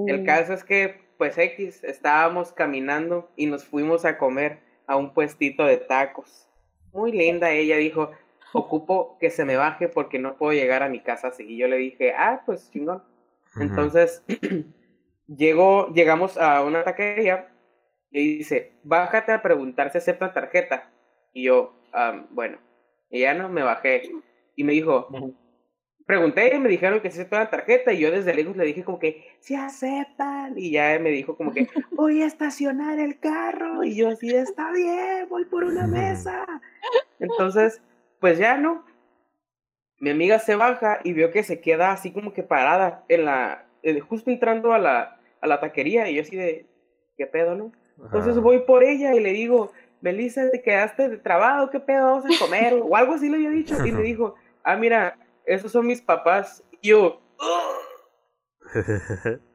El 0.06 0.24
caso 0.24 0.52
es 0.52 0.64
que, 0.64 1.00
pues 1.18 1.38
X, 1.38 1.82
estábamos 1.84 2.52
caminando 2.52 3.30
y 3.36 3.46
nos 3.46 3.64
fuimos 3.64 4.04
a 4.04 4.18
comer 4.18 4.60
a 4.86 4.96
un 4.96 5.14
puestito 5.14 5.64
de 5.64 5.78
tacos. 5.78 6.48
Muy 6.92 7.12
linda, 7.12 7.50
ella 7.50 7.76
dijo, 7.76 8.10
ocupo 8.52 9.16
que 9.18 9.30
se 9.30 9.44
me 9.44 9.56
baje 9.56 9.88
porque 9.88 10.18
no 10.18 10.36
puedo 10.36 10.52
llegar 10.52 10.82
a 10.82 10.88
mi 10.88 11.00
casa 11.00 11.28
así. 11.28 11.44
Y 11.44 11.58
yo 11.58 11.68
le 11.68 11.76
dije, 11.76 12.12
ah, 12.16 12.42
pues 12.46 12.70
chingón. 12.70 13.02
Entonces, 13.60 14.22
llegó, 15.26 15.92
llegamos 15.92 16.36
a 16.38 16.62
una 16.62 16.84
taquería 16.84 17.48
y 18.10 18.38
dice, 18.38 18.72
bájate 18.82 19.32
a 19.32 19.42
preguntar 19.42 19.90
si 19.90 19.98
acepta 19.98 20.32
tarjeta. 20.32 20.90
Y 21.32 21.44
yo, 21.44 21.74
bueno, 22.30 22.58
y 23.10 23.20
ya 23.20 23.34
no 23.34 23.48
me 23.48 23.62
bajé. 23.62 24.10
Y 24.54 24.64
me 24.64 24.72
dijo, 24.72 25.08
pregunté 26.06 26.54
y 26.54 26.58
me 26.60 26.68
dijeron 26.68 27.00
que 27.00 27.10
se 27.10 27.20
acepta 27.20 27.40
la 27.40 27.50
tarjeta 27.50 27.92
y 27.92 27.98
yo 27.98 28.10
desde 28.12 28.32
lejos 28.32 28.56
le 28.56 28.64
dije 28.64 28.84
como 28.84 29.00
que 29.00 29.26
sí 29.40 29.56
aceptan 29.56 30.56
y 30.56 30.70
ya 30.70 30.98
me 31.00 31.10
dijo 31.10 31.36
como 31.36 31.52
que 31.52 31.68
voy 31.90 32.22
a 32.22 32.26
estacionar 32.26 33.00
el 33.00 33.18
carro 33.18 33.82
y 33.82 33.96
yo 33.96 34.08
así 34.08 34.34
está 34.34 34.70
bien 34.70 35.28
voy 35.28 35.44
por 35.44 35.64
una 35.64 35.86
mesa 35.86 36.46
entonces 37.18 37.82
pues 38.20 38.38
ya 38.38 38.56
no. 38.56 38.84
Mi 39.98 40.10
amiga 40.10 40.38
se 40.38 40.56
baja 40.56 41.00
y 41.04 41.12
vio 41.12 41.30
que 41.30 41.42
se 41.42 41.60
queda 41.60 41.90
así 41.90 42.12
como 42.12 42.32
que 42.32 42.42
parada 42.42 43.04
en 43.08 43.24
la 43.24 43.66
eh, 43.82 43.98
justo 44.00 44.30
entrando 44.30 44.72
a 44.72 44.78
la 44.78 45.18
a 45.40 45.46
la 45.46 45.60
taquería 45.60 46.08
y 46.08 46.14
yo 46.14 46.22
así 46.22 46.36
de 46.36 46.66
qué 47.16 47.26
pedo 47.26 47.54
no 47.54 47.72
entonces 48.02 48.38
voy 48.38 48.60
por 48.60 48.84
ella 48.84 49.14
y 49.14 49.20
le 49.20 49.32
digo 49.32 49.72
Melissa 50.02 50.50
te 50.50 50.62
quedaste 50.62 51.16
trabado 51.18 51.70
qué 51.70 51.80
pedo 51.80 52.04
vamos 52.04 52.24
a 52.26 52.44
comer 52.44 52.74
o 52.74 52.94
algo 52.94 53.14
así 53.14 53.28
le 53.28 53.36
había 53.36 53.50
dicho 53.50 53.74
y 53.84 53.92
me 53.92 54.02
dijo 54.02 54.34
ah 54.62 54.76
mira 54.76 55.16
esos 55.46 55.72
son 55.72 55.86
mis 55.86 56.02
papás. 56.02 56.62
Y 56.80 56.88
yo, 56.88 57.20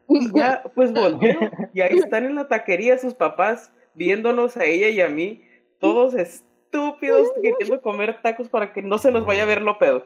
Y 0.07 0.31
ya, 0.33 0.63
pues 0.75 0.93
volteo. 0.93 1.39
Y 1.73 1.81
ahí 1.81 1.97
están 1.97 2.25
en 2.25 2.35
la 2.35 2.47
taquería 2.47 2.97
sus 2.97 3.13
papás 3.13 3.71
viéndonos 3.93 4.57
a 4.57 4.65
ella 4.65 4.89
y 4.89 5.01
a 5.01 5.09
mí, 5.09 5.43
todos 5.79 6.13
estúpidos 6.13 7.29
queriendo 7.41 7.81
comer 7.81 8.21
tacos 8.21 8.49
para 8.49 8.73
que 8.73 8.81
no 8.81 8.97
se 8.97 9.11
nos 9.11 9.25
vaya 9.25 9.43
a 9.43 9.47
ver 9.47 9.61
lo 9.61 9.77
pedo. 9.77 10.05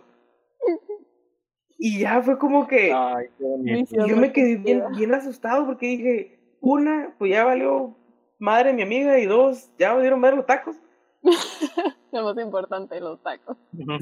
Y 1.78 2.00
ya 2.00 2.22
fue 2.22 2.38
como 2.38 2.68
que 2.68 2.94
Ay, 2.94 3.28
yo 3.40 4.18
me 4.18 4.32
quedé 4.32 4.56
bien, 4.56 4.84
bien 4.96 5.14
asustado 5.14 5.66
porque 5.66 5.88
dije, 5.88 6.40
una, 6.62 7.14
pues 7.18 7.32
ya 7.32 7.44
valió 7.44 7.96
madre 8.40 8.74
mi 8.74 8.82
amiga 8.82 9.20
y 9.20 9.26
dos, 9.26 9.72
ya 9.78 9.94
me 9.94 10.02
dieron 10.02 10.22
ver 10.22 10.36
los 10.36 10.46
tacos. 10.46 10.78
Lo 12.12 12.24
más 12.24 12.38
importante, 12.38 13.00
los 13.02 13.22
tacos. 13.22 13.58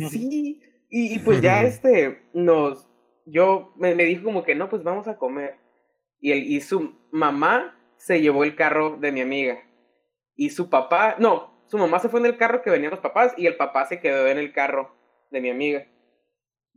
Sí, 0.10 0.62
y, 0.94 1.16
y 1.16 1.20
pues 1.20 1.42
ya 1.42 1.64
este, 1.64 2.22
nos, 2.34 2.88
yo, 3.26 3.74
me, 3.78 3.96
me 3.96 4.04
dijo 4.04 4.26
como 4.26 4.44
que 4.44 4.54
no, 4.54 4.70
pues 4.70 4.84
vamos 4.84 5.08
a 5.08 5.18
comer. 5.18 5.56
Y, 6.20 6.32
el, 6.32 6.44
y 6.44 6.62
su 6.62 6.94
mamá 7.12 7.76
se 7.98 8.22
llevó 8.22 8.44
el 8.44 8.56
carro 8.56 8.98
de 8.98 9.12
mi 9.12 9.22
amiga. 9.22 9.58
Y 10.36 10.52
su 10.52 10.70
papá, 10.70 11.16
no, 11.18 11.66
su 11.66 11.80
mamá 11.80 11.98
se 11.98 12.10
fue 12.10 12.20
en 12.20 12.28
el 12.28 12.38
carro 12.38 12.62
que 12.62 12.70
venían 12.70 12.92
los 12.92 13.00
papás 13.00 13.34
y 13.38 13.48
el 13.48 13.56
papá 13.56 13.88
se 13.88 14.00
quedó 14.00 14.28
en 14.28 14.38
el 14.38 14.54
carro 14.54 14.96
de 15.32 15.42
mi 15.42 15.50
amiga. 15.50 15.88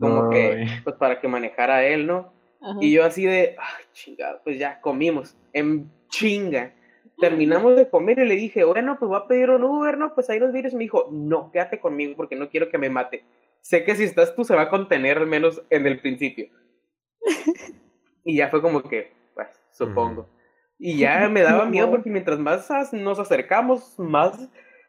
Como 0.01 0.31
que, 0.31 0.67
pues 0.83 0.97
para 0.97 1.21
que 1.21 1.29
manejara 1.29 1.85
él, 1.85 2.07
¿no? 2.07 2.33
Ajá. 2.63 2.79
Y 2.81 2.93
yo 2.93 3.05
así 3.05 3.27
de, 3.27 3.55
ay, 3.59 3.85
chingado, 3.93 4.41
pues 4.45 4.59
ya 4.59 4.81
comimos, 4.81 5.37
en 5.53 5.93
chinga. 6.09 6.75
Terminamos 7.19 7.77
de 7.77 7.91
comer 7.91 8.21
y 8.21 8.25
le 8.25 8.37
dije, 8.37 8.65
bueno, 8.65 8.97
pues 8.99 9.11
voy 9.11 9.21
a 9.23 9.27
pedir 9.27 9.51
un 9.51 9.63
Uber, 9.63 9.99
¿no? 9.99 10.15
Pues 10.15 10.31
ahí 10.31 10.39
los 10.39 10.53
vídeos. 10.53 10.73
Me 10.73 10.85
dijo, 10.85 11.09
no, 11.13 11.51
quédate 11.53 11.81
conmigo 11.81 12.15
porque 12.17 12.35
no 12.37 12.49
quiero 12.49 12.71
que 12.71 12.79
me 12.79 12.89
mate. 12.89 13.25
Sé 13.67 13.83
que 13.83 13.97
si 13.97 14.05
estás 14.05 14.33
tú 14.37 14.45
se 14.45 14.55
va 14.55 14.63
a 14.63 14.71
contener 14.71 15.19
al 15.19 15.27
menos 15.27 15.61
en 15.71 15.89
el 15.89 15.99
principio. 15.99 16.47
y 18.25 18.37
ya 18.37 18.49
fue 18.49 18.63
como 18.63 18.81
que, 18.81 19.13
pues, 19.35 19.49
supongo. 19.73 20.29
Y 20.79 20.99
ya 20.99 21.29
me 21.33 21.41
daba 21.41 21.67
miedo 21.67 21.91
porque 21.91 22.09
mientras 22.09 22.39
más 22.39 22.71
nos 22.93 23.19
acercamos, 23.19 23.99
más 23.99 24.49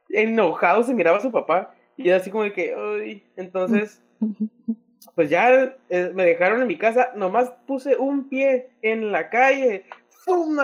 enojado 0.10 0.84
se 0.84 0.94
miraba 0.94 1.20
su 1.20 1.32
papá. 1.32 1.74
Y 1.96 2.10
era 2.10 2.18
así 2.18 2.30
como 2.30 2.44
de 2.44 2.54
que, 2.54 2.76
ay, 2.76 3.28
entonces 3.36 4.00
pues 5.16 5.32
ya 5.32 5.76
eh, 5.90 6.12
me 6.14 6.26
dejaron 6.26 6.62
en 6.62 6.68
mi 6.68 6.78
casa, 6.78 7.12
nomás 7.16 7.50
puse 7.66 7.98
un 7.98 8.30
pie 8.30 8.70
en 8.84 9.12
la 9.12 9.32
calle, 9.32 9.86
¡fum! 10.24 10.56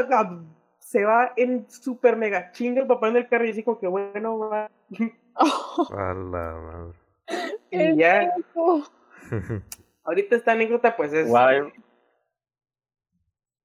se 0.77 1.03
va 1.03 1.33
en 1.35 1.67
super 1.67 2.15
mega 2.15 2.51
chinga 2.51 2.81
el 2.81 2.87
papá 2.87 3.07
en 3.07 3.17
el 3.17 3.27
carro 3.27 3.47
y 3.47 3.49
así 3.49 3.63
como 3.63 3.79
que 3.79 3.87
bueno, 3.87 4.37
va. 4.37 4.69
A 5.97 6.13
la 6.13 6.53
madre. 6.53 7.03
Y 7.73 7.97
ya, 7.97 8.33
ahorita 10.03 10.35
esta 10.35 10.51
anécdota 10.53 10.95
pues 10.95 11.13
es, 11.13 11.29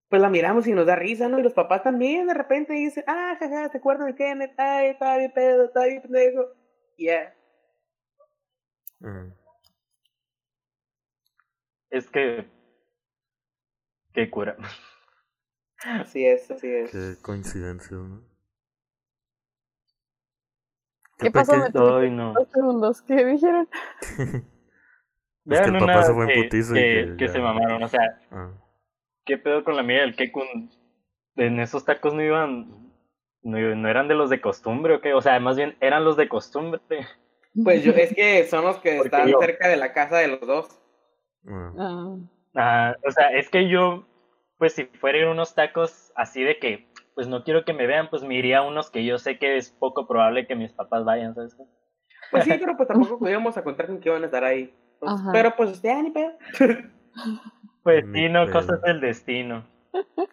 pues 0.08 0.22
la 0.22 0.30
miramos 0.30 0.66
y 0.66 0.72
nos 0.72 0.86
da 0.86 0.96
risa, 0.96 1.28
¿no? 1.28 1.38
Y 1.38 1.42
los 1.42 1.52
papás 1.52 1.82
también 1.82 2.26
de 2.26 2.34
repente 2.34 2.72
dicen, 2.72 3.04
ah, 3.06 3.36
jaja, 3.38 3.68
¿te 3.70 3.78
acuerdas 3.78 4.06
de 4.06 4.14
Kenneth? 4.14 4.54
Ay, 4.58 4.88
estaba 4.88 5.18
bien 5.18 5.32
pedo, 5.32 5.64
estaba 5.66 5.86
bien 5.86 6.02
pendejo. 6.02 6.46
Ya, 6.96 7.34
Mm. 9.00 9.32
es 11.90 12.10
que. 12.10 12.48
Qué 14.12 14.28
cura. 14.28 14.56
así 15.84 16.26
es, 16.26 16.50
así 16.50 16.66
es. 16.66 16.90
Qué 16.90 17.14
coincidencia, 17.22 17.96
¿no? 17.96 18.22
¿Qué 21.18 21.30
pasó? 21.30 21.52
peque- 21.52 21.78
Ay, 21.78 22.10
no. 22.10 22.32
dos 22.34 22.48
segundos. 22.52 23.02
¿Qué 23.02 23.24
dijeron? 23.24 23.68
Es 25.50 25.60
que 25.60 25.70
Vean 25.70 25.76
el 25.76 25.80
papá 25.80 25.92
una 25.94 26.02
se 26.02 26.12
fue 26.12 26.22
en 26.24 26.28
que, 26.28 26.34
y 26.40 26.50
que, 26.50 27.14
que 27.16 27.28
se 27.28 27.38
mamaron. 27.38 27.82
O 27.82 27.88
sea, 27.88 28.20
Ah. 28.30 28.50
¿qué 29.24 29.38
pedo 29.38 29.64
con 29.64 29.76
la 29.76 29.80
amiga 29.80 30.02
del 30.02 30.14
Kekun? 30.14 30.70
En 31.36 31.58
esos 31.60 31.86
tacos 31.86 32.12
no 32.12 32.22
iban. 32.22 32.92
No, 33.42 33.56
no 33.76 33.88
eran 33.88 34.08
de 34.08 34.14
los 34.14 34.28
de 34.28 34.42
costumbre, 34.42 34.96
¿o 34.96 35.00
qué? 35.00 35.14
O 35.14 35.22
sea, 35.22 35.40
más 35.40 35.56
bien 35.56 35.74
eran 35.80 36.04
los 36.04 36.18
de 36.18 36.28
costumbre. 36.28 36.80
Pues 37.64 37.82
yo, 37.82 37.92
es 37.92 38.14
que 38.14 38.44
son 38.50 38.64
los 38.64 38.76
que 38.78 38.98
están 38.98 39.26
yo- 39.28 39.38
cerca 39.40 39.68
de 39.68 39.76
la 39.78 39.94
casa 39.94 40.18
de 40.18 40.28
los 40.28 40.40
dos. 40.40 40.80
Ah. 41.48 41.72
Ah, 41.78 42.16
Ah, 42.54 42.96
o 43.06 43.10
sea, 43.10 43.28
es 43.30 43.48
que 43.48 43.68
yo, 43.70 44.04
pues 44.58 44.74
si 44.74 44.84
fuera 44.84 45.16
a 45.16 45.20
ir 45.22 45.26
a 45.28 45.30
unos 45.30 45.54
tacos 45.54 46.12
así 46.16 46.42
de 46.42 46.58
que, 46.58 46.87
pues 47.18 47.26
no 47.26 47.42
quiero 47.42 47.64
que 47.64 47.72
me 47.72 47.88
vean, 47.88 48.10
pues 48.10 48.22
me 48.22 48.36
iría 48.36 48.58
a 48.58 48.62
unos 48.62 48.92
que 48.92 49.04
yo 49.04 49.18
sé 49.18 49.40
que 49.40 49.56
es 49.56 49.72
poco 49.72 50.06
probable 50.06 50.46
que 50.46 50.54
mis 50.54 50.72
papás 50.72 51.04
vayan, 51.04 51.34
¿sabes? 51.34 51.56
Pues 52.30 52.44
sí, 52.44 52.50
pero 52.60 52.76
pues 52.76 52.86
tampoco 52.86 53.26
a 53.26 53.64
contar 53.64 53.88
con 53.88 53.98
que 53.98 54.08
iban 54.08 54.22
a 54.22 54.26
estar 54.26 54.44
ahí. 54.44 54.72
Pues, 55.00 55.12
pero 55.32 55.56
pues 55.56 55.82
ya 55.82 56.00
ni 56.00 56.12
pedo. 56.12 56.38
Pues 57.82 58.04
sí, 58.12 58.28
no, 58.28 58.48
cosas 58.52 58.80
del 58.82 59.00
destino. 59.00 59.66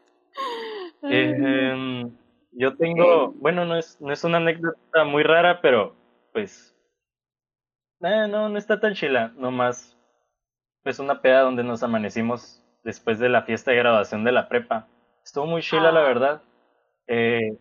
Eh, 1.08 2.06
yo 2.52 2.76
tengo, 2.78 3.32
bueno, 3.32 3.66
no 3.66 3.78
es, 3.78 4.00
no 4.00 4.14
es 4.14 4.24
una 4.24 4.38
anécdota 4.38 5.06
muy 5.06 5.24
rara, 5.24 5.62
pero 5.62 5.96
pues, 6.34 6.76
eh, 8.02 8.28
no, 8.30 8.50
no 8.50 8.58
está 8.58 8.80
tan 8.80 8.94
chila, 8.94 9.32
nomás, 9.38 9.98
pues 10.84 11.00
una 11.00 11.22
peda 11.22 11.42
donde 11.42 11.64
nos 11.64 11.82
amanecimos 11.82 12.64
después 12.84 13.18
de 13.18 13.30
la 13.30 13.42
fiesta 13.44 13.72
de 13.72 13.78
graduación 13.78 14.24
de 14.24 14.32
la 14.34 14.50
prepa. 14.50 14.88
Estuvo 15.24 15.48
muy 15.48 15.62
chila, 15.62 15.92
la 15.92 16.02
Ah. 16.02 16.08
verdad. 16.08 16.42
Eh, 17.08 17.58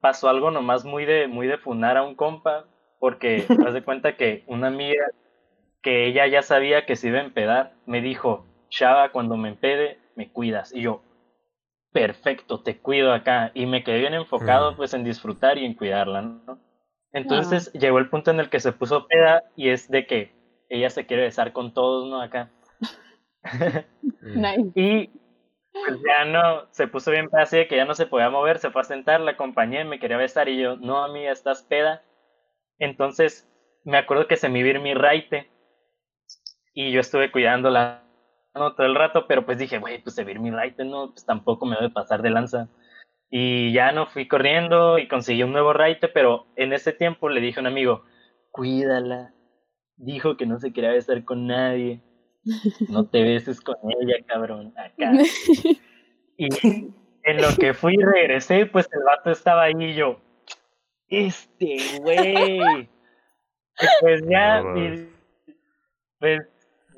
pasó 0.00 0.28
algo 0.28 0.50
nomás 0.50 0.84
muy 0.84 1.04
de, 1.04 1.26
muy 1.26 1.46
de 1.46 1.58
funar 1.58 1.96
a 1.96 2.02
un 2.02 2.14
compa, 2.14 2.66
porque 2.98 3.44
haz 3.66 3.74
de 3.74 3.82
cuenta 3.82 4.16
que 4.16 4.44
una 4.46 4.68
amiga 4.68 5.04
que 5.82 6.06
ella 6.06 6.26
ya 6.26 6.42
sabía 6.42 6.86
que 6.86 6.96
se 6.96 7.08
iba 7.08 7.18
a 7.18 7.24
empedar, 7.24 7.74
me 7.86 8.00
dijo, 8.00 8.44
Chava, 8.70 9.10
cuando 9.10 9.36
me 9.36 9.50
empede, 9.50 9.98
me 10.16 10.30
cuidas. 10.32 10.74
Y 10.74 10.82
yo, 10.82 11.02
perfecto, 11.92 12.60
te 12.60 12.78
cuido 12.78 13.12
acá. 13.12 13.52
Y 13.54 13.66
me 13.66 13.84
quedé 13.84 14.00
bien 14.00 14.14
enfocado 14.14 14.72
Mm. 14.72 14.76
pues 14.76 14.94
en 14.94 15.04
disfrutar 15.04 15.58
y 15.58 15.64
en 15.64 15.74
cuidarla, 15.74 16.22
¿no? 16.22 16.58
Entonces 17.12 17.72
llegó 17.72 17.98
el 17.98 18.10
punto 18.10 18.30
en 18.30 18.40
el 18.40 18.50
que 18.50 18.60
se 18.60 18.72
puso 18.72 19.06
peda 19.06 19.44
y 19.54 19.70
es 19.70 19.88
de 19.88 20.06
que 20.06 20.32
ella 20.68 20.90
se 20.90 21.06
quiere 21.06 21.22
besar 21.22 21.52
con 21.52 21.72
todos, 21.72 22.08
¿no? 22.10 22.20
Acá. 22.20 22.50
Nice. 24.22 24.72
Y 24.74 25.10
pues 25.84 26.00
ya 26.06 26.24
no, 26.24 26.66
se 26.72 26.88
puso 26.88 27.10
bien 27.10 27.28
así 27.32 27.56
de 27.56 27.68
que 27.68 27.76
ya 27.76 27.84
no 27.84 27.94
se 27.94 28.06
podía 28.06 28.30
mover, 28.30 28.58
se 28.58 28.70
fue 28.70 28.82
a 28.82 28.84
sentar, 28.84 29.20
la 29.20 29.32
acompañé, 29.32 29.84
me 29.84 29.98
quería 29.98 30.16
besar 30.16 30.48
y 30.48 30.60
yo, 30.60 30.76
no 30.76 31.04
amiga, 31.04 31.32
estás 31.32 31.62
peda. 31.62 32.02
Entonces 32.78 33.48
me 33.84 33.98
acuerdo 33.98 34.26
que 34.26 34.36
se 34.36 34.48
me 34.48 34.60
iba 34.60 34.80
mi 34.80 34.94
raite 34.94 35.50
y 36.74 36.92
yo 36.92 37.00
estuve 37.00 37.30
cuidándola 37.30 38.02
¿no? 38.54 38.74
todo 38.74 38.86
el 38.86 38.94
rato, 38.94 39.26
pero 39.26 39.44
pues 39.46 39.58
dije, 39.58 39.78
güey, 39.78 40.02
pues 40.02 40.14
se 40.14 40.24
mi 40.24 40.50
raite, 40.50 40.84
no, 40.84 41.12
pues 41.12 41.24
tampoco 41.24 41.66
me 41.66 41.76
debe 41.76 41.90
pasar 41.90 42.22
de 42.22 42.30
lanza. 42.30 42.68
Y 43.30 43.72
ya 43.72 43.92
no 43.92 44.06
fui 44.06 44.28
corriendo 44.28 44.98
y 44.98 45.08
conseguí 45.08 45.42
un 45.42 45.52
nuevo 45.52 45.72
raite, 45.72 46.08
pero 46.08 46.46
en 46.56 46.72
ese 46.72 46.92
tiempo 46.92 47.28
le 47.28 47.40
dije 47.40 47.60
a 47.60 47.62
un 47.62 47.66
amigo, 47.66 48.04
cuídala. 48.50 49.32
Dijo 49.96 50.36
que 50.36 50.46
no 50.46 50.58
se 50.58 50.72
quería 50.72 50.90
besar 50.90 51.24
con 51.24 51.46
nadie. 51.46 52.02
No 52.88 53.06
te 53.06 53.22
beses 53.22 53.60
con 53.60 53.76
ella, 54.00 54.16
cabrón. 54.26 54.72
Acá. 54.76 55.12
Y 56.38 56.48
en 57.22 57.40
lo 57.40 57.48
que 57.58 57.72
fui 57.72 57.94
y 57.94 58.02
regresé, 58.02 58.66
pues 58.66 58.86
el 58.92 59.02
vato 59.04 59.30
estaba 59.30 59.62
ahí 59.62 59.72
y 59.78 59.94
yo, 59.94 60.20
este 61.08 61.78
güey. 62.02 62.90
Pues 64.00 64.22
ya, 64.28 64.60
No 64.60 64.74
pues 66.18 66.42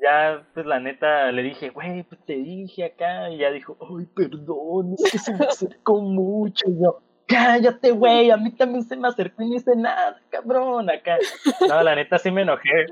ya, 0.01 0.45
pues 0.53 0.65
la 0.65 0.79
neta 0.79 1.31
le 1.31 1.43
dije, 1.43 1.69
güey, 1.69 2.03
pues 2.03 2.23
te 2.25 2.33
dije 2.33 2.85
acá. 2.85 3.29
Y 3.29 3.37
ya 3.37 3.51
dijo, 3.51 3.77
ay, 3.81 4.05
perdón, 4.15 4.95
es 4.97 5.11
que 5.11 5.17
se 5.17 5.33
me 5.33 5.45
acercó 5.45 6.01
mucho. 6.01 6.69
Y 6.69 6.81
yo, 6.81 7.01
cállate, 7.27 7.91
güey, 7.91 8.31
a 8.31 8.37
mí 8.37 8.51
también 8.51 8.83
se 8.83 8.95
me 8.95 9.07
acercó 9.07 9.43
y 9.43 9.49
no 9.49 9.55
hice 9.55 9.75
nada, 9.75 10.21
cabrón, 10.29 10.89
acá. 10.89 11.17
No, 11.67 11.81
la 11.83 11.95
neta 11.95 12.17
sí 12.17 12.31
me 12.31 12.41
enojé, 12.41 12.87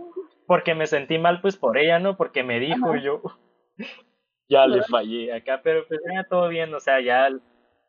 porque 0.48 0.74
me 0.74 0.88
sentí 0.88 1.20
mal, 1.20 1.42
pues 1.42 1.58
por 1.58 1.78
ella, 1.78 2.00
¿no? 2.00 2.18
Porque 2.18 2.44
me 2.44 2.60
dijo 2.60 2.96
yo, 2.96 3.22
ya 4.50 4.66
le 4.66 4.82
fallé 4.84 5.34
acá, 5.34 5.62
pero 5.64 5.86
pues 5.88 6.00
ya 6.12 6.24
todo 6.24 6.48
bien, 6.48 6.74
o 6.74 6.80
sea, 6.80 7.02
ya 7.02 7.30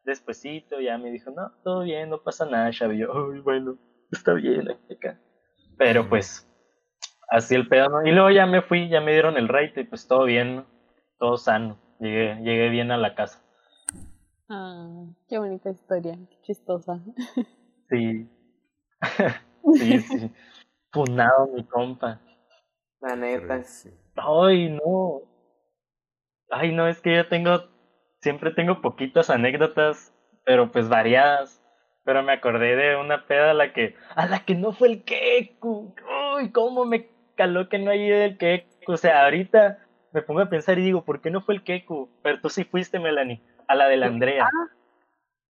despuesito 0.04 0.80
ya 0.80 0.98
me 0.98 1.10
dijo, 1.10 1.30
no, 1.30 1.52
todo 1.62 1.82
bien, 1.82 2.10
no 2.10 2.22
pasa 2.22 2.46
nada, 2.46 2.70
Xavi. 2.72 2.98
Yo, 2.98 3.12
ay, 3.12 3.40
bueno, 3.40 3.78
está 4.10 4.34
bien 4.34 4.68
acá. 4.70 5.20
Pero 5.76 6.08
pues, 6.08 6.48
así 7.30 7.54
el 7.54 7.68
pedo, 7.68 7.88
¿no? 7.88 8.06
Y 8.06 8.12
luego 8.12 8.30
ya 8.30 8.46
me 8.46 8.62
fui, 8.62 8.88
ya 8.88 9.00
me 9.00 9.12
dieron 9.12 9.36
el 9.36 9.48
rate 9.48 9.82
y 9.82 9.84
pues 9.84 10.08
todo 10.08 10.24
bien, 10.24 10.56
¿no? 10.56 10.66
Todo 11.18 11.36
sano. 11.36 11.78
Llegué, 12.00 12.36
llegué 12.42 12.68
bien 12.70 12.90
a 12.90 12.96
la 12.96 13.14
casa. 13.14 13.42
Ah, 14.48 15.04
qué 15.28 15.38
bonita 15.38 15.70
historia, 15.70 16.14
qué 16.30 16.40
chistosa. 16.42 17.00
Sí. 17.88 18.28
sí, 19.74 20.00
sí. 20.00 20.32
Funado 20.90 21.48
mi 21.54 21.64
compa. 21.64 22.20
La 23.00 23.16
neta. 23.16 23.62
Sí. 23.62 23.90
Ay, 24.16 24.70
no. 24.70 25.22
Ay, 26.50 26.72
no, 26.72 26.88
es 26.88 27.00
que 27.00 27.14
yo 27.14 27.28
tengo, 27.28 27.64
siempre 28.20 28.50
tengo 28.52 28.80
poquitas 28.80 29.30
anécdotas, 29.30 30.14
pero 30.44 30.70
pues 30.72 30.88
variadas. 30.88 31.62
Pero 32.04 32.22
me 32.22 32.32
acordé 32.32 32.74
de 32.74 32.96
una 32.96 33.26
peda 33.26 33.50
a 33.50 33.54
la 33.54 33.72
que, 33.74 33.94
a 34.14 34.26
la 34.26 34.44
que 34.44 34.54
no 34.54 34.72
fue 34.72 34.88
el 34.88 35.04
Keku. 35.04 35.94
Uy, 36.36 36.50
cómo 36.52 36.86
me 36.86 37.10
caló 37.36 37.68
que 37.68 37.78
no 37.78 37.90
haya 37.90 38.04
ido 38.04 38.16
el 38.16 38.38
Keku. 38.38 38.92
O 38.92 38.96
sea, 38.96 39.24
ahorita 39.24 39.78
me 40.12 40.22
pongo 40.22 40.40
a 40.40 40.48
pensar 40.48 40.78
y 40.78 40.82
digo, 40.84 41.04
¿por 41.04 41.20
qué 41.20 41.30
no 41.30 41.42
fue 41.42 41.54
el 41.54 41.62
Keku? 41.62 42.08
Pero 42.22 42.40
tú 42.40 42.48
sí 42.48 42.64
fuiste, 42.64 42.98
Melanie. 42.98 43.42
a 43.68 43.74
la 43.74 43.88
de 43.88 43.96
la 43.98 44.06
Andrea. 44.06 44.48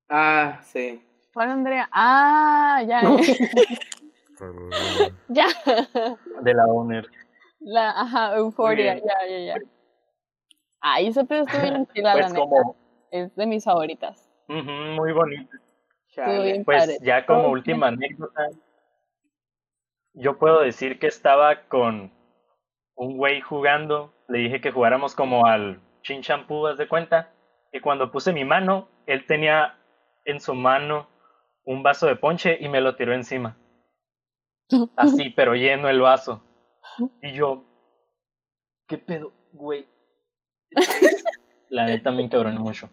Ah, 0.08 0.58
sí. 0.62 1.04
¿Cuál 1.32 1.50
Andrea? 1.50 1.88
Ah, 1.92 2.82
ya. 2.86 3.02
Ya. 5.28 5.46
De 6.42 6.54
la 6.54 6.64
owner. 6.66 7.06
La, 7.70 7.90
ajá, 7.90 8.34
Euphoria, 8.36 8.94
ya, 8.96 9.26
ya, 9.28 9.38
ya. 9.38 9.54
Estuvo 11.42 11.60
bien 11.62 11.86
chila, 11.94 12.14
la 12.14 12.20
Pues 12.22 12.32
neta. 12.32 12.40
como, 12.40 12.76
Es 13.10 13.34
de 13.36 13.46
mis 13.46 13.64
favoritas. 13.64 14.26
muy 14.48 15.12
bonito. 15.12 15.50
Bien 16.42 16.64
Pues 16.64 16.82
padre. 16.86 16.98
ya 17.02 17.26
como 17.26 17.48
última 17.50 17.88
anécdota, 17.88 18.48
yo 20.14 20.38
puedo 20.38 20.60
decir 20.62 20.98
que 20.98 21.06
estaba 21.08 21.64
con 21.68 22.10
un 22.96 23.16
güey 23.18 23.42
jugando, 23.42 24.14
le 24.28 24.38
dije 24.38 24.60
que 24.62 24.72
jugáramos 24.72 25.14
como 25.14 25.44
al 25.46 25.80
chin 26.02 26.22
champú, 26.22 26.66
haz 26.66 26.78
de 26.78 26.88
cuenta, 26.88 27.32
y 27.70 27.80
cuando 27.80 28.10
puse 28.10 28.32
mi 28.32 28.44
mano, 28.46 28.88
él 29.06 29.26
tenía 29.26 29.78
en 30.24 30.40
su 30.40 30.54
mano 30.54 31.06
un 31.64 31.82
vaso 31.82 32.06
de 32.06 32.16
ponche 32.16 32.56
y 32.58 32.68
me 32.70 32.80
lo 32.80 32.96
tiró 32.96 33.12
encima. 33.12 33.58
Así, 34.96 35.28
pero 35.30 35.54
lleno 35.54 35.90
el 35.90 36.00
vaso. 36.00 36.42
Y 37.22 37.32
yo, 37.32 37.64
¿qué 38.86 38.98
pedo, 38.98 39.32
güey? 39.52 39.86
La 41.70 41.86
neta 41.86 42.10
me 42.10 42.22
encabronó 42.22 42.60
mucho. 42.60 42.88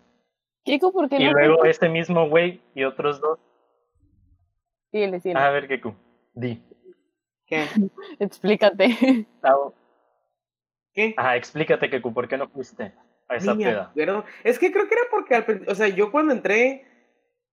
Kiko, 0.64 0.92
¿por 0.92 1.08
qué 1.10 1.18
Y 1.18 1.26
no? 1.26 1.32
luego 1.32 1.64
este 1.66 1.88
mismo 1.90 2.28
güey 2.28 2.62
y 2.74 2.84
otros 2.84 3.22
dos. 3.22 3.40
Síguele, 4.92 5.20
síguele. 5.20 5.40
A 5.40 5.50
ver, 5.52 5.68
Keku, 5.68 5.94
di. 6.34 6.62
¿Qué? 7.46 7.66
Explícate. 8.20 9.28
Tao, 9.42 9.74
¿Qué? 10.94 11.14
Ajá, 11.18 11.36
explícate, 11.36 11.90
Keku, 11.90 12.14
¿por 12.14 12.28
qué 12.28 12.38
no 12.38 12.48
fuiste 12.50 12.94
a 13.28 13.36
esa 13.36 13.54
Niña, 13.54 13.70
peda? 13.70 13.92
pero- 13.94 14.26
es 14.44 14.58
que 14.60 14.72
creo 14.72 14.88
que 14.88 14.96
era 14.96 15.04
porque, 15.12 15.36
al 15.36 15.66
o 15.68 15.76
sea, 15.76 15.88
yo 15.90 16.12
cuando 16.12 16.34
entré, 16.34 16.86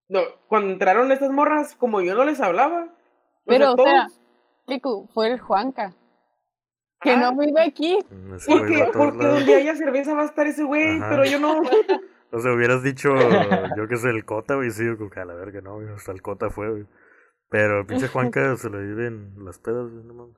no, 0.08 0.20
cuando 0.48 0.72
entraron 0.72 1.10
estas 1.12 1.30
morras, 1.32 1.74
como 1.76 2.00
yo 2.00 2.14
no 2.14 2.24
les 2.24 2.40
hablaba, 2.40 2.84
o 2.84 2.90
Pero, 3.44 3.74
sea, 3.74 3.82
o 3.82 3.84
sea, 3.84 4.06
Kiko, 4.66 5.08
fue 5.08 5.32
el 5.32 5.40
Juanca. 5.40 5.94
Que 7.02 7.16
no 7.16 7.36
vive 7.36 7.60
aquí. 7.62 7.98
güey 8.10 8.38
porque, 8.46 8.90
porque 8.96 9.26
donde 9.26 9.54
haya 9.54 9.74
cerveza 9.74 10.14
va 10.14 10.22
a 10.22 10.26
estar 10.26 10.46
ese 10.46 10.64
güey, 10.64 11.00
pero 11.00 11.24
yo 11.24 11.38
no. 11.40 11.60
O 12.30 12.38
sea, 12.38 12.52
hubieras 12.52 12.82
dicho, 12.82 13.10
yo 13.76 13.88
que 13.88 13.96
sé, 13.96 14.08
el 14.10 14.24
Cota, 14.24 14.54
güey, 14.54 14.70
sí, 14.70 14.84
como 14.96 15.10
que 15.10 15.20
a 15.20 15.24
la 15.24 15.34
verga, 15.34 15.60
no, 15.60 15.74
güey, 15.74 15.88
hasta 15.88 16.12
el 16.12 16.22
Cota 16.22 16.48
fue, 16.50 16.70
güey. 16.70 16.86
Pero 17.50 17.80
el 17.80 17.86
pinche 17.86 18.08
Juanca 18.08 18.56
se 18.56 18.70
lo 18.70 18.78
vive 18.78 19.06
en 19.08 19.44
las 19.44 19.58
pedas, 19.58 19.90
güey, 19.90 20.04
no 20.04 20.14
mames. 20.14 20.36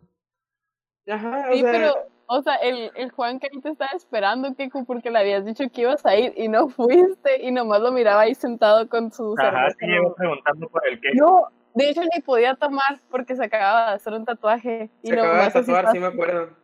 Ajá, 1.08 1.46
o 1.50 1.52
Sí, 1.52 1.60
sea, 1.60 1.70
pero, 1.72 1.92
o 2.26 2.42
sea, 2.42 2.54
el, 2.56 2.90
el 2.96 3.10
Juanca 3.12 3.46
ahí 3.52 3.60
te 3.60 3.68
estaba 3.68 3.90
esperando, 3.94 4.54
Kiko, 4.56 4.84
porque 4.86 5.10
le 5.10 5.18
habías 5.18 5.44
dicho 5.44 5.64
que 5.72 5.82
ibas 5.82 6.04
a 6.06 6.16
ir 6.16 6.32
y 6.36 6.48
no 6.48 6.68
fuiste 6.68 7.42
y 7.42 7.52
nomás 7.52 7.80
lo 7.82 7.92
miraba 7.92 8.22
ahí 8.22 8.34
sentado 8.34 8.88
con 8.88 9.12
su 9.12 9.34
Ajá, 9.38 9.50
cerveza. 9.50 9.76
sí, 9.78 9.86
llevo 9.86 10.14
preguntando 10.14 10.68
por 10.70 10.82
el 10.88 10.98
Keku. 11.00 11.16
No, 11.18 11.48
de 11.74 11.90
hecho 11.90 12.00
ni 12.02 12.20
podía 12.22 12.54
tomar 12.54 12.98
porque 13.10 13.36
se 13.36 13.44
acababa 13.44 13.90
de 13.90 13.96
hacer 13.96 14.12
un 14.12 14.24
tatuaje. 14.24 14.90
Y 15.02 15.08
se 15.08 15.14
acaba 15.18 15.44
de 15.44 15.50
tatuar, 15.50 15.64
sí 15.64 15.98
estaba- 15.98 16.00
me 16.00 16.06
acuerdo. 16.06 16.56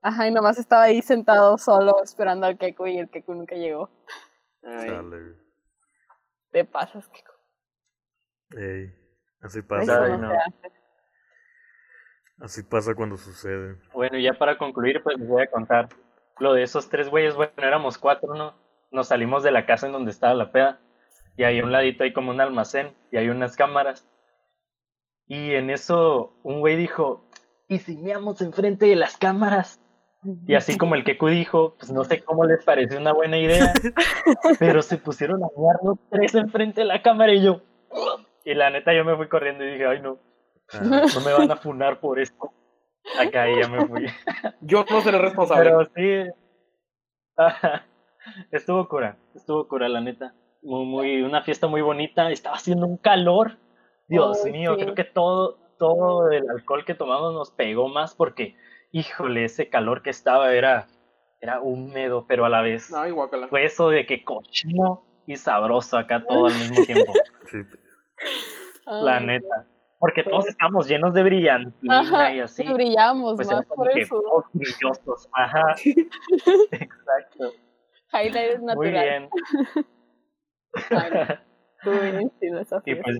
Ajá, 0.00 0.28
y 0.28 0.30
nomás 0.32 0.58
estaba 0.58 0.82
ahí 0.84 1.02
sentado 1.02 1.58
solo 1.58 2.02
esperando 2.04 2.46
al 2.46 2.56
Keiko 2.56 2.86
y 2.86 2.98
el 2.98 3.10
Keiko 3.10 3.34
nunca 3.34 3.56
llegó. 3.56 3.90
Ay, 4.62 4.88
Chale. 4.88 5.34
Te 6.52 6.64
pasas, 6.64 7.08
Keiko. 7.08 7.32
Ey, 8.56 8.94
así 9.42 9.60
pasa, 9.62 10.04
Ay, 10.04 10.18
no. 10.18 10.30
Así 12.40 12.62
pasa 12.62 12.94
cuando 12.94 13.16
sucede. 13.16 13.76
Bueno, 13.92 14.18
ya 14.18 14.32
para 14.34 14.56
concluir, 14.56 15.02
pues 15.02 15.18
les 15.18 15.28
voy 15.28 15.42
a 15.42 15.50
contar 15.50 15.88
lo 16.38 16.54
de 16.54 16.62
esos 16.62 16.88
tres 16.88 17.08
güeyes. 17.10 17.34
Bueno, 17.34 17.52
éramos 17.56 17.98
cuatro, 17.98 18.34
¿no? 18.34 18.54
Nos 18.92 19.08
salimos 19.08 19.42
de 19.42 19.50
la 19.50 19.66
casa 19.66 19.86
en 19.86 19.92
donde 19.92 20.12
estaba 20.12 20.34
la 20.34 20.52
peda. 20.52 20.78
Y 21.36 21.42
ahí 21.44 21.58
a 21.58 21.64
un 21.64 21.72
ladito 21.72 22.04
hay 22.04 22.12
como 22.12 22.30
un 22.30 22.40
almacén 22.40 22.94
y 23.10 23.16
hay 23.16 23.28
unas 23.28 23.56
cámaras. 23.56 24.08
Y 25.28 25.54
en 25.54 25.70
eso 25.70 26.32
un 26.42 26.60
güey 26.60 26.76
dijo, 26.76 27.24
¿y 27.68 27.78
si 27.78 27.96
meamos 27.96 28.40
enfrente 28.40 28.86
de 28.86 28.96
las 28.96 29.16
cámaras? 29.16 29.80
Y 30.46 30.54
así 30.54 30.76
como 30.76 30.94
el 30.94 31.04
Keku 31.04 31.28
dijo, 31.28 31.76
pues 31.78 31.92
no 31.92 32.02
sé 32.02 32.22
cómo 32.22 32.44
les 32.44 32.64
pareció 32.64 32.98
una 32.98 33.12
buena 33.12 33.38
idea, 33.38 33.72
pero 34.58 34.82
se 34.82 34.98
pusieron 34.98 35.44
a 35.44 35.48
mear 35.56 35.76
los 35.84 35.98
tres 36.10 36.34
enfrente 36.34 36.80
de 36.80 36.86
la 36.86 37.02
cámara 37.02 37.32
y 37.32 37.42
yo. 37.42 37.60
Y 38.44 38.54
la 38.54 38.70
neta 38.70 38.92
yo 38.94 39.04
me 39.04 39.16
fui 39.16 39.28
corriendo 39.28 39.64
y 39.64 39.72
dije, 39.72 39.86
ay 39.86 40.00
no, 40.00 40.18
no 40.82 41.20
me 41.24 41.32
van 41.32 41.50
a 41.50 41.56
funar 41.56 42.00
por 42.00 42.18
esto. 42.18 42.52
Acá 43.18 43.48
y 43.48 43.60
ya 43.60 43.68
me 43.68 43.86
fui. 43.86 44.06
Yo 44.60 44.84
no 44.90 45.00
seré 45.00 45.18
responsable. 45.18 45.70
Pero 45.70 45.84
sí. 45.94 46.32
Estuvo 48.50 48.88
cura, 48.88 49.16
estuvo 49.34 49.68
cura, 49.68 49.88
la 49.88 50.00
neta. 50.00 50.34
Muy, 50.62 50.84
muy, 50.84 51.22
una 51.22 51.42
fiesta 51.42 51.66
muy 51.68 51.80
bonita. 51.80 52.30
Estaba 52.30 52.56
haciendo 52.56 52.86
un 52.86 52.96
calor. 52.96 53.58
Dios 54.08 54.44
mío, 54.44 54.74
sí. 54.76 54.82
creo 54.82 54.94
que 54.94 55.04
todo, 55.04 55.58
todo 55.78 56.30
el 56.30 56.48
alcohol 56.50 56.84
que 56.84 56.94
tomamos 56.94 57.32
nos 57.34 57.50
pegó 57.50 57.88
más 57.88 58.14
porque, 58.14 58.56
híjole, 58.92 59.44
ese 59.44 59.68
calor 59.68 60.02
que 60.02 60.10
estaba 60.10 60.52
era, 60.54 60.86
era 61.40 61.60
húmedo, 61.60 62.26
pero 62.26 62.44
a 62.44 62.48
la 62.48 62.62
vez 62.62 62.90
fue 63.50 63.64
eso 63.64 63.90
de 63.90 64.06
que 64.06 64.24
cochino 64.24 65.04
y 65.26 65.36
sabroso 65.36 65.98
acá 65.98 66.24
todo 66.26 66.46
al 66.46 66.54
mismo 66.54 66.84
tiempo. 66.84 67.12
sí, 67.50 67.58
la 68.86 69.16
Ay, 69.18 69.26
neta. 69.26 69.66
Porque 70.00 70.22
todos 70.22 70.46
estamos 70.46 70.86
llenos 70.88 71.12
de 71.12 71.24
brillantina 71.24 72.00
Ajá, 72.00 72.32
y 72.32 72.38
así. 72.40 72.62
y 72.64 72.72
brillamos 72.72 73.34
Pues 73.34 73.50
más 73.50 73.66
por 73.66 73.90
sudor. 74.06 74.22
todos 74.24 74.44
brillosos. 74.52 75.28
Ajá. 75.32 75.74
Exacto. 76.70 77.52
Highlight 78.12 78.58
Muy 78.60 78.66
natural. 78.66 78.92
bien. 78.92 79.28
Ay, 80.90 81.10
no, 81.12 81.20
estuvo 81.92 82.00
bien 82.12 82.32
chido 82.40 82.60
esa 82.60 82.76
Y 82.78 82.92
fiesta. 82.94 83.02
pues 83.04 83.18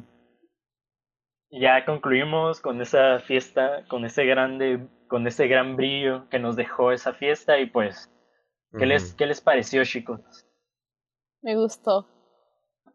ya 1.50 1.84
concluimos 1.84 2.60
con 2.60 2.80
esa 2.80 3.20
fiesta, 3.20 3.84
con 3.88 4.04
ese 4.04 4.24
grande, 4.24 4.86
con 5.08 5.26
ese 5.26 5.48
gran 5.48 5.76
brillo 5.76 6.28
que 6.28 6.38
nos 6.38 6.56
dejó 6.56 6.92
esa 6.92 7.14
fiesta 7.14 7.58
y 7.58 7.66
pues, 7.66 8.10
¿qué 8.78 8.86
les, 8.86 9.14
qué 9.14 9.26
les 9.26 9.40
pareció, 9.40 9.84
chicos? 9.84 10.20
Me 11.42 11.56
gustó. 11.56 12.06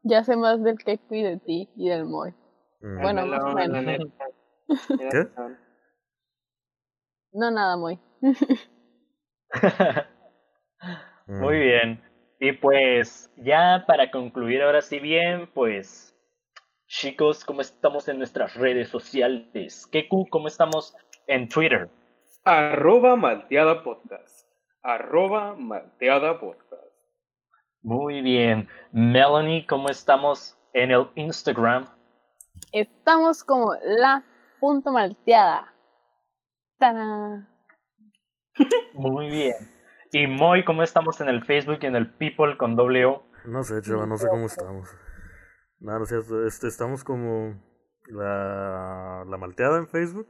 Ya 0.04 0.24
sé 0.24 0.36
más 0.36 0.62
del 0.64 0.78
Keiko 0.78 1.16
y 1.16 1.24
de 1.24 1.38
ti 1.38 1.70
y 1.76 1.90
del 1.90 2.06
Moy. 2.06 2.34
Bueno, 2.82 3.26
más 3.26 3.44
o 3.44 3.50
la 3.58 3.68
menos. 3.68 3.84
neta. 3.86 4.26
¿Qué? 4.88 5.28
No, 7.32 7.50
nada, 7.50 7.78
Moy. 7.78 8.00
Muy 11.28 11.60
bien. 11.60 12.02
Y 12.40 12.52
pues 12.52 13.32
ya 13.38 13.86
para 13.88 14.12
concluir 14.12 14.62
ahora 14.62 14.82
sí 14.82 15.00
bien, 15.00 15.50
pues 15.54 16.13
chicos, 16.94 17.44
¿cómo 17.44 17.62
estamos 17.62 18.08
en 18.08 18.20
nuestras 18.20 18.54
redes 18.54 18.88
sociales? 18.88 19.88
Keku, 19.88 20.28
¿cómo 20.30 20.48
estamos 20.48 20.96
en 21.26 21.50
Twitter? 21.50 21.90
Arroba 22.46 23.16
malteada 23.16 23.84
podcast. 23.84 24.48
Arroba 24.84 25.56
malteada 25.56 26.40
podcast. 26.40 26.84
Muy 27.82 28.22
bien. 28.22 28.70
Melanie, 28.92 29.66
¿cómo 29.66 29.90
estamos 29.90 30.56
en 30.74 30.92
el 30.92 31.10
Instagram? 31.16 31.88
Estamos 32.72 33.44
como 33.44 33.74
la 33.84 34.24
punto 34.60 34.92
malteada. 34.92 35.74
¡Tarán! 36.78 37.50
Muy 38.94 39.32
bien. 39.32 39.56
Y 40.12 40.28
Moy, 40.28 40.64
¿cómo 40.64 40.84
estamos 40.84 41.20
en 41.22 41.30
el 41.30 41.44
Facebook 41.44 41.80
y 41.82 41.88
en 41.88 41.96
el 41.96 42.14
People 42.14 42.56
con 42.56 42.76
doble 42.76 43.06
O? 43.06 43.24
No 43.46 43.64
sé, 43.64 43.82
chava, 43.82 44.06
no 44.06 44.16
sé 44.16 44.28
cómo 44.28 44.46
estamos. 44.46 44.90
Nada, 45.80 46.00
no 46.00 46.06
sé, 46.06 46.20
este, 46.48 46.68
estamos 46.68 47.04
como 47.04 47.62
la, 48.08 49.26
la 49.28 49.38
malteada 49.38 49.78
en 49.78 49.88
Facebook. 49.88 50.28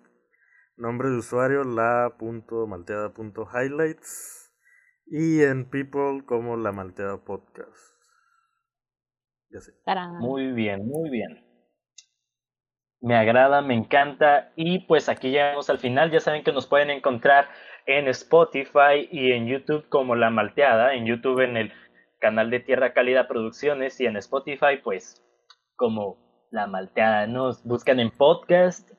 Nombre 0.76 1.10
de 1.10 1.18
usuario 1.18 1.64
la 1.64 2.16
punto 2.18 2.66
malteada 2.66 3.14
punto 3.14 3.48
highlights. 3.54 4.52
Y 5.06 5.42
en 5.42 5.70
People 5.70 6.26
como 6.26 6.58
la 6.58 6.72
malteada 6.72 7.24
podcast. 7.24 7.94
Ya 9.52 9.60
sé. 9.60 9.74
¡Tarán! 9.86 10.18
Muy 10.18 10.52
bien, 10.52 10.88
muy 10.88 11.10
bien. 11.10 11.46
Me 13.02 13.16
agrada, 13.16 13.62
me 13.62 13.76
encanta. 13.76 14.52
Y 14.56 14.80
pues 14.88 15.10
aquí 15.10 15.30
llegamos 15.30 15.70
al 15.70 15.78
final. 15.78 16.10
Ya 16.10 16.20
saben 16.20 16.44
que 16.44 16.54
nos 16.54 16.66
pueden 16.66 16.90
encontrar 16.90 17.50
en 17.86 18.08
Spotify 18.08 19.08
y 19.12 19.34
en 19.34 19.48
YouTube 19.48 19.88
como 19.90 20.16
La 20.16 20.30
Malteada. 20.30 20.96
En 20.96 21.06
YouTube 21.06 21.42
en 21.42 21.58
el 21.58 21.74
canal 22.20 22.50
de 22.50 22.62
Tierra 22.62 22.94
Cálida 22.94 23.28
Producciones 23.28 24.00
y 24.00 24.06
en 24.06 24.18
Spotify 24.18 24.78
pues 24.84 25.23
como 25.84 26.18
La 26.50 26.66
Malteada. 26.66 27.28
Nos 27.28 27.62
buscan 27.66 28.00
en 28.00 28.10
podcast 28.10 28.90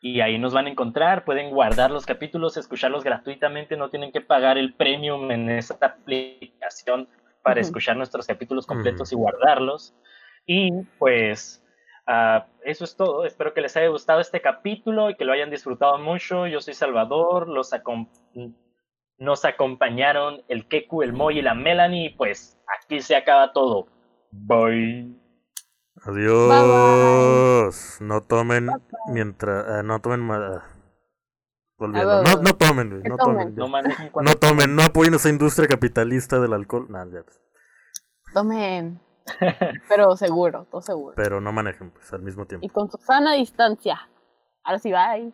y 0.00 0.22
ahí 0.22 0.38
nos 0.38 0.54
van 0.54 0.64
a 0.64 0.70
encontrar. 0.70 1.26
Pueden 1.26 1.50
guardar 1.50 1.90
los 1.90 2.06
capítulos, 2.06 2.56
escucharlos 2.56 3.04
gratuitamente. 3.04 3.76
No 3.76 3.90
tienen 3.90 4.12
que 4.12 4.22
pagar 4.22 4.56
el 4.56 4.72
premium 4.72 5.30
en 5.30 5.50
esta 5.50 5.84
aplicación 5.84 7.06
para 7.42 7.60
escuchar 7.60 7.98
nuestros 7.98 8.26
capítulos 8.26 8.66
completos 8.66 9.12
y 9.12 9.14
guardarlos. 9.16 9.94
Y 10.46 10.70
pues 10.98 11.62
ah, 12.06 12.46
eso 12.64 12.84
es 12.84 12.96
todo. 12.96 13.26
Espero 13.26 13.52
que 13.52 13.60
les 13.60 13.76
haya 13.76 13.88
gustado 13.88 14.20
este 14.20 14.40
capítulo 14.40 15.10
y 15.10 15.16
que 15.16 15.26
lo 15.26 15.34
hayan 15.34 15.50
disfrutado 15.50 15.98
mucho. 15.98 16.46
Yo 16.46 16.62
soy 16.62 16.72
Salvador. 16.72 17.46
Los 17.46 17.74
acom- 17.74 18.08
nos 19.18 19.44
acompañaron 19.44 20.42
el 20.48 20.66
Keku, 20.66 21.02
el 21.02 21.12
Moy 21.12 21.40
y 21.40 21.42
la 21.42 21.52
Melanie. 21.52 22.14
Pues 22.16 22.58
aquí 22.80 23.02
se 23.02 23.16
acaba 23.16 23.52
todo. 23.52 23.86
Bye. 24.30 25.21
Adiós. 26.04 27.98
No 28.00 28.20
tomen 28.22 28.68
mientras. 29.12 29.66
eh, 29.68 29.82
no 29.84 30.00
tomen. 30.00 30.30
Ah, 30.30 30.62
No, 31.78 32.42
no 32.42 32.54
tomen, 32.56 32.90
güey. 32.90 33.02
No 33.02 33.16
tomen. 33.16 33.54
tomen. 33.54 33.84
No 34.22 34.34
tomen. 34.36 34.76
No 34.76 34.82
apoyen 34.82 35.14
esa 35.14 35.28
industria 35.28 35.68
capitalista 35.68 36.40
del 36.40 36.52
alcohol. 36.52 36.86
Nah, 36.88 37.04
ya. 37.06 37.24
Tomen. 38.32 39.00
Pero 39.88 40.16
seguro, 40.16 40.66
todo 40.70 40.80
seguro. 40.80 41.14
Pero 41.16 41.40
no 41.40 41.52
manejen, 41.52 41.90
pues, 41.90 42.12
al 42.12 42.22
mismo 42.22 42.46
tiempo. 42.46 42.64
Y 42.66 42.70
con 42.70 42.90
su 42.90 42.98
sana 42.98 43.34
distancia. 43.34 44.08
Ahora 44.64 44.78
sí, 44.78 44.92
bye. 44.92 45.32